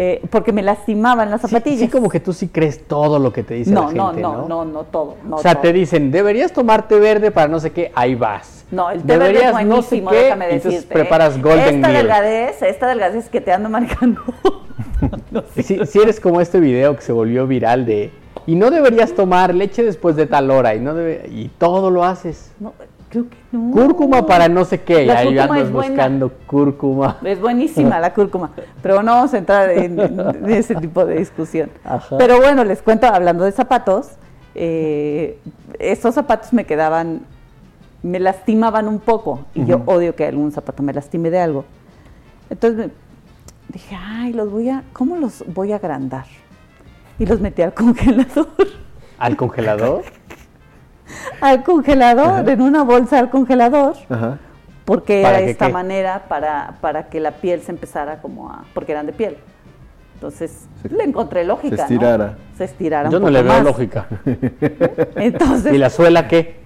[0.00, 1.80] Eh, porque me lastimaban las zapatillas.
[1.80, 4.32] Sí, como que tú sí crees todo lo que te dice no, la gente, no,
[4.32, 5.16] no, no, no, no todo.
[5.28, 8.64] o sea, te dicen, deberías tomarte verde para no sé qué, ahí vas.
[8.70, 10.94] No, el té verde es buenísimo, no sé déjame decirte.
[10.94, 11.40] preparas ¿eh?
[11.42, 14.22] Golden Esta delgadez, esta delgadez que te ando manejando.
[15.56, 18.12] si, si, eres como este video que se volvió viral de,
[18.46, 22.04] y no deberías tomar leche después de tal hora, y no debe, y todo lo
[22.04, 22.52] haces.
[22.60, 22.72] No,
[23.08, 23.70] Creo que no.
[23.72, 25.06] Cúrcuma para no sé qué.
[25.06, 27.16] La ahí andas buscando cúrcuma.
[27.24, 28.50] Es buenísima la cúrcuma.
[28.82, 29.98] Pero no vamos a entrar en,
[30.48, 31.70] ese tipo de discusión.
[32.18, 34.10] Pero bueno, les cuento, hablando de zapatos,
[34.54, 35.38] eh,
[35.78, 37.22] estos zapatos me quedaban,
[38.02, 41.64] me lastimaban un poco y yo odio que algún zapato me lastime de algo.
[42.50, 42.90] Entonces
[43.68, 46.26] dije, ay, los voy a, ¿cómo los voy a agrandar?
[47.18, 48.48] Y los metí al congelador.
[49.18, 50.04] ¿Al congelador?
[51.40, 53.94] al congelador, en una bolsa al congelador.
[54.84, 59.06] Porque era esta manera para, para que la piel se empezara como a, porque eran
[59.06, 59.36] de piel.
[60.14, 61.76] Entonces le encontré lógica.
[61.76, 62.38] Se estirara.
[62.56, 63.10] Se estirara.
[63.10, 64.06] Yo no le veo lógica.
[65.14, 65.72] Entonces.
[65.72, 66.56] ¿Y la suela qué?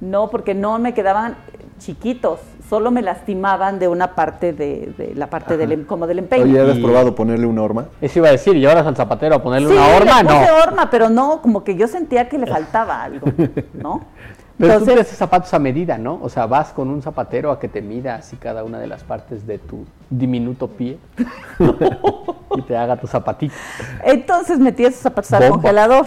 [0.00, 1.36] No, porque no me quedaban
[1.78, 6.44] chiquitos, solo me lastimaban de una parte de, la parte del em, como del empeño.
[6.44, 7.86] Oye, ¿has probado ponerle una horma?
[8.00, 10.22] Eso iba a decir, ¿llevaras al zapatero a ponerle una horma?
[10.22, 13.26] Le puse horma, pero no, como que yo sentía que le faltaba algo,
[13.74, 14.02] ¿no?
[14.58, 16.18] Pero Entonces, tú haces zapatos a medida, ¿no?
[16.20, 19.04] O sea, vas con un zapatero a que te mida así cada una de las
[19.04, 20.98] partes de tu diminuto pie
[22.56, 23.54] y te haga tu zapatito.
[24.02, 26.06] Entonces metí esos zapatos al congelador.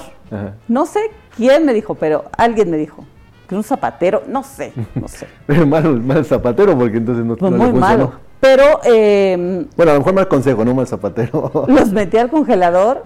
[0.68, 1.00] No sé
[1.38, 3.06] quién me dijo, pero alguien me dijo
[3.52, 5.28] que un zapatero, no sé, no sé.
[5.66, 8.14] mal, mal zapatero porque entonces no, pues muy malo.
[8.40, 8.80] Pero...
[8.86, 11.66] Eh, bueno, a lo mejor mal consejo, no mal zapatero.
[11.68, 13.04] los metí al congelador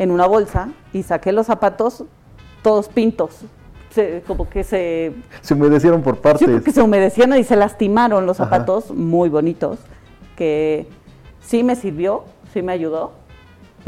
[0.00, 2.02] en una bolsa y saqué los zapatos
[2.60, 3.44] todos pintos
[4.26, 5.12] como que se...
[5.40, 6.62] Se humedecieron por partes.
[6.62, 9.78] que se humedecieron y se lastimaron los zapatos muy bonitos,
[10.36, 10.86] que
[11.40, 13.12] sí me sirvió, sí me ayudó,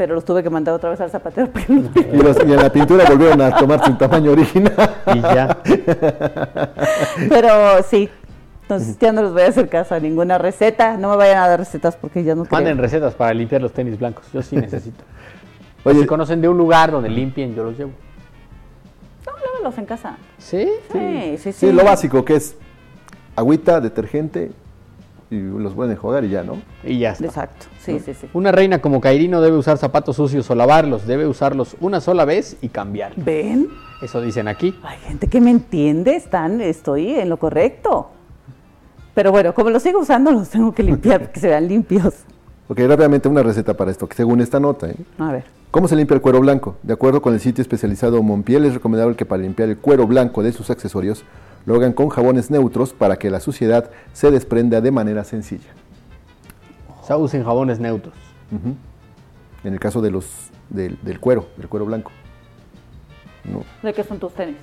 [0.01, 1.51] pero los tuve que mandar otra vez al zapatero.
[1.67, 4.73] y, los, en la pintura volvieron a tomar su tamaño original.
[5.13, 5.59] y ya.
[7.29, 8.09] pero sí,
[8.63, 10.97] entonces ya no les voy a hacer caso a ninguna receta.
[10.97, 13.99] No me vayan a dar recetas porque ya no Manden recetas para limpiar los tenis
[13.99, 14.25] blancos.
[14.33, 15.03] Yo sí necesito.
[15.83, 17.91] Oye, si conocen de un lugar donde limpien, yo los llevo
[19.77, 20.17] en casa.
[20.39, 20.67] ¿Sí?
[20.91, 21.71] Sí, sí, sí.
[21.71, 22.55] lo básico que es
[23.35, 24.51] agüita, detergente
[25.31, 26.61] y los pueden enjuagar y ya, ¿no?
[26.83, 27.25] Y ya está.
[27.25, 28.27] Exacto, sí, sí, sí.
[28.33, 32.25] Una reina como Kairi no debe usar zapatos sucios o lavarlos, debe usarlos una sola
[32.25, 33.13] vez y cambiar.
[33.15, 33.69] ¿Ven?
[34.01, 34.77] Eso dicen aquí.
[34.83, 38.09] Hay gente que me entiende, están, estoy en lo correcto.
[39.13, 42.13] Pero bueno, como los sigo usando, los tengo que limpiar porque se vean limpios.
[42.67, 44.95] Ok, rápidamente una receta para esto, que según esta nota, ¿eh?
[45.17, 45.45] A ver.
[45.71, 46.75] ¿Cómo se limpia el cuero blanco?
[46.83, 50.43] De acuerdo con el sitio especializado Monpiel, es recomendable que para limpiar el cuero blanco
[50.43, 51.23] de sus accesorios
[51.65, 55.69] lo hagan con jabones neutros para que la suciedad se desprenda de manera sencilla.
[57.01, 58.15] O sea, usen jabones neutros.
[59.63, 62.11] En el caso de los del, cuero, del cuero blanco.
[63.81, 64.57] ¿De qué son tus tenis?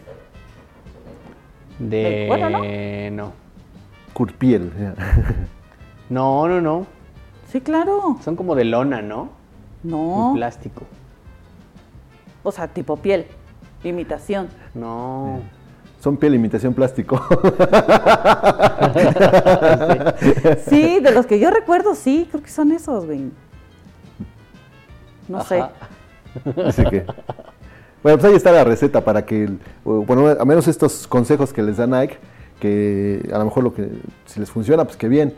[1.79, 2.61] De cuero, no?
[3.11, 3.33] no.
[4.12, 4.73] Curpiel.
[6.09, 6.87] no, no, no.
[7.51, 8.19] Sí, claro.
[8.23, 9.31] Son como de lona, ¿no?
[9.83, 10.33] No.
[10.35, 10.83] plástico.
[12.43, 13.27] O sea, tipo piel.
[13.85, 14.49] Imitación.
[14.75, 15.41] No.
[16.01, 17.16] Son piel, imitación plástico.
[20.69, 23.31] sí, de los que yo recuerdo, sí, creo que son esos, güey.
[25.29, 25.62] No sé.
[26.65, 27.05] Así que.
[28.03, 29.51] Bueno, pues ahí está la receta para que,
[29.85, 32.16] bueno, a menos estos consejos que les da Nike,
[32.61, 33.89] que a lo mejor lo que,
[34.27, 35.35] si les funciona, pues que bien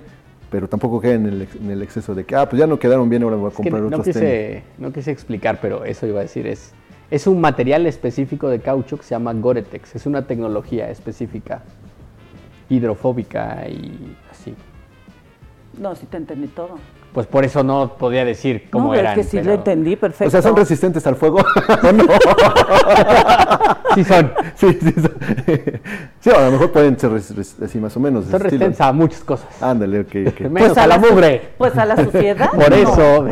[0.50, 3.36] pero tampoco queden en el, exceso de que, ah, pues ya no quedaron bien, ahora
[3.36, 6.72] voy a comprar otros no quise, No quise explicar, pero eso iba a decir, es,
[7.10, 11.62] es un material específico de caucho que se llama Goretex, es una tecnología específica,
[12.68, 14.54] hidrofóbica y así.
[15.78, 16.78] No, sí te entendí todo.
[17.12, 19.18] Pues por eso no podía decir cómo no, eran.
[19.18, 20.28] Es que sí lo entendí perfecto.
[20.28, 21.38] O sea, ¿son resistentes al fuego
[21.82, 22.04] no?
[23.96, 24.32] sí son.
[24.54, 25.12] Sí, sí son.
[26.20, 28.26] Sí, a lo mejor pueden ser así más o menos.
[28.26, 29.48] Son resistentes a muchas cosas.
[29.60, 30.06] Ándale, ok.
[30.28, 30.48] okay.
[30.48, 31.50] Menos pues a, la mugre.
[31.58, 32.50] Pues a la suciedad.
[32.54, 33.26] por eso.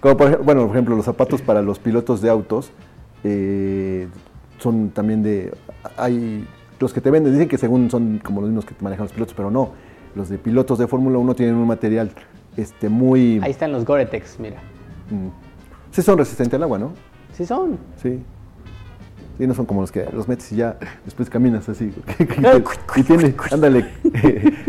[0.00, 2.70] Como por, bueno, por ejemplo, los zapatos para los pilotos de autos
[3.24, 4.08] eh,
[4.58, 5.52] son también de...
[5.98, 6.46] Hay
[6.78, 9.34] los que te venden, dicen que según son como los mismos que manejan los pilotos,
[9.34, 9.72] pero no
[10.16, 12.10] los de pilotos de Fórmula 1 tienen un material
[12.56, 13.38] este, muy...
[13.42, 14.56] Ahí están los Gore-Tex, mira.
[15.10, 15.28] Mm.
[15.92, 16.92] Sí son resistentes al agua, ¿no?
[17.32, 17.78] Sí son.
[18.02, 18.18] Sí.
[19.36, 21.92] Sí, no son como los que los metes y ya después caminas así.
[22.96, 23.86] y tiene, ándale,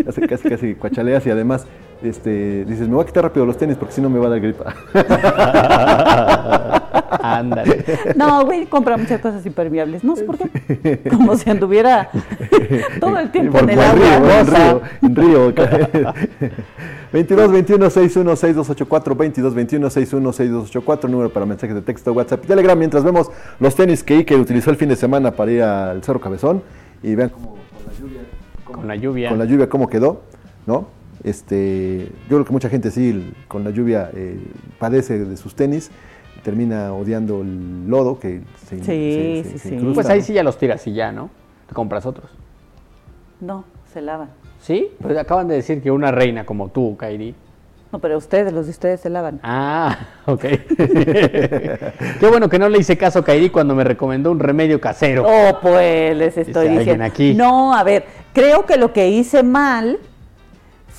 [0.30, 1.66] casi, casi cuachaleas y además
[2.02, 4.30] este, dices, me voy a quitar rápido los tenis porque si no me va a
[4.30, 4.74] dar gripa.
[7.22, 7.84] Ándale.
[8.16, 10.04] No, güey, compra muchas cosas impermeables.
[10.04, 11.02] No sé por qué.
[11.10, 12.10] Como si anduviera
[13.00, 14.82] todo el tiempo en el agua.
[15.02, 16.14] En río, en río.
[17.12, 22.48] 22 21 61 6284 22 21 61 6284 número para mensajes de texto, WhatsApp y
[22.48, 26.04] Telegram mientras vemos los tenis que Ike utilizó el fin de semana para ir al
[26.04, 26.62] Cerro Cabezón
[27.02, 28.22] y vean cómo con la lluvia
[28.66, 30.22] con la lluvia con la lluvia cómo quedó,
[30.66, 30.97] ¿no?
[31.24, 34.40] Este, yo creo que mucha gente sí con la lluvia eh,
[34.80, 35.90] padece de sus tenis
[36.44, 39.92] termina odiando el lodo que se, sí, sí, sí.
[39.94, 41.30] Pues ahí sí ya los tiras y ya, ¿no?
[41.68, 42.30] Te compras otros.
[43.42, 44.30] No, se lavan.
[44.62, 44.90] ¿Sí?
[45.02, 47.36] Pues acaban de decir que una reina como tú, Kairi,
[47.92, 49.40] No, pero ustedes, los de ustedes se lavan.
[49.44, 50.42] Ah, ok.
[52.20, 55.26] Qué bueno que no le hice caso a Kairi cuando me recomendó un remedio casero.
[55.28, 57.04] Oh, pues les estoy diciendo.
[57.04, 57.34] Aquí.
[57.34, 60.00] No, a ver, creo que lo que hice mal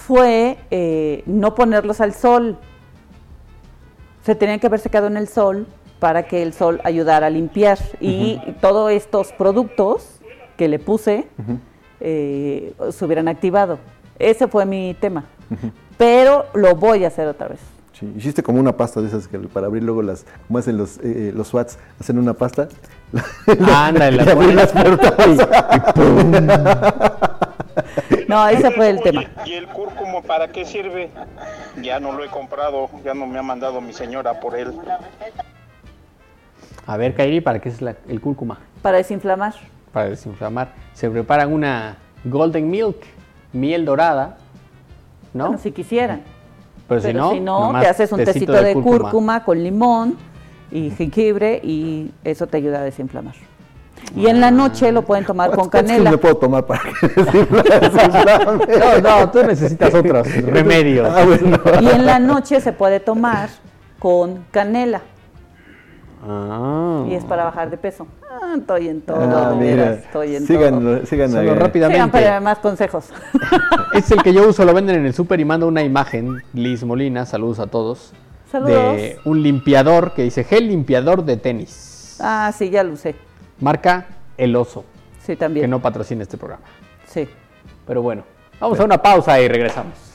[0.06, 2.58] fue eh, no ponerlos al sol.
[4.24, 5.66] Se tenían que haber secado en el sol
[5.98, 7.78] para que el sol ayudara a limpiar.
[8.00, 10.20] Y todos estos productos
[10.56, 11.26] que le puse
[12.00, 13.78] eh, se hubieran activado.
[14.18, 15.24] Ese fue mi tema
[15.98, 17.58] pero lo voy a hacer otra vez.
[17.92, 20.98] Sí, hiciste como una pasta de esas que para abrir luego las, como hacen los,
[20.98, 21.00] eh,
[21.30, 22.68] eh los SWATs, hacen una pasta.
[23.46, 25.14] Ándale, la abrir las puertas.
[28.28, 29.24] no, ese fue el tema.
[29.46, 31.10] ¿Y el cúrcumo para qué sirve?
[31.82, 34.72] Ya no lo he comprado, ya no me ha mandado mi señora por él.
[36.86, 38.58] A ver, Kairi, ¿para qué es el cúrcuma?
[38.82, 39.54] Para desinflamar.
[39.92, 40.68] Para desinflamar.
[40.92, 42.98] Se preparan una golden milk,
[43.52, 44.36] miel dorada,
[45.32, 45.56] ¿no?
[45.58, 46.22] si quisieran.
[46.86, 49.44] Pero, si no, si no te haces un tecito, de, cúrcuma.
[49.44, 50.16] con limón
[50.70, 53.34] y jengibre y eso te ayuda a desinflamar.
[54.16, 56.10] Y en la noche lo pueden tomar con canela.
[56.10, 56.90] ¿Qué puedo tomar para que
[58.78, 61.08] No, no, tú necesitas otros remedios.
[61.10, 61.24] Ah,
[61.80, 63.48] y en la noche se puede tomar
[63.98, 65.02] con canela.
[66.26, 67.04] Ah.
[67.08, 68.06] Y es para bajar de peso.
[68.30, 69.18] Ah, estoy en todo.
[69.20, 69.94] Ah, mira.
[69.94, 71.06] Estoy en todo.
[71.06, 71.96] Sigan Solo rápidamente.
[71.96, 73.10] Sigan para más consejos.
[73.94, 76.82] es el que yo uso, lo venden en el súper y mando una imagen, Liz
[76.84, 78.12] Molina, saludos a todos.
[78.50, 78.96] Saludos.
[78.96, 82.18] De un limpiador que dice gel limpiador de tenis.
[82.20, 83.14] Ah, sí, ya lo usé.
[83.60, 84.06] Marca
[84.36, 84.84] El Oso.
[85.20, 85.64] Sí, también.
[85.64, 86.64] Que no patrocina este programa.
[87.06, 87.28] Sí.
[87.86, 88.24] Pero bueno,
[88.60, 90.07] vamos a una pausa y regresamos.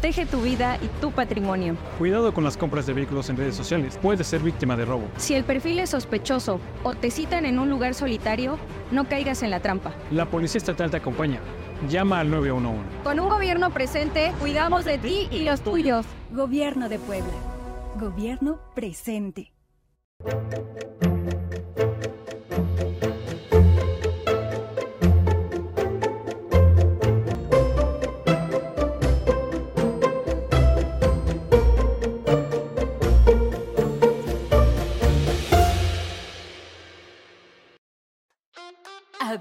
[0.00, 1.76] Protege tu vida y tu patrimonio.
[1.98, 3.98] Cuidado con las compras de vehículos en redes sociales.
[4.00, 5.08] Puedes ser víctima de robo.
[5.16, 8.60] Si el perfil es sospechoso o te citan en un lugar solitario,
[8.92, 9.92] no caigas en la trampa.
[10.12, 11.40] La Policía Estatal te acompaña.
[11.88, 12.80] Llama al 911.
[13.02, 16.06] Con un gobierno presente, cuidamos de ti y los tuyos.
[16.30, 17.34] Gobierno de Puebla.
[17.98, 19.52] Gobierno presente.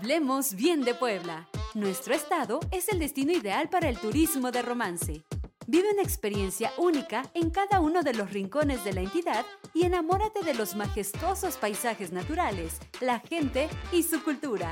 [0.07, 1.49] Hablemos bien de Puebla.
[1.73, 5.25] Nuestro estado es el destino ideal para el turismo de romance.
[5.67, 10.45] Vive una experiencia única en cada uno de los rincones de la entidad y enamórate
[10.45, 14.71] de los majestuosos paisajes naturales, la gente y su cultura.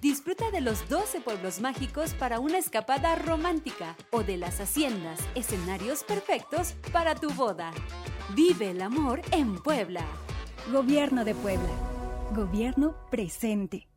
[0.00, 6.02] Disfruta de los 12 pueblos mágicos para una escapada romántica o de las haciendas, escenarios
[6.02, 7.70] perfectos para tu boda.
[8.34, 10.04] Vive el amor en Puebla.
[10.72, 11.70] Gobierno de Puebla.
[12.34, 13.91] Gobierno presente.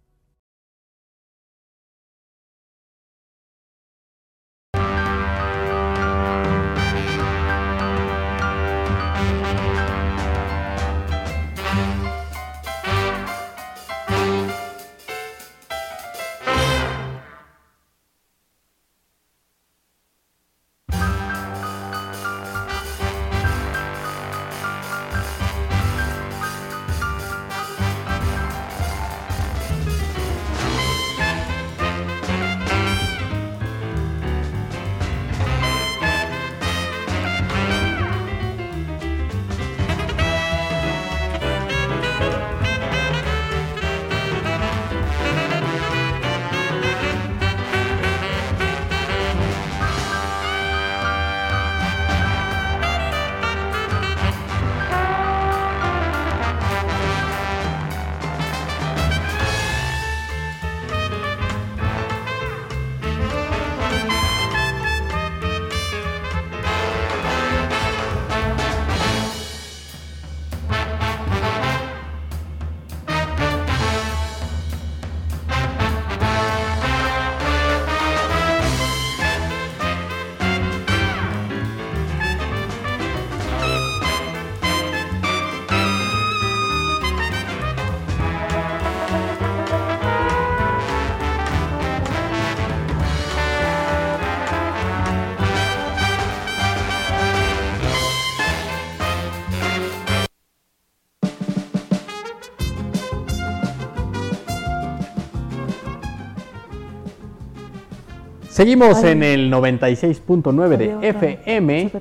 [108.65, 111.91] Seguimos en el 96.9 de FM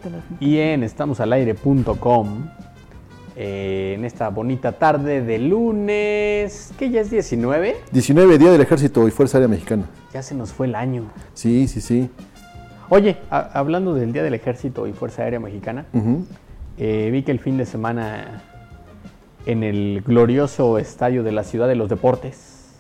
[0.41, 2.49] y en estamosalaire.com
[3.37, 7.77] eh, en esta bonita tarde de lunes, ¿qué ya es 19?
[7.93, 9.85] 19, Día del Ejército y Fuerza Aérea Mexicana.
[10.15, 11.11] Ya se nos fue el año.
[11.35, 12.09] Sí, sí, sí.
[12.89, 15.85] Oye, hablando del Día del Ejército y Fuerza Aérea Mexicana,
[16.79, 18.43] eh, vi que el fin de semana
[19.45, 22.75] en el glorioso estadio de la Ciudad de los Deportes,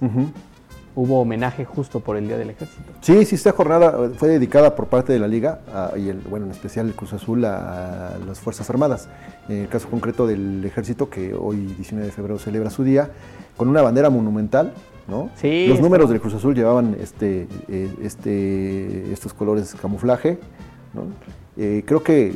[0.96, 2.92] hubo homenaje justo por el Día del Ejército.
[3.00, 5.60] Sí, sí, esta jornada fue dedicada por parte de la Liga,
[5.96, 9.08] y el, bueno, en especial el Cruz Azul, a, las Fuerzas Armadas.
[9.48, 13.10] En el caso concreto del Ejército, que hoy 19 de febrero celebra su día,
[13.56, 14.72] con una bandera monumental,
[15.08, 15.30] ¿no?
[15.36, 15.66] Sí.
[15.68, 20.38] Los números del Cruz Azul llevaban este, eh, este, estos colores camuflaje,
[20.92, 21.02] ¿no?
[21.56, 22.34] Eh, creo que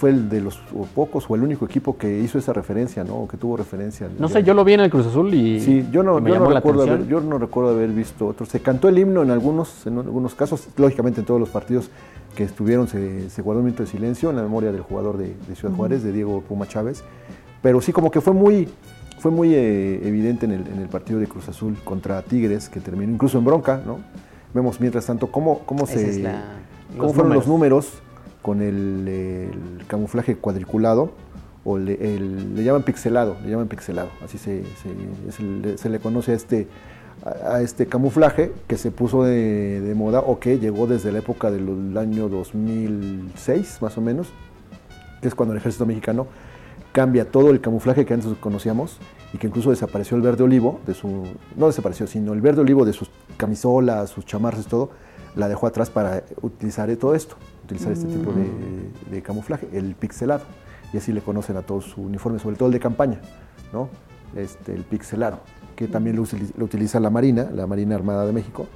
[0.00, 0.56] fue el de los
[0.94, 3.28] pocos o el único equipo que hizo esa referencia, ¿no?
[3.28, 4.08] que tuvo referencia.
[4.18, 5.60] No sé, yo lo vi en el Cruz Azul y.
[5.60, 8.48] Sí, yo no, recuerdo haber, yo no recuerdo haber visto otros.
[8.48, 11.90] Se cantó el himno en algunos, en algunos casos, lógicamente en todos los partidos
[12.34, 15.74] que estuvieron se, guardó un minuto de silencio en la memoria del jugador de, Ciudad
[15.74, 17.04] Juárez, de Diego Puma Chávez.
[17.60, 18.70] Pero sí, como que fue muy,
[19.18, 22.80] fue muy eh, evidente en el, en el, partido de Cruz Azul contra Tigres, que
[22.80, 23.98] terminó incluso en bronca, ¿no?
[24.54, 26.24] Vemos mientras tanto cómo, cómo, se,
[26.96, 28.00] cómo fueron los números
[28.42, 29.50] con el,
[29.86, 31.12] camuflaje cuadriculado
[31.64, 34.62] o le, le, llaman pixelado, le llaman pixelado, así se,
[35.76, 36.68] se, le conoce a este,
[37.24, 41.96] a, este camuflaje que se puso de, moda o que llegó desde la época del
[41.98, 44.28] año 2006 más o menos,
[45.20, 46.26] que es cuando el ejército mexicano
[46.92, 48.98] cambia todo el camuflaje que antes conocíamos
[49.32, 51.24] y que incluso desapareció el verde olivo de su,
[51.56, 54.90] no desapareció, sino el verde olivo de sus camisolas, sus chamarras, todo,
[55.36, 57.36] la dejó atrás para utilizar todo esto
[57.70, 58.32] utilizar este tipo
[59.10, 60.42] de, camuflaje, el pixelado.
[60.92, 63.20] Y así le conocen a todos su uniforme, sobre todo el de campaña,
[63.72, 63.88] ¿no?
[64.34, 65.40] Este, el pixelado,
[65.76, 66.22] que también lo,
[66.64, 68.66] utiliza la Marina, la Marina Armada de México,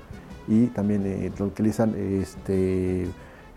[0.47, 3.09] y también eh, lo utilizan este, eh,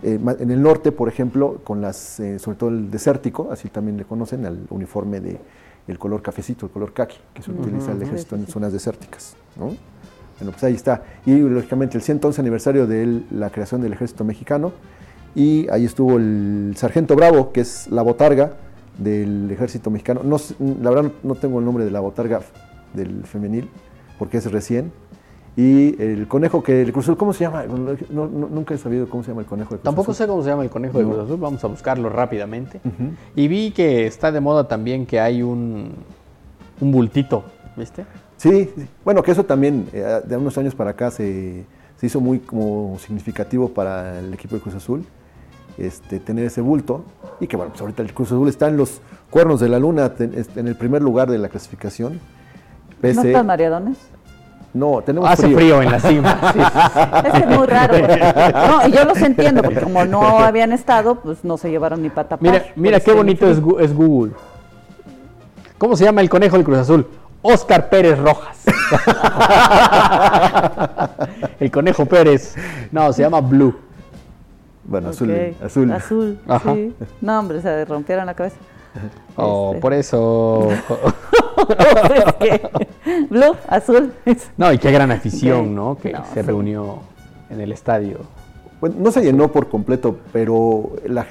[0.04, 4.06] en el norte, por ejemplo, con las, eh, sobre todo el desértico, así también le
[4.06, 5.40] conocen al uniforme de
[5.88, 9.68] el color cafecito, el color kaki, que se utiliza el ejército en zonas desérticas, ¿no?
[10.40, 11.04] Bueno, pues ahí está.
[11.26, 14.74] Y lógicamente el 111 aniversario de la creación del ejército mexicano,
[15.38, 18.54] y ahí estuvo el sargento Bravo, que es la botarga
[18.98, 20.22] del ejército mexicano.
[20.24, 20.38] No,
[20.82, 22.42] la verdad no tengo el nombre de la botarga
[22.96, 23.70] del femenil,
[24.18, 24.92] porque es recién.
[25.56, 27.66] Y el conejo que el Cruz Azul, ¿cómo se llama?
[28.10, 30.64] nunca he sabido cómo se llama el conejo de Cruz Tampoco sé cómo se llama
[30.64, 32.82] el conejo de Cruz Azul, vamos a buscarlo rápidamente.
[33.36, 35.92] Y vi que está de moda también que hay un,
[36.82, 37.44] un bultito,
[37.76, 38.06] ¿viste?
[38.38, 38.72] Sí,
[39.06, 41.64] bueno, que eso también eh, de unos años para acá se,
[41.96, 45.06] se hizo muy como significativo para el equipo de Cruz Azul
[45.78, 47.04] este, tener ese bulto.
[47.40, 50.12] Y que bueno, pues ahorita el Cruz Azul está en los cuernos de la luna,
[50.20, 52.20] en el primer lugar de la clasificación.
[53.02, 53.98] ¿No están mareadones?
[54.74, 55.82] No, tenemos Hace frío.
[55.82, 56.54] en la cima.
[57.34, 57.96] Es muy raro.
[58.68, 62.10] No, y yo los entiendo, porque como no habían estado, pues no se llevaron ni
[62.10, 64.34] para Mira, mira qué bonito es, es, Google.
[65.78, 67.08] ¿Cómo se llama el conejo del Cruz Azul?
[67.42, 68.58] Oscar Pérez Rojas.
[71.60, 72.56] el conejo Pérez.
[72.92, 73.87] No, se llama Blue.
[74.88, 75.56] Bueno, azul.
[75.64, 75.92] Azul.
[75.92, 76.96] Azul, sí.
[77.22, 78.58] No, hombre, se rompieron la cabeza.
[79.36, 79.82] Oh, este.
[79.82, 80.66] por eso.
[83.30, 84.14] Blue, azul.
[84.56, 85.98] No, y qué gran afición, ¿no?
[85.98, 87.00] Que se reunió
[87.50, 88.20] en el estadio.
[88.80, 91.26] Bueno, no se llenó por completo, pero la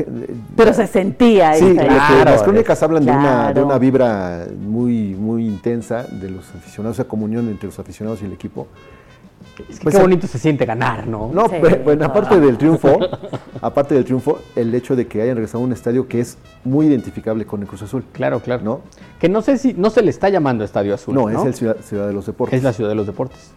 [0.56, 6.02] Pero se sentía Sí, las crónicas hablan de, una, de una vibra muy, muy intensa
[6.02, 8.66] de los aficionados, esa comunión entre los aficionados y el equipo.
[9.62, 11.30] Es que pues qué bonito se siente ganar, ¿no?
[11.32, 11.48] No,
[11.84, 12.98] bueno, aparte del triunfo,
[13.60, 16.86] aparte del triunfo, el hecho de que hayan regresado a un estadio que es muy
[16.86, 18.04] identificable con el Cruz Azul.
[18.12, 18.62] Claro, claro.
[18.62, 18.80] ¿no?
[19.18, 21.14] Que no sé si, no se le está llamando Estadio Azul.
[21.14, 22.58] No, es el ciudad, de los Deportes.
[22.58, 23.52] Es la Ciudad de los Deportes.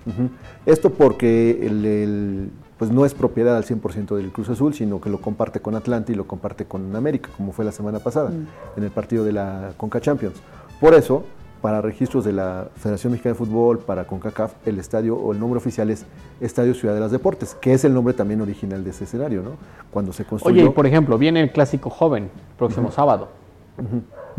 [0.66, 5.20] Esto porque el, pues no es propiedad al 100% del Cruz Azul, sino que lo
[5.20, 8.78] comparte con Atlanta y lo comparte con América, como fue la semana pasada, mm.
[8.78, 10.36] en el partido de la Conca Champions.
[10.80, 11.26] Por eso,
[11.62, 15.58] para registros de la Federación Mexicana de Fútbol, para CONCACAF, el estadio o el nombre
[15.58, 16.06] oficial es
[16.40, 19.52] Estadio Ciudad de los Deportes, que es el nombre también original de ese escenario, ¿no?
[19.92, 20.62] Cuando se construyó.
[20.62, 23.30] Oye, y por ejemplo, viene el clásico joven, próximo sábado.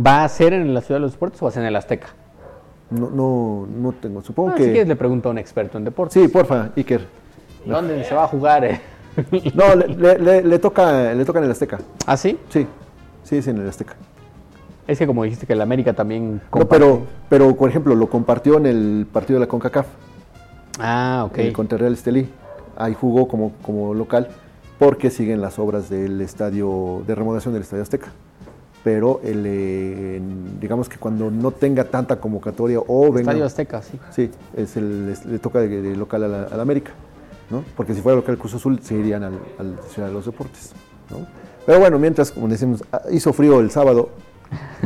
[0.05, 1.77] ¿Va a ser en la Ciudad de los Deportes o va a ser en el
[1.77, 2.09] Azteca?
[2.91, 4.65] No, no, no tengo, supongo ah, que...
[4.65, 6.21] Si quieres le pregunto a un experto en deportes.
[6.21, 7.07] Sí, porfa, Iker.
[7.65, 8.65] ¿Dónde se va a jugar?
[8.65, 8.81] Eh?
[9.55, 11.79] no, le, toca, le toca en el Azteca.
[12.07, 12.39] ¿Ah, sí?
[12.49, 12.67] Sí,
[13.23, 13.95] sí, es en el Azteca.
[14.87, 16.85] Es que como dijiste que el América también comparte.
[16.85, 19.87] No, pero, pero, por ejemplo, lo compartió en el partido de la CONCACAF.
[20.79, 21.39] Ah, ok.
[21.39, 22.29] El contra Real Estelí.
[22.77, 24.29] Ahí jugó como, como local
[24.81, 28.09] porque siguen las obras del estadio, de remodelación del Estadio Azteca.
[28.83, 30.23] Pero el, eh,
[30.59, 33.33] digamos que cuando no tenga tanta convocatoria o venga...
[33.33, 34.01] Estadio Azteca, sí.
[34.11, 36.93] Sí, es el, le toca de, local a la, América.
[37.51, 37.63] ¿no?
[37.77, 40.73] Porque si fuera local Cruz Azul, se irían al, al Ciudad de los Deportes,
[41.11, 41.27] ¿no?
[41.67, 44.09] Pero bueno, mientras, como decimos, ah, hizo frío el sábado,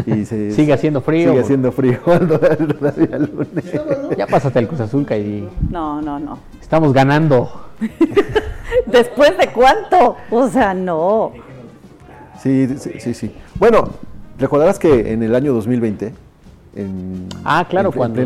[0.07, 1.31] y se, sigue haciendo frío.
[1.31, 4.17] Sigue haciendo frío el lunes.
[4.17, 5.49] Ya pásate el Cruz Azul, Kairi.
[5.71, 6.39] No, no, no.
[6.61, 7.69] Estamos ganando.
[8.87, 10.17] ¿Después de cuánto?
[10.31, 11.33] O sea, no.
[12.41, 13.89] Sí, sí, sí, Bueno,
[14.39, 16.13] recordarás que en el año 2020
[16.77, 18.21] en, ah, claro, cuando,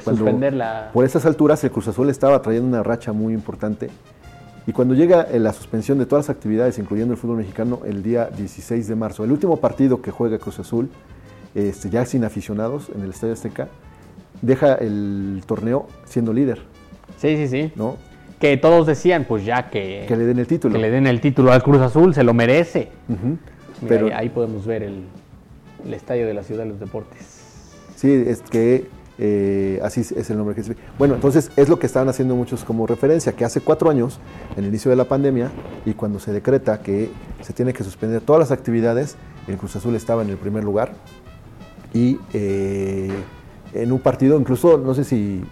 [0.00, 0.90] suspender la...
[0.92, 3.90] Por esas alturas el Cruz Azul estaba trayendo una racha muy importante
[4.70, 8.26] y cuando llega la suspensión de todas las actividades, incluyendo el fútbol mexicano, el día
[8.26, 10.88] 16 de marzo, el último partido que juega Cruz Azul,
[11.56, 13.66] este, ya sin aficionados en el Estadio Azteca,
[14.42, 16.60] deja el torneo siendo líder.
[17.16, 17.72] Sí, sí, sí.
[17.74, 17.96] ¿no?
[18.38, 20.04] Que todos decían, pues ya que...
[20.06, 20.72] Que le den el título.
[20.72, 22.90] Que le den el título al Cruz Azul, se lo merece.
[23.88, 25.02] Pero, ahí, podemos ver el,
[25.84, 27.74] el estadio de la Ciudad de los Deportes.
[27.96, 28.86] Sí, es que
[29.22, 32.64] eh, así es el nombre que se Bueno, entonces es lo que estaban haciendo muchos
[32.64, 34.18] como referencia, que hace cuatro años,
[34.56, 35.50] en el inicio de la pandemia,
[35.84, 37.10] y cuando se decreta que
[37.42, 39.16] se tiene que suspender todas las actividades,
[39.46, 40.94] el Cruz Azul estaba en el primer lugar,
[41.92, 43.10] y eh,
[43.74, 45.42] en un partido incluso, no sé si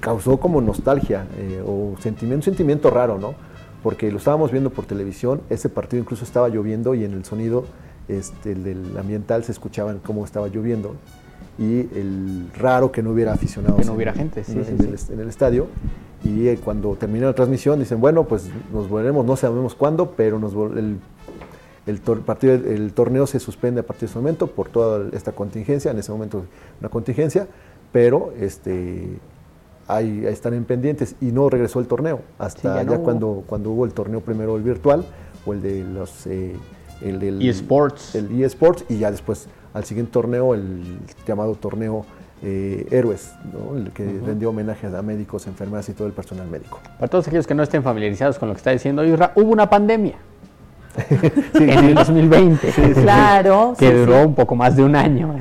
[0.00, 3.34] causó como nostalgia eh, o sentimiento, un sentimiento raro, ¿no?
[3.82, 7.64] Porque lo estábamos viendo por televisión, ese partido incluso estaba lloviendo y en el sonido
[8.06, 10.94] este, el del ambiental se escuchaban cómo estaba lloviendo
[11.58, 13.78] y el raro que no hubiera aficionados.
[13.80, 15.68] Que no hubiera gente, en, El, estadio.
[16.24, 20.38] Y eh, cuando terminó la transmisión dicen, bueno, pues nos volveremos, no sabemos cuándo, pero
[20.38, 20.98] nos el,
[21.86, 25.90] el, partido, el torneo se suspende a partir de ese momento por toda esta contingencia,
[25.90, 26.44] en ese momento
[26.80, 27.46] una contingencia,
[27.92, 29.18] pero este,
[29.86, 33.92] ahí, están en pendientes y no regresó el torneo hasta ya, cuando, cuando hubo el
[33.92, 35.04] torneo primero el virtual
[35.46, 36.26] o el de los...
[36.26, 36.56] Eh,
[37.02, 38.14] el eSports.
[38.14, 42.06] El eSports y ya después al siguiente torneo, el llamado torneo
[42.42, 43.32] eh, Héroes,
[43.76, 46.80] el que rendió homenaje a médicos, enfermeras y todo el personal médico.
[46.98, 49.68] Para todos aquellos que no estén familiarizados con lo que está diciendo Isra, hubo una
[49.68, 50.14] pandemia.
[51.54, 52.68] en el 2020.
[53.02, 53.74] claro.
[53.76, 55.34] Que duró un poco más de un año.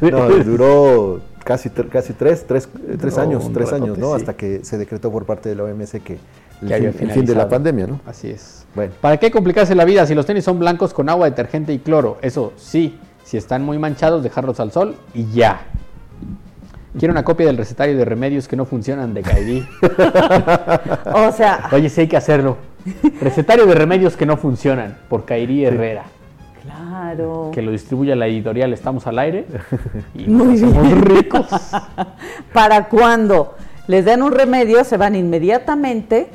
[0.00, 2.68] no, duró casi, casi tres, tres,
[3.00, 4.14] tres años, tres años, ¿no?
[4.14, 6.18] Hasta que se decretó por parte de la OMS que,
[6.60, 8.00] el, fin, de la pandemia, ¿no?
[8.06, 8.64] Así es.
[8.76, 8.92] Bueno.
[9.00, 12.18] ¿Para qué complicarse la vida si los tenis son blancos con agua, detergente y cloro?
[12.22, 15.62] Eso sí, si están muy manchados, dejarlos al sol y ya.
[16.98, 19.66] Quiero una copia del recetario de remedios que no funcionan de Kairi.
[21.14, 21.68] o sea.
[21.72, 22.58] Oye, sí hay que hacerlo.
[23.20, 26.04] Recetario de remedios que no funcionan, por Kairi Herrera.
[26.62, 27.50] Claro.
[27.52, 29.46] Que lo distribuya la editorial Estamos al aire.
[30.14, 31.46] Y Muy somos ricos.
[32.52, 33.54] ¿Para cuando
[33.86, 36.28] Les den un remedio, se van inmediatamente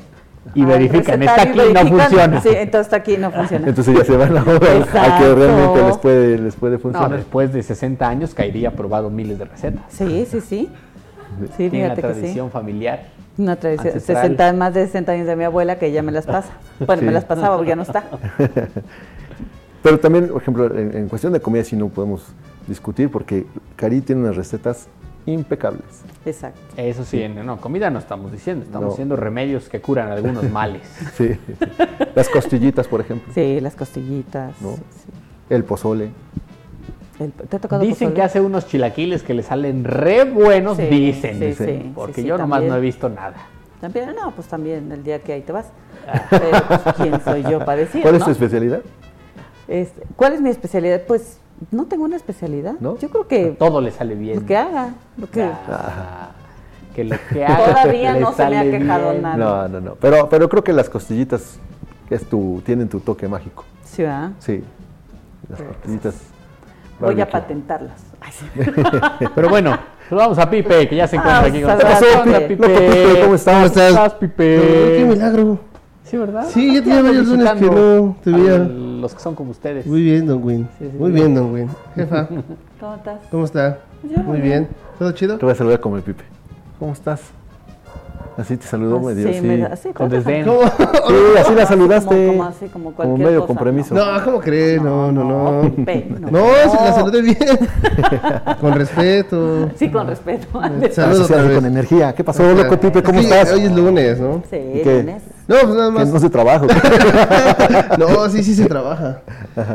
[0.53, 2.41] y verifican, está aquí y no funciona.
[2.41, 3.68] Sí, entonces está aquí y no funciona.
[3.68, 7.18] Entonces ya se van a, a que realmente les puede, les puede funcionar.
[7.18, 9.84] después de 60 años caería aprobado miles de recetas.
[9.90, 10.69] Sí, sí, sí.
[11.56, 13.06] sí Tiene una tradición familiar.
[13.38, 16.49] Una tradición, 60, más de 60 años de mi abuela que ya me las pasa.
[16.86, 18.03] Bueno, me las pasaba porque ya no está.
[19.84, 22.26] Pero también, por ejemplo, en, en cuestión de comida sí no podemos
[22.68, 23.45] discutir porque
[23.76, 24.88] Cari tiene unas recetas
[25.28, 26.04] impecables.
[26.26, 26.60] Exacto.
[26.78, 30.82] Eso sí, no, comida no estamos diciendo, estamos diciendo remedios que curan algunos males.
[31.16, 31.38] sí,
[32.16, 33.32] Las costillitas, por ejemplo.
[33.34, 34.56] Sí, las costillitas.
[35.49, 36.10] El pozole.
[37.18, 41.40] ¿Te ha tocado dicen que hace unos chilaquiles que le salen re buenos, dicen.
[41.40, 43.38] dicen porque yo nomás no he visto nada.
[43.82, 45.68] También, no, pues también el día que ahí te vas.
[46.30, 48.02] Pero, pues, ¿quién soy yo para decir?
[48.04, 48.82] ¿Cuál es tu especialidad?
[49.68, 51.02] Este, ¿Cuál es mi especialidad?
[51.08, 51.40] Pues
[51.71, 52.75] no tengo una especialidad.
[52.79, 52.97] ¿No?
[52.97, 53.55] Yo creo que.
[53.57, 54.39] Todo le sale bien.
[54.39, 54.93] Lo que haga.
[55.17, 56.31] Lo que, ah,
[56.95, 57.65] que lo que haga.
[57.65, 59.38] Todavía no se me ha quejado nada.
[59.38, 59.95] No, no, no.
[59.95, 61.59] Pero, pero creo que las costillitas
[62.09, 63.65] es tu, tienen tu toque mágico.
[63.84, 64.31] Sí, ¿verdad?
[64.39, 64.63] Sí.
[65.49, 66.15] Las costillitas.
[66.99, 68.03] Voy a patentarlas.
[69.35, 69.77] pero bueno,
[70.09, 72.43] vamos a Pipe, que ya se encuentra aquí con nosotros.
[72.47, 73.19] Pipe.
[73.21, 73.53] ¿Cómo estás?
[73.53, 74.95] ¿Cómo estás, Pipe?
[74.97, 75.59] Qué milagro.
[76.03, 76.45] Sí, ¿verdad?
[76.49, 78.67] Sí, ya tenía varios lunes que no te veía.
[78.98, 79.86] Los que son como ustedes.
[79.86, 80.68] Muy bien, Don Win.
[80.98, 81.69] muy bien, Don Win.
[81.95, 82.28] Jefa.
[82.80, 83.19] ¿Cómo estás?
[83.30, 83.80] ¿Cómo está?
[84.26, 84.68] muy bien.
[84.98, 85.38] ¿Todo chido?
[85.38, 86.24] Te voy a saludar como el Pipe.
[86.80, 87.22] ¿Cómo estás?
[88.38, 89.41] Así te saludó ah, medio, sí.
[89.41, 90.45] Me, sí con desdén.
[90.45, 90.52] Sí,
[91.40, 92.28] así la saludaste.
[92.28, 93.95] Como, así, como, como medio compromiso.
[93.95, 94.80] No, ¿cómo crees?
[94.80, 95.64] No, no, no.
[95.64, 95.74] No,
[96.19, 97.38] no, no la saludé bien.
[98.61, 99.72] con respeto.
[99.76, 100.61] Sí, con respeto.
[100.91, 102.14] Saludos con energía.
[102.14, 103.02] ¿Qué pasó, loco Pipe?
[103.02, 103.53] ¿Cómo estás?
[103.53, 104.44] Hoy es lunes, ¿no?
[104.49, 105.24] Sí, lunes.
[105.48, 106.10] No, pues nada más.
[106.10, 106.65] no se trabaja.
[107.98, 109.22] no, sí, sí se trabaja.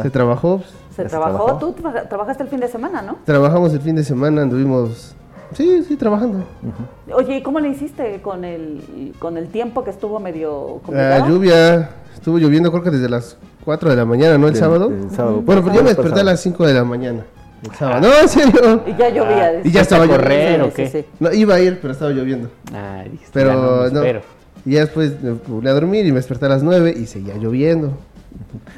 [0.03, 0.62] Se trabajó.
[0.94, 1.59] Se, trabajó.
[1.59, 1.74] Tú
[2.09, 3.19] trabajaste el fin de semana, ¿no?
[3.24, 5.15] Trabajamos el fin de semana, anduvimos.
[5.55, 6.44] Sí, sí, trabajando.
[7.15, 11.20] Oye, ¿y cómo le hiciste con el, con el tiempo que estuvo medio complicado?
[11.20, 14.49] La lluvia, estuvo lloviendo creo que desde las 4 de la mañana, ¿no?
[14.49, 14.90] El, sábado.
[14.90, 15.43] El sábado.
[15.43, 17.24] Bueno, pues yo me desperté a las 5 de la mañana.
[17.62, 18.09] El sábado.
[18.09, 18.82] No, en serio.
[18.86, 19.61] Y ya llovía.
[19.65, 20.66] y ya estaba lloviendo.
[20.66, 21.07] o qué?
[21.20, 22.51] No, iba a ir, pero estaba lloviendo.
[22.74, 24.03] Ay, pero no,
[24.64, 27.34] Y ya después me volví a dormir y me desperté a las 9 y seguía
[27.36, 27.93] lloviendo.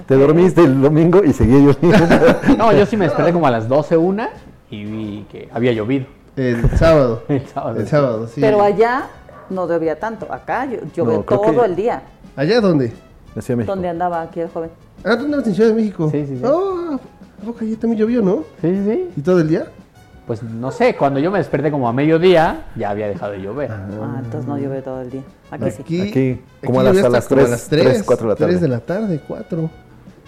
[0.06, 2.16] Te dormiste el domingo y seguía lloviendo.
[2.58, 4.30] no, yo sí me desperté como a las 12, una
[4.70, 6.06] y vi que había llovido.
[6.36, 7.22] El sábado.
[7.28, 7.80] el sábado.
[7.80, 8.40] El sábado, sí.
[8.40, 9.08] Pero allá
[9.50, 10.32] no debía tanto.
[10.32, 12.02] Acá llovió todo el día.
[12.36, 12.92] ¿Allá dónde?
[13.34, 13.72] Ciudad de México.
[13.72, 14.70] ¿Dónde andaba aquí el joven?
[15.04, 16.08] Ah, tú andabas en Ciudad de México.
[16.10, 16.42] Sí, sí, sí.
[16.44, 16.98] Oh,
[17.42, 18.44] ¿a poco allá también llovió, no?
[18.60, 19.10] Sí, sí, sí.
[19.16, 19.66] ¿Y todo el día?
[20.26, 23.70] Pues no sé, cuando yo me desperté como a mediodía, ya había dejado de llover.
[23.70, 25.22] Ah, entonces no llovió todo el día.
[25.50, 26.00] Aquí, Aquí, sí.
[26.08, 28.52] aquí como a las, a las 3, 3, 4 de la tarde.
[28.52, 29.70] 3 de la tarde, 4.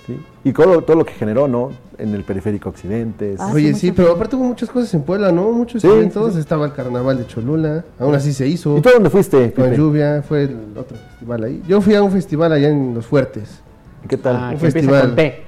[0.06, 0.20] Sí.
[0.44, 1.70] Y todo, todo, lo que generó, ¿no?
[1.96, 3.36] En el periférico occidente.
[3.38, 5.50] Ah, Oye, sí, pero aparte hubo muchas cosas en Puebla, ¿no?
[5.50, 6.34] Muchos sí, eventos.
[6.34, 6.40] Sí.
[6.40, 8.76] Estaba el carnaval de Cholula, aún así se hizo.
[8.76, 9.52] ¿Y tú dónde fuiste?
[9.54, 9.76] Con Pipe?
[9.78, 11.62] lluvia, fue el otro festival ahí.
[11.66, 13.60] Yo fui a un festival allá en Los Fuertes.
[14.06, 14.36] ¿Qué tal?
[14.36, 14.84] Ah, un que festival.
[14.84, 15.42] Empieza con T.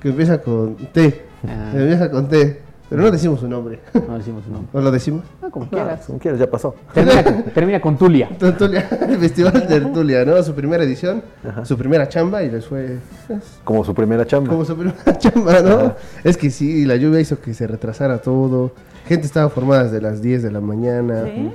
[0.00, 1.24] Que empieza con T.
[1.48, 1.70] Ah.
[1.72, 2.69] Que empieza con T.
[2.90, 3.78] Pero no decimos su nombre.
[4.06, 4.68] No decimos su nombre.
[4.72, 5.22] ¿O lo decimos?
[5.40, 6.04] Ah, como No, quieras.
[6.06, 6.74] como quieras, ya pasó.
[6.92, 8.28] Termina, con- termina con Tulia.
[8.38, 10.42] Tertulia, el festival de Tertulia, ¿no?
[10.42, 11.22] Su primera edición,
[11.62, 12.98] su primera chamba y les fue
[13.28, 14.50] pues, Como su primera chamba.
[14.50, 15.94] como su primera chamba, ¿no?
[16.24, 18.72] Es que sí, la lluvia hizo que se retrasara todo.
[19.06, 21.24] Gente estaba formada desde las 10 de la mañana.
[21.24, 21.52] ¿Sí?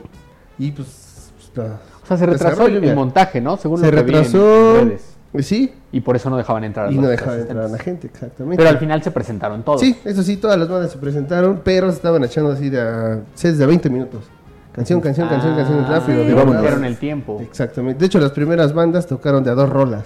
[0.58, 1.32] Y pues.
[1.36, 3.58] pues, la- O sea, se les retrasó el, montaje, ¿no?
[3.58, 4.74] Según Se lo que vi en retrasó.
[4.86, 5.15] redes.
[5.44, 7.68] Sí, Y por eso no dejaban entrar a y los no dejaba de entrar a
[7.68, 8.58] la gente, exactamente.
[8.58, 9.82] Pero al final se presentaron todos.
[9.82, 13.20] Sí, eso sí, todas las bandas se presentaron, pero se estaban echando así de a
[13.34, 14.24] sets de 20 minutos.
[14.74, 16.24] Canción, canción, canción, Ah, canción, rápido.
[16.24, 16.82] sí.
[16.82, 17.40] de el tiempo.
[17.42, 18.00] Exactamente.
[18.00, 20.04] De hecho, las primeras bandas tocaron de a dos rolas.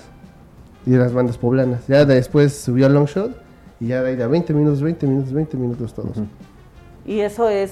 [0.85, 1.87] Y de las bandas poblanas.
[1.87, 3.35] Ya después subió Longshot.
[3.79, 6.17] Y ya de ahí de a 20 minutos, 20 minutos, 20 minutos todos.
[7.09, 7.71] ¿Y eso es,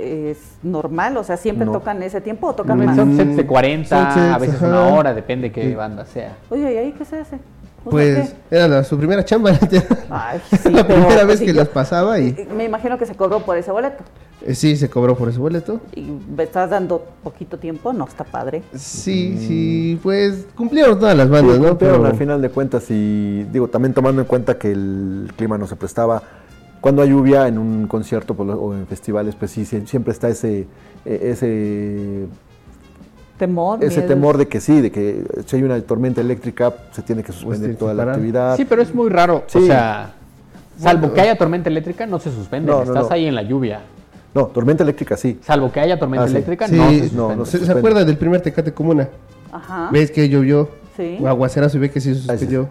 [0.00, 1.14] es normal?
[1.18, 1.72] O sea, ¿siempre No.
[1.72, 2.96] tocan ese tiempo o tocan Son más?
[2.96, 4.66] son sets de 40, Son sets, a veces ajá.
[4.68, 5.74] una hora, depende qué Sí.
[5.74, 6.36] banda sea.
[6.48, 7.38] Oye, ¿y ahí qué se hace?
[7.84, 8.56] Pues ¿qué?
[8.56, 9.50] era la- su primera chamba.
[10.10, 13.04] Ay, sí, la pero, primera vez sí, que yo- las pasaba y Me imagino que
[13.04, 14.04] se cobró por ese boleto.
[14.40, 15.80] eh, sí, se cobró por ese boleto.
[15.94, 16.02] Y
[16.34, 18.62] me estás dando poquito tiempo, no está padre.
[18.74, 21.68] Sí, sí, pues cumplieron todas las bandas, Sí, ¿no?
[21.70, 25.66] cumplieron al final de cuentas y digo, también tomando en cuenta que el clima no
[25.66, 26.22] se prestaba.
[26.82, 30.28] Cuando hay lluvia en un concierto pues, o en festivales, pues sí, sie- siempre está
[30.28, 30.66] ese,
[31.06, 32.26] eh, ese,
[33.38, 33.82] Temor.
[33.82, 34.08] ese miedo.
[34.08, 37.70] temor de que sí, de que si hay una tormenta eléctrica se tiene que suspender
[37.70, 38.56] que toda la actividad.
[38.56, 39.44] Sí, pero es muy raro.
[39.46, 39.58] Sí.
[39.58, 40.12] O sea,
[40.76, 42.70] salvo que haya tormenta eléctrica, no se suspende.
[42.70, 43.14] No, no, Estás no.
[43.14, 43.80] ahí en la lluvia.
[44.34, 45.38] No, tormenta eléctrica sí.
[45.42, 46.34] Salvo que haya tormenta Ah, sí.
[46.34, 47.36] eléctrica, Sí, no se no, suspende.
[47.36, 47.78] no ¿Se, se se suspende.
[47.80, 49.08] acuerda del primer Tecate Comuna?
[49.52, 49.88] Ajá.
[49.92, 50.68] ¿Ves que llovió?
[50.96, 51.18] Sí.
[51.20, 52.26] O aguacerazo y ve que sí se Ah, sí.
[52.46, 52.68] suspendió.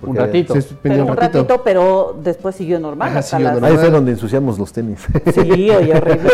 [0.00, 0.54] Un ratito.
[0.82, 3.08] Pero un ratito, pero después siguió normal.
[3.08, 3.72] Ajá, hasta siguió las- normal.
[3.72, 5.00] Ahí fue donde ensuciamos los tenis.
[5.34, 6.30] Sí, oye, horrible.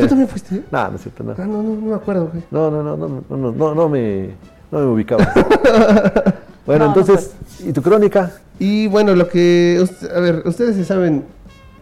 [0.00, 0.62] ¿Tú también fuiste?
[0.70, 1.32] no, no es cierto, no.
[1.32, 2.42] Ah, no, no, no me acuerdo, güey.
[2.50, 4.30] No, no, no, no, no, no, no, no me,
[4.70, 5.26] no me ubicaba.
[6.66, 7.34] bueno, No, no entonces,
[7.66, 8.32] ¿y tu crónica?
[8.58, 9.84] Y bueno, lo que.
[10.14, 11.24] A ver, ustedes se saben.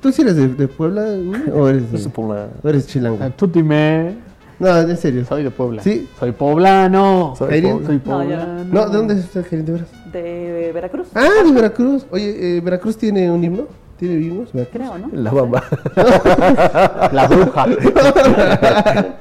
[0.01, 1.43] ¿Tú sí eres de, de Puebla, güey?
[1.53, 3.19] ¿O eres, de- Eso por la- o eres chilango?
[3.21, 4.15] Ah, Tú dime.
[4.59, 5.25] No, en serio.
[5.25, 5.83] Soy de Puebla.
[5.83, 6.09] Sí.
[6.19, 7.35] Soy poblano.
[7.39, 8.65] Soy No, poblano.
[8.65, 9.89] No, ¿de dónde es usted, Jairín, de veras?
[10.13, 11.09] De Veracruz.
[11.15, 12.07] Ah, de Veracruz.
[12.11, 13.67] Oye, eh, ¿Veracruz tiene un himno?
[13.99, 14.53] ¿Tiene himnos?
[14.53, 14.83] Veracruz?
[14.83, 15.09] Creo, ¿no?
[15.13, 15.63] La bamba.
[17.13, 17.67] La bruja.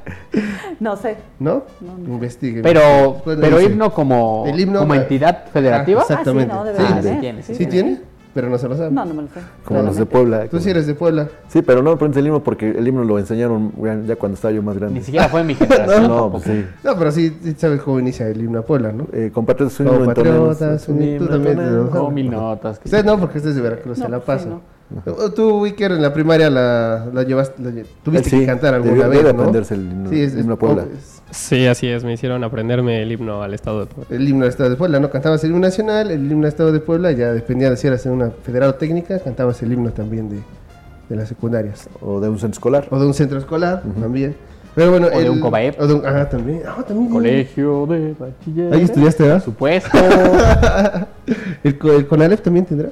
[0.80, 1.16] No sé.
[1.40, 1.64] ¿No?
[2.06, 2.62] Investigue.
[2.62, 3.72] Pero, Después le pero dice.
[3.72, 6.02] himno como, El himno, como entidad federativa.
[6.02, 6.54] Ah, exactamente.
[6.54, 8.02] Ah, sí, no, debe sí, tiene, sí ¿Sí tiene?
[8.38, 8.92] Pero no se lo sabe.
[8.92, 9.40] No, no me lo sé.
[9.66, 10.48] Como los de Puebla.
[10.48, 11.28] Tú sí eres de Puebla.
[11.48, 13.72] Sí, pero no me preguntes el himno porque el himno lo enseñaron
[14.06, 15.00] ya- cuando estaba yo más grande.
[15.00, 16.04] Ni siquiera fue mi generación.
[16.08, 16.64] No, pues sí.
[16.84, 19.08] No, pero sí, sí sabes cómo inicia el himno a Puebla, ¿no?
[19.12, 22.80] Eh, compatriotas, un Como himno entonemos, patriotas, un un- himno tú también Como mil notas.
[22.86, 24.50] Usted no, porque usted es de Veracruz, se la pues pasa.
[24.50, 25.32] no.
[25.32, 29.08] Tú, Wicker, en la primaria la, la llevaste, la lle- tuviste Sí, que cantar alguna
[29.08, 29.30] debió- vez, ¿no?
[29.42, 30.84] aprenderse el himno- sí, es, himno es- Puebla.
[30.94, 34.16] es- Sí, así es, me hicieron aprenderme el himno al estado de Puebla.
[34.16, 35.10] el himno del Estado de Puebla, ¿no?
[35.10, 38.06] Cantabas el himno nacional, el himno del Estado de Puebla, ya dependía de si eras
[38.06, 40.40] en una federal o técnica, cantabas el himno también de,
[41.10, 41.90] de las secundarias.
[42.02, 42.88] O de un centro escolar.
[42.92, 44.36] O de un centro escolar, también.
[44.74, 45.80] Pero bueno, O de un Cobaep.
[45.82, 46.62] o de un- ajá, también.
[46.66, 47.10] Ah, también.
[47.10, 48.74] Colegio de bachiller.
[48.74, 49.44] Ahí estudiaste, Por ¿verdad?
[49.44, 49.98] supuesto.
[51.64, 52.90] ¿El, el CONALEP también tendrá?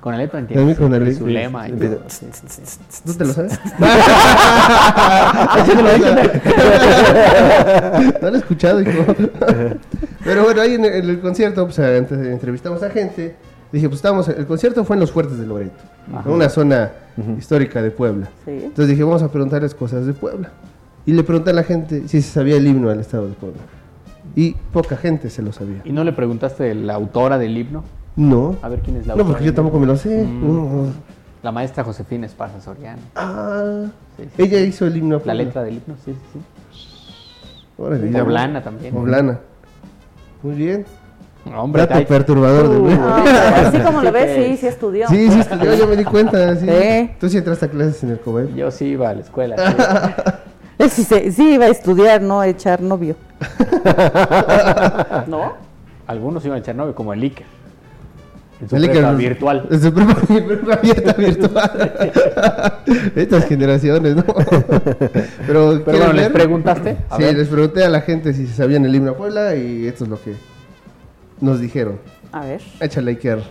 [0.00, 1.66] Con el EPA También con el- su lema.
[1.66, 3.58] ¿Tú te lo sabes?
[8.20, 8.90] no lo he escuchado, hijo.
[10.24, 13.34] Pero bueno, ahí en el, concierto, pues antes entrevistamos a gente.
[13.72, 15.76] Dije, pues estábamos, el concierto fue en los Fuertes de Loreto,
[16.24, 16.92] en una zona
[17.36, 18.28] histórica de Puebla.
[18.44, 18.52] Sí.
[18.52, 20.50] Entonces dije, vamos a preguntarles cosas de Puebla.
[21.06, 23.60] Y le pregunté a la gente si se sabía el himno al estado de Puebla.
[24.36, 25.80] Y poca gente se lo sabía.
[25.84, 27.82] ¿Y no le preguntaste la autora del himno?
[28.18, 28.56] No.
[28.62, 30.24] A ver quién es la No, porque yo tampoco me lo sé.
[30.24, 30.46] Mm.
[30.46, 30.92] No.
[31.40, 32.98] La maestra Josefina Esparza Soriano.
[33.14, 33.84] Ah,
[34.16, 34.64] Sí, sí, ella sí.
[34.64, 35.22] hizo el himno.
[35.24, 36.40] La letra del himno, sí, sí, sí.
[37.78, 38.24] Órale, ya.
[38.24, 38.92] Poblana también.
[38.92, 39.38] Poblana.
[40.42, 40.84] Muy bien.
[41.56, 42.88] Hombre, Dato perturbador de Uh.
[43.00, 45.06] Ah, así como lo ves, sí, sí estudió.
[45.08, 46.56] Sí, sí, estudió, yo me di cuenta.
[47.20, 48.56] Tú sí entraste a clases en el COBEP.
[48.56, 49.56] Yo sí iba a la escuela.
[50.90, 51.04] sí.
[51.04, 53.14] Sí, iba a estudiar, no a echar novio.
[55.28, 55.52] ¿No?
[56.08, 57.57] Algunos iban a Chernobyl, como el Iker.
[58.60, 59.66] En su el virtual.
[59.70, 61.92] En su prepa, abierta virtual.
[63.16, 64.24] Estas generaciones, ¿no?
[65.46, 66.96] Pero, Pero bueno, ¿les preguntaste?
[67.16, 70.10] sí, les pregunté a la gente si sabían el himno a Puebla y esto es
[70.10, 70.34] lo que
[71.40, 72.00] nos dijeron.
[72.32, 72.60] A ver.
[72.80, 73.42] Échale, Iker.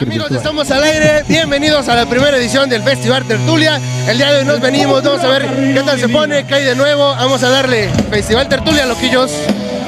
[0.00, 1.22] Amigos, estamos al aire.
[1.28, 3.78] Bienvenidos a la primera edición del Festival Tertulia.
[4.08, 6.64] El día de hoy nos venimos, vamos a ver qué tal se pone, qué hay
[6.64, 7.14] de nuevo.
[7.14, 9.30] Vamos a darle Festival Tertulia, loquillos.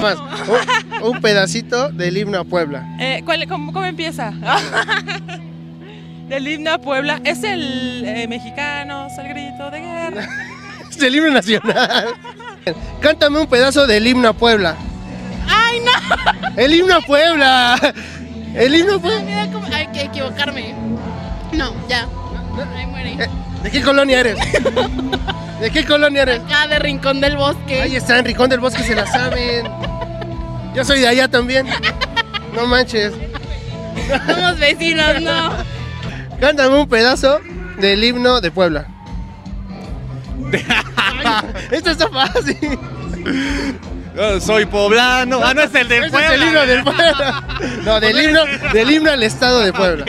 [0.01, 0.19] Más,
[1.03, 2.87] un, pedacito del himno a Puebla.
[3.01, 4.33] Eh, cómo, empieza?
[6.29, 7.21] del himno a Puebla.
[7.25, 10.29] Es el eh, mexicano, el grito de guerra.
[10.91, 12.07] es el himno nacional.
[13.01, 14.77] Cántame un pedazo del himno a Puebla.
[15.49, 16.53] ¡Ay, no!
[16.57, 17.95] ¡El himno a Puebla!
[18.55, 19.15] El himno fue.
[19.73, 20.75] Hay que equivocarme.
[21.53, 22.09] No, ya.
[22.77, 23.25] Ahí muere.
[23.25, 23.29] Eh,
[23.63, 24.39] ¿De qué colonia eres?
[25.61, 26.41] ¿De qué colonia eres?
[26.41, 27.83] Acá de Rincón del Bosque.
[27.83, 29.67] Ahí está, en Rincón del Bosque se la saben.
[30.75, 31.67] Yo soy de allá también.
[32.55, 33.13] No manches.
[34.27, 35.53] Somos vecinos, no.
[36.41, 37.41] Cántame un pedazo
[37.79, 38.87] del himno de Puebla.
[41.71, 42.79] Esto está fácil
[44.41, 45.41] soy poblano.
[45.43, 46.27] Ah, no es el de Puebla.
[46.27, 47.45] Es el himno del Puebla.
[47.85, 48.41] No, del himno,
[48.73, 50.05] del himno al estado de Puebla.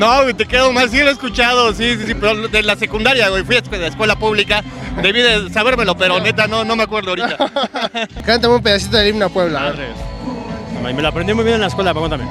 [0.00, 3.28] No, te quedo mal, sí lo he escuchado, sí, sí, sí, pero de la secundaria,
[3.28, 4.64] güey, fui a la escuela pública,
[5.02, 7.36] debí de sabérmelo, pero neta no, no me acuerdo ahorita.
[8.24, 9.74] Cántame un pedacito del himno a Puebla.
[10.82, 12.24] Me lo aprendí muy bien en la escuela, pregúntame.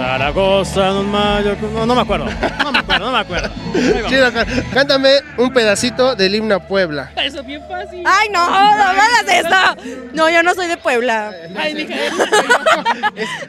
[0.00, 2.24] Zaragoza, Mayo, no, no me acuerdo,
[2.64, 3.50] no me acuerdo, no me acuerdo.
[4.72, 7.12] cántame un pedacito del himno a Puebla.
[7.22, 8.02] Eso es bien fácil.
[8.06, 10.00] Ay, no, no hagas eso.
[10.14, 11.32] No, yo no soy de Puebla.
[11.54, 11.86] Ay,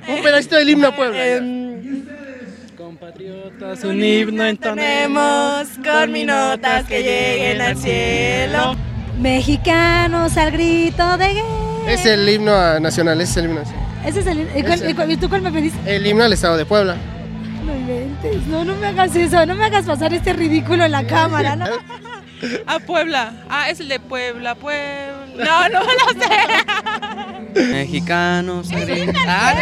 [0.10, 1.26] un pedacito del himno a Puebla.
[1.26, 2.06] Em,
[2.76, 8.76] compatriotas, un himno entonemos con notas que lleguen al cielo.
[9.22, 11.48] Mexicanos al grito de guerra.
[11.88, 13.91] Es el himno nacional, es el himno nacional.
[14.06, 14.48] Ese es el.
[15.12, 15.96] ¿Y tú cuál me pediste?
[15.96, 16.96] El himno al estado de Puebla.
[17.66, 21.06] No inventes, no, no me hagas eso, no me hagas pasar este ridículo en la
[21.06, 21.66] cámara, ¿no?
[22.66, 23.34] A Puebla.
[23.50, 25.46] Ah, es el de Puebla, Puebla.
[25.46, 26.10] No, no lo
[27.54, 27.72] sé.
[27.72, 28.70] Mexicanos.
[29.28, 29.54] Ah,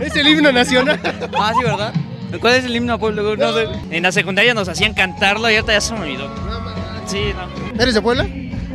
[0.00, 1.00] es el himno nacional.
[1.38, 1.94] Ah, sí, ¿verdad?
[2.40, 3.22] ¿Cuál es el himno a Puebla?
[3.22, 3.68] No sé.
[3.90, 6.28] En la secundaria nos hacían cantarlo y ahorita ya se me olvidó.
[7.06, 7.80] Sí, no.
[7.80, 8.26] ¿Eres de Puebla?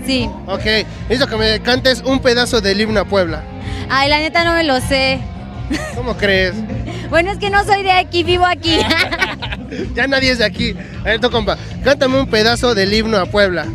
[0.05, 0.29] Sí.
[0.47, 0.65] Ok,
[1.09, 3.43] necesito que me cantes un pedazo del himno a Puebla.
[3.95, 5.19] Ay, la neta no me lo sé.
[5.93, 6.55] ¿Cómo crees?
[7.11, 8.79] bueno, es que no soy de aquí, vivo aquí.
[9.93, 10.75] ya nadie es de aquí.
[11.01, 13.67] A ver, tu compa, cántame un pedazo del himno a Puebla.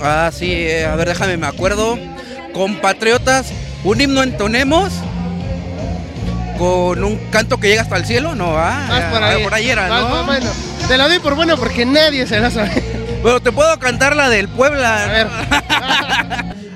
[0.00, 1.98] Ah, sí, eh, a ver, déjame, me acuerdo.
[2.54, 3.52] Compatriotas,
[3.84, 4.90] un himno entonemos
[6.56, 8.54] con un canto que llega hasta el cielo, ¿no?
[8.56, 9.42] Ah, por, ahí.
[9.42, 10.24] por ahí era, ¿no?
[10.24, 10.50] bueno.
[10.88, 12.82] Te la doy por bueno porque nadie se la sabe.
[13.22, 15.04] Pero te puedo cantar la del Puebla.
[15.04, 15.26] A ver.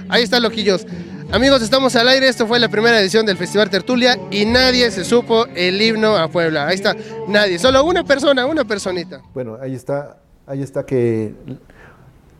[0.11, 0.85] ahí está, loquillos.
[1.32, 2.28] Amigos, estamos al aire.
[2.28, 6.28] Esto fue la primera edición del Festival Tertulia y nadie se supo el himno a
[6.28, 6.66] Puebla.
[6.68, 6.94] Ahí está,
[7.26, 7.59] nadie.
[7.59, 9.20] Solo una persona, una personita.
[9.32, 11.34] Bueno, ahí está, ahí está que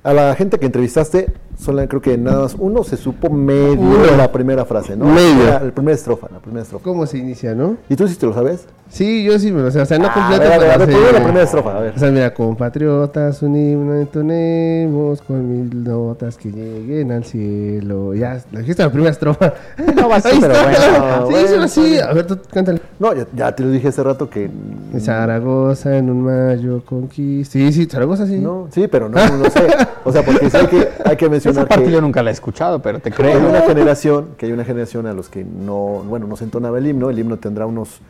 [0.02, 4.31] a la gente que entrevistaste, solo creo que nada más uno se supo medio la
[4.31, 5.07] primera frase, ¿no?
[5.07, 5.47] Medio.
[5.47, 6.85] La, primera estrofa, la primera estrofa.
[6.85, 7.77] ¿Cómo se inicia, no?
[7.89, 8.67] ¿Y tú sí te lo sabes?
[8.89, 9.81] Sí, yo sí me lo sé.
[9.81, 11.95] O sea, no ah, completo, a ver, a ver, la primera estrofa, a ver.
[11.97, 18.15] O sea, mira, compatriotas, un himno entonemos con mil notas que lleguen al cielo.
[18.15, 19.55] Ya, la dijiste la primera estrofa.
[19.95, 21.29] No va a ser, pero bueno.
[21.29, 21.99] Sí, eso sí.
[21.99, 22.81] A ver, tú cántale.
[22.99, 24.51] No, ya, ya, te lo dije hace rato que...
[24.99, 27.53] Zaragoza en un mayo conquista.
[27.53, 28.39] Sí, sí, Zaragoza sí.
[28.39, 29.67] No, sí, pero no, no, sé.
[30.05, 32.33] O sea, porque sí hay que, hay que mencionar Esa parte yo nunca la he
[32.33, 33.39] escuchado, pero te creo.
[33.39, 36.79] Hay una generación, que hay una generación a los que no, bueno, no se entonaba
[36.79, 37.11] el himno.
[37.11, 38.01] El himno tendrá unos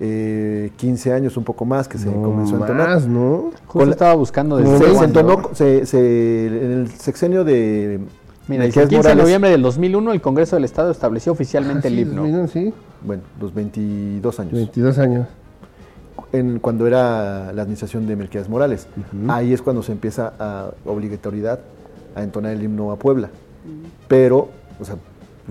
[0.00, 3.06] eh, 15 años, un poco más, que se comenzó a entonar.
[3.06, 3.50] ¿no?
[3.66, 8.00] Justo estaba buscando desde se, se entonó, se, se, en el sexenio de...
[8.46, 11.98] Mira, el 15 de noviembre del 2001 el Congreso del Estado estableció oficialmente ah, el
[12.00, 12.46] himno.
[12.48, 12.74] sí.
[13.02, 14.52] Bueno, los 22 años.
[14.52, 15.26] 22 años.
[16.32, 18.86] En, cuando era la administración de Melquiades Morales.
[19.28, 21.60] Ahí es cuando se empieza a obligatoriedad
[22.14, 23.30] a entonar el himno a Puebla.
[24.08, 24.50] Pero,
[24.80, 24.96] o sea,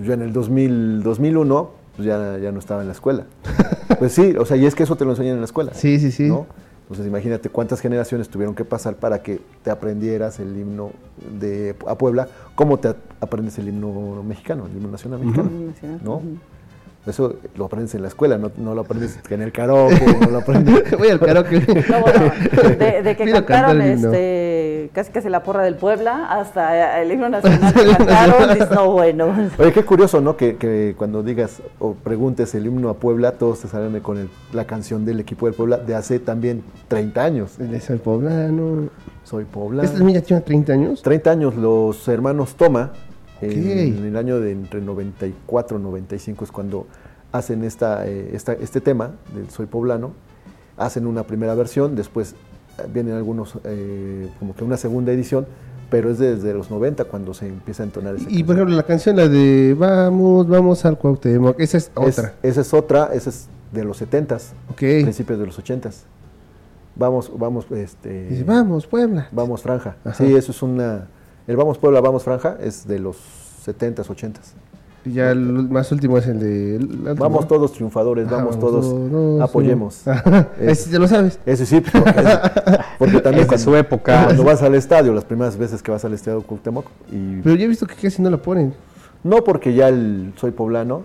[0.02, 3.24] yo en el 2000, 2001 pues ya, ya no estaba en la escuela.
[3.98, 5.72] pues sí, o sea, y es que eso te lo enseñan en la escuela.
[5.74, 6.24] Sí, sí, sí.
[6.24, 10.90] Entonces imagínate cuántas generaciones tuvieron que pasar para que te aprendieras el himno
[11.38, 15.50] de a Puebla, cómo te aprendes el himno mexicano, el himno nacional mexicano,
[16.02, 16.20] ¿no?
[17.06, 20.38] Eso lo aprendes en la escuela, no, no lo aprendes en el karaoke, no lo
[20.38, 20.90] aprendes.
[20.98, 21.60] Voy al karaoke.
[21.60, 27.72] de, de, que cantaron este, casi casi la porra del Puebla hasta el himno nacional
[27.74, 29.50] que cantaron, no bueno.
[29.58, 30.36] Oye, qué curioso, ¿no?
[30.36, 34.28] Que, que, cuando digas o preguntes el himno a Puebla, todos te salen con el,
[34.52, 37.58] la canción del equipo del Puebla de hace también 30 años.
[37.60, 38.88] Es el poblano.
[39.24, 39.88] Soy poblano.
[39.88, 41.02] ¿Esta niña tiene 30 años?
[41.02, 42.92] 30 años, los hermanos Toma
[43.40, 46.86] En, el año de entre 94 y 95 es cuando
[47.32, 50.12] hacen esta, eh, esta, este tema del Soy Poblano,
[50.76, 52.36] hacen una primera versión, después
[52.92, 55.46] vienen algunos, eh, como que una segunda edición,
[55.90, 58.82] pero es desde los 90 cuando se empieza a entonar esa Y por ejemplo, la
[58.82, 62.34] canción, la de Vamos, vamos al Cuauhtémoc, esa es otra.
[62.42, 65.94] esa es otra, esa es de los 70s, principios de los 80s.
[66.96, 68.44] Vamos, vamos, este...
[68.46, 69.28] vamos, Puebla.
[69.32, 69.96] Vamos, Franja.
[70.16, 71.08] Sí, eso es una...
[71.46, 73.16] El Vamos Puebla, Vamos Franja es de los
[73.66, 74.54] 70s, 80s.
[75.04, 77.14] Y ya el más último es el de...
[77.14, 80.02] vamos todos triunfadores, vamos, todos, apoyemos.
[80.60, 81.38] ese ya lo sabes.
[81.44, 81.80] Ese sí,
[82.98, 84.24] porque, también es su época.
[84.24, 87.40] Cuando vas al estadio, las primeras veces que vas al estadio Cuauhtémoc y...
[87.42, 88.72] Pero yo he visto que casi no lo ponen.
[89.22, 91.02] No porque ya el soy poblano,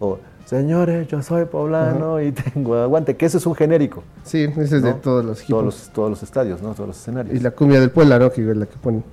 [0.00, 4.02] o señores, yo soy poblano y tengo aguante, que ese es un genérico.
[4.24, 6.74] Sí, ese es de todos los, todos los Todos los estadios, ¿no?
[6.74, 7.36] Todos los escenarios.
[7.36, 8.30] Y la cumbia del Puebla, ¿no?
[8.30, 9.04] Que es la que ponen.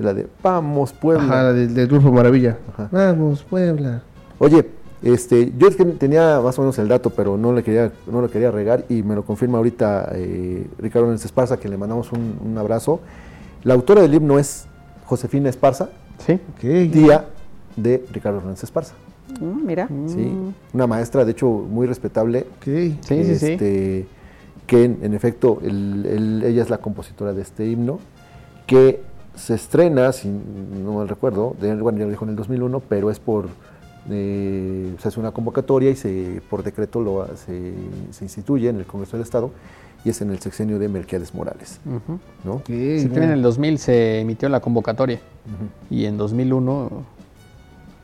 [0.00, 1.24] La de Vamos Puebla.
[1.24, 2.56] Ajá, la del, Grupo Maravilla.
[2.90, 4.02] Vamos Puebla.
[4.38, 4.66] Oye,
[5.02, 8.50] este, yo tenía más o menos el dato, pero no le quería, no lo quería
[8.50, 13.00] regar y me lo confirma ahorita eh, Ricardo Núñez Esparza, que le mandamos un, abrazo.
[13.62, 14.66] La autora del himno es
[15.04, 15.90] Josefina Esparza,
[16.26, 16.40] sí.
[16.58, 17.26] tía
[17.76, 18.94] de Ricardo Hernández Esparza.
[19.38, 19.86] Mm, mira.
[20.06, 20.32] Sí,
[20.72, 22.46] una maestra, de hecho, muy respetable.
[22.64, 24.06] Sí, sí, este,
[24.66, 28.00] Que en, efecto, ella es la compositora de este himno,
[28.66, 33.10] que se estrena, si no mal recuerdo, bueno, ya lo dijo en el 2001, pero
[33.10, 33.48] es por,
[34.10, 37.72] eh, se hace una convocatoria y se, por decreto lo, se,
[38.22, 39.50] instituye en el Congreso del Estado
[40.04, 41.80] y es en el sexenio de Melquiades Morales.
[42.44, 42.62] ¿no?
[42.68, 45.20] en el 2000 se emitió la convocatoria
[45.90, 47.04] y en 2001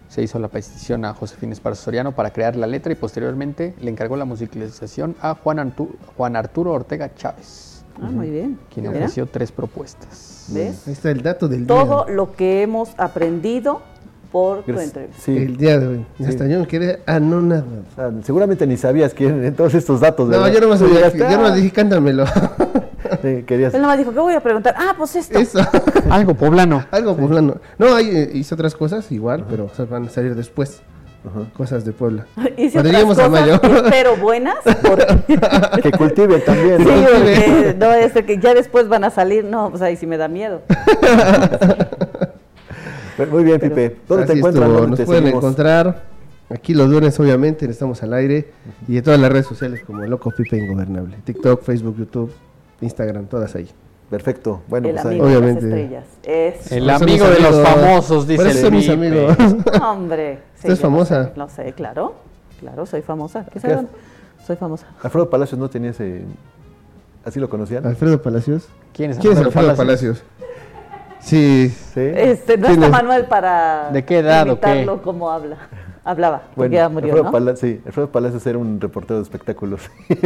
[0.09, 3.90] se hizo la petición a Josefina Esparza Soriano para crear la letra y posteriormente le
[3.90, 5.74] encargó la musicalización a Juan,
[6.16, 7.65] Juan Arturo Ortega Chávez.
[8.02, 8.59] Ah, muy bien.
[8.73, 10.47] Quien ofreció tres propuestas.
[10.48, 10.86] ¿Ves?
[10.86, 11.68] Ahí está el dato del día.
[11.68, 13.82] Todo lo que hemos aprendido
[14.31, 15.16] por tu entrevista.
[15.20, 15.36] Sí.
[15.36, 16.06] El día de hoy.
[16.27, 17.64] Hasta yo me quedé anonado.
[18.23, 20.28] seguramente ni sabías quién eran todos estos datos.
[20.28, 21.12] No, yo no me sabía.
[21.12, 22.24] Yo no dije, cántamelo.
[23.23, 23.73] Sí, querías...
[23.73, 24.74] Él nomás dijo, ¿qué voy a preguntar?
[24.77, 25.39] Ah, pues esto.
[25.39, 25.60] Eso.
[26.10, 26.85] Algo poblano.
[26.90, 27.59] Algo poblano.
[27.78, 30.82] No, ahí eh, hice otras cosas igual, pero van a salir después.
[31.57, 32.27] Cosas de Puebla.
[32.57, 34.57] Hice otras cosas, pero buenas.
[35.82, 36.78] que cultive también.
[36.78, 39.44] Sí, porque no es que ya después van a salir.
[39.44, 40.62] No, pues ahí sí me da miedo.
[43.31, 43.97] Muy bien, Pipe.
[44.09, 44.90] ¿Dónde te encuentran?
[44.90, 46.03] Nos pueden encontrar
[46.51, 48.53] aquí los lunes, obviamente, estamos al aire.
[48.89, 51.16] Y en todas las redes sociales como Loco Pipe Ingobernable.
[51.24, 52.32] TikTok, Facebook, YouTube,
[52.81, 53.69] Instagram, todas ahí.
[54.11, 54.62] Perfecto.
[54.69, 55.66] Bueno, el pues amigo obviamente.
[55.66, 56.59] de las estrellas.
[56.62, 56.73] Es...
[56.73, 59.37] El amigo de los famosos, dice el mis amigos.
[59.83, 60.39] Hombre.
[60.55, 61.33] Sí, es famosa?
[61.37, 62.15] No sé, claro.
[62.61, 63.45] Claro, soy famosa.
[63.53, 63.89] ¿Qué saben?
[64.47, 64.87] Soy famosa.
[65.03, 66.23] Alfredo Palacios no tenía ese...
[67.24, 67.85] ¿Así lo conocían?
[67.85, 68.69] ¿Alfredo Palacios?
[68.93, 70.23] ¿Quién es Alfredo, Alfredo Palacios?
[71.27, 71.74] Sí.
[71.93, 72.01] ¿Sí?
[72.01, 74.86] Este, no está Manuel para ¿De qué edad o qué?
[75.03, 75.59] como habla
[76.07, 77.32] hablaba, porque ya murió, Alfredo ¿no?
[77.32, 79.82] Palacios, sí, Alfredo Palacios era un reportero de espectáculos.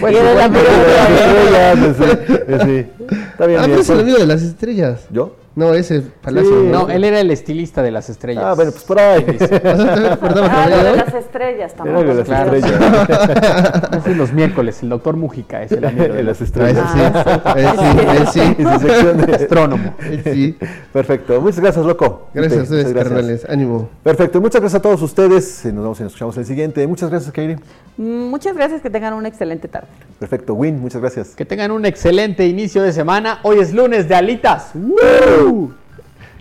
[0.00, 2.62] Pues, era el amigo de las estrellas.
[2.64, 3.60] Sí, Está bien.
[3.60, 5.06] Ah, pero es el amigo de las estrellas.
[5.08, 5.36] ¿Yo?
[5.56, 6.64] No, ese Palacio.
[6.64, 8.42] no, él era el estilista de las estrellas.
[8.44, 9.24] Ah, bueno, pues por ahí.
[9.40, 12.06] ah, de las estrellas también.
[12.06, 14.06] de las estrellas.
[14.06, 16.84] es los miércoles, el doctor Mujica es el amigo de las estrellas.
[16.84, 18.64] Ah, sí, sí, sí.
[18.64, 19.94] su sección de astrónomo.
[20.24, 20.58] Sí.
[20.92, 21.40] Perfecto.
[21.40, 22.28] Muchas gracias, loco.
[22.34, 23.46] Gracias a ustedes, carnales.
[23.48, 23.88] Ánimo.
[24.02, 24.40] Perfecto.
[24.40, 25.64] Muchas gracias a todos ustedes.
[25.66, 26.84] Nos vemos y nos escuchamos el siguiente.
[26.86, 27.56] Muchas gracias, Kairi.
[27.96, 28.80] Mm, muchas gracias.
[28.80, 29.86] Que tengan una excelente tarde.
[30.18, 30.54] Perfecto.
[30.54, 31.36] Win, muchas gracias.
[31.36, 33.38] Que tengan un excelente inicio de semana.
[33.44, 34.72] Hoy es lunes de alitas.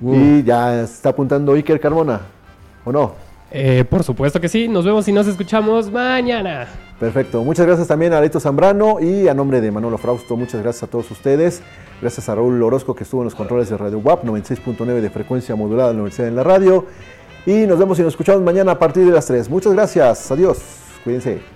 [0.01, 2.21] Y ya está apuntando Iker Carmona,
[2.83, 3.13] ¿o no?
[3.51, 4.67] Eh, por supuesto que sí.
[4.67, 6.67] Nos vemos y nos escuchamos mañana.
[6.99, 7.43] Perfecto.
[7.43, 10.87] Muchas gracias también a Leito Zambrano y a nombre de Manolo Frausto, muchas gracias a
[10.87, 11.61] todos ustedes.
[12.01, 15.55] Gracias a Raúl Orozco que estuvo en los controles de Radio WAP 96.9 de frecuencia
[15.55, 16.85] modulada de la Universidad en la Radio.
[17.45, 19.49] Y nos vemos y nos escuchamos mañana a partir de las 3.
[19.49, 20.31] Muchas gracias.
[20.31, 20.59] Adiós.
[21.03, 21.52] Cuídense.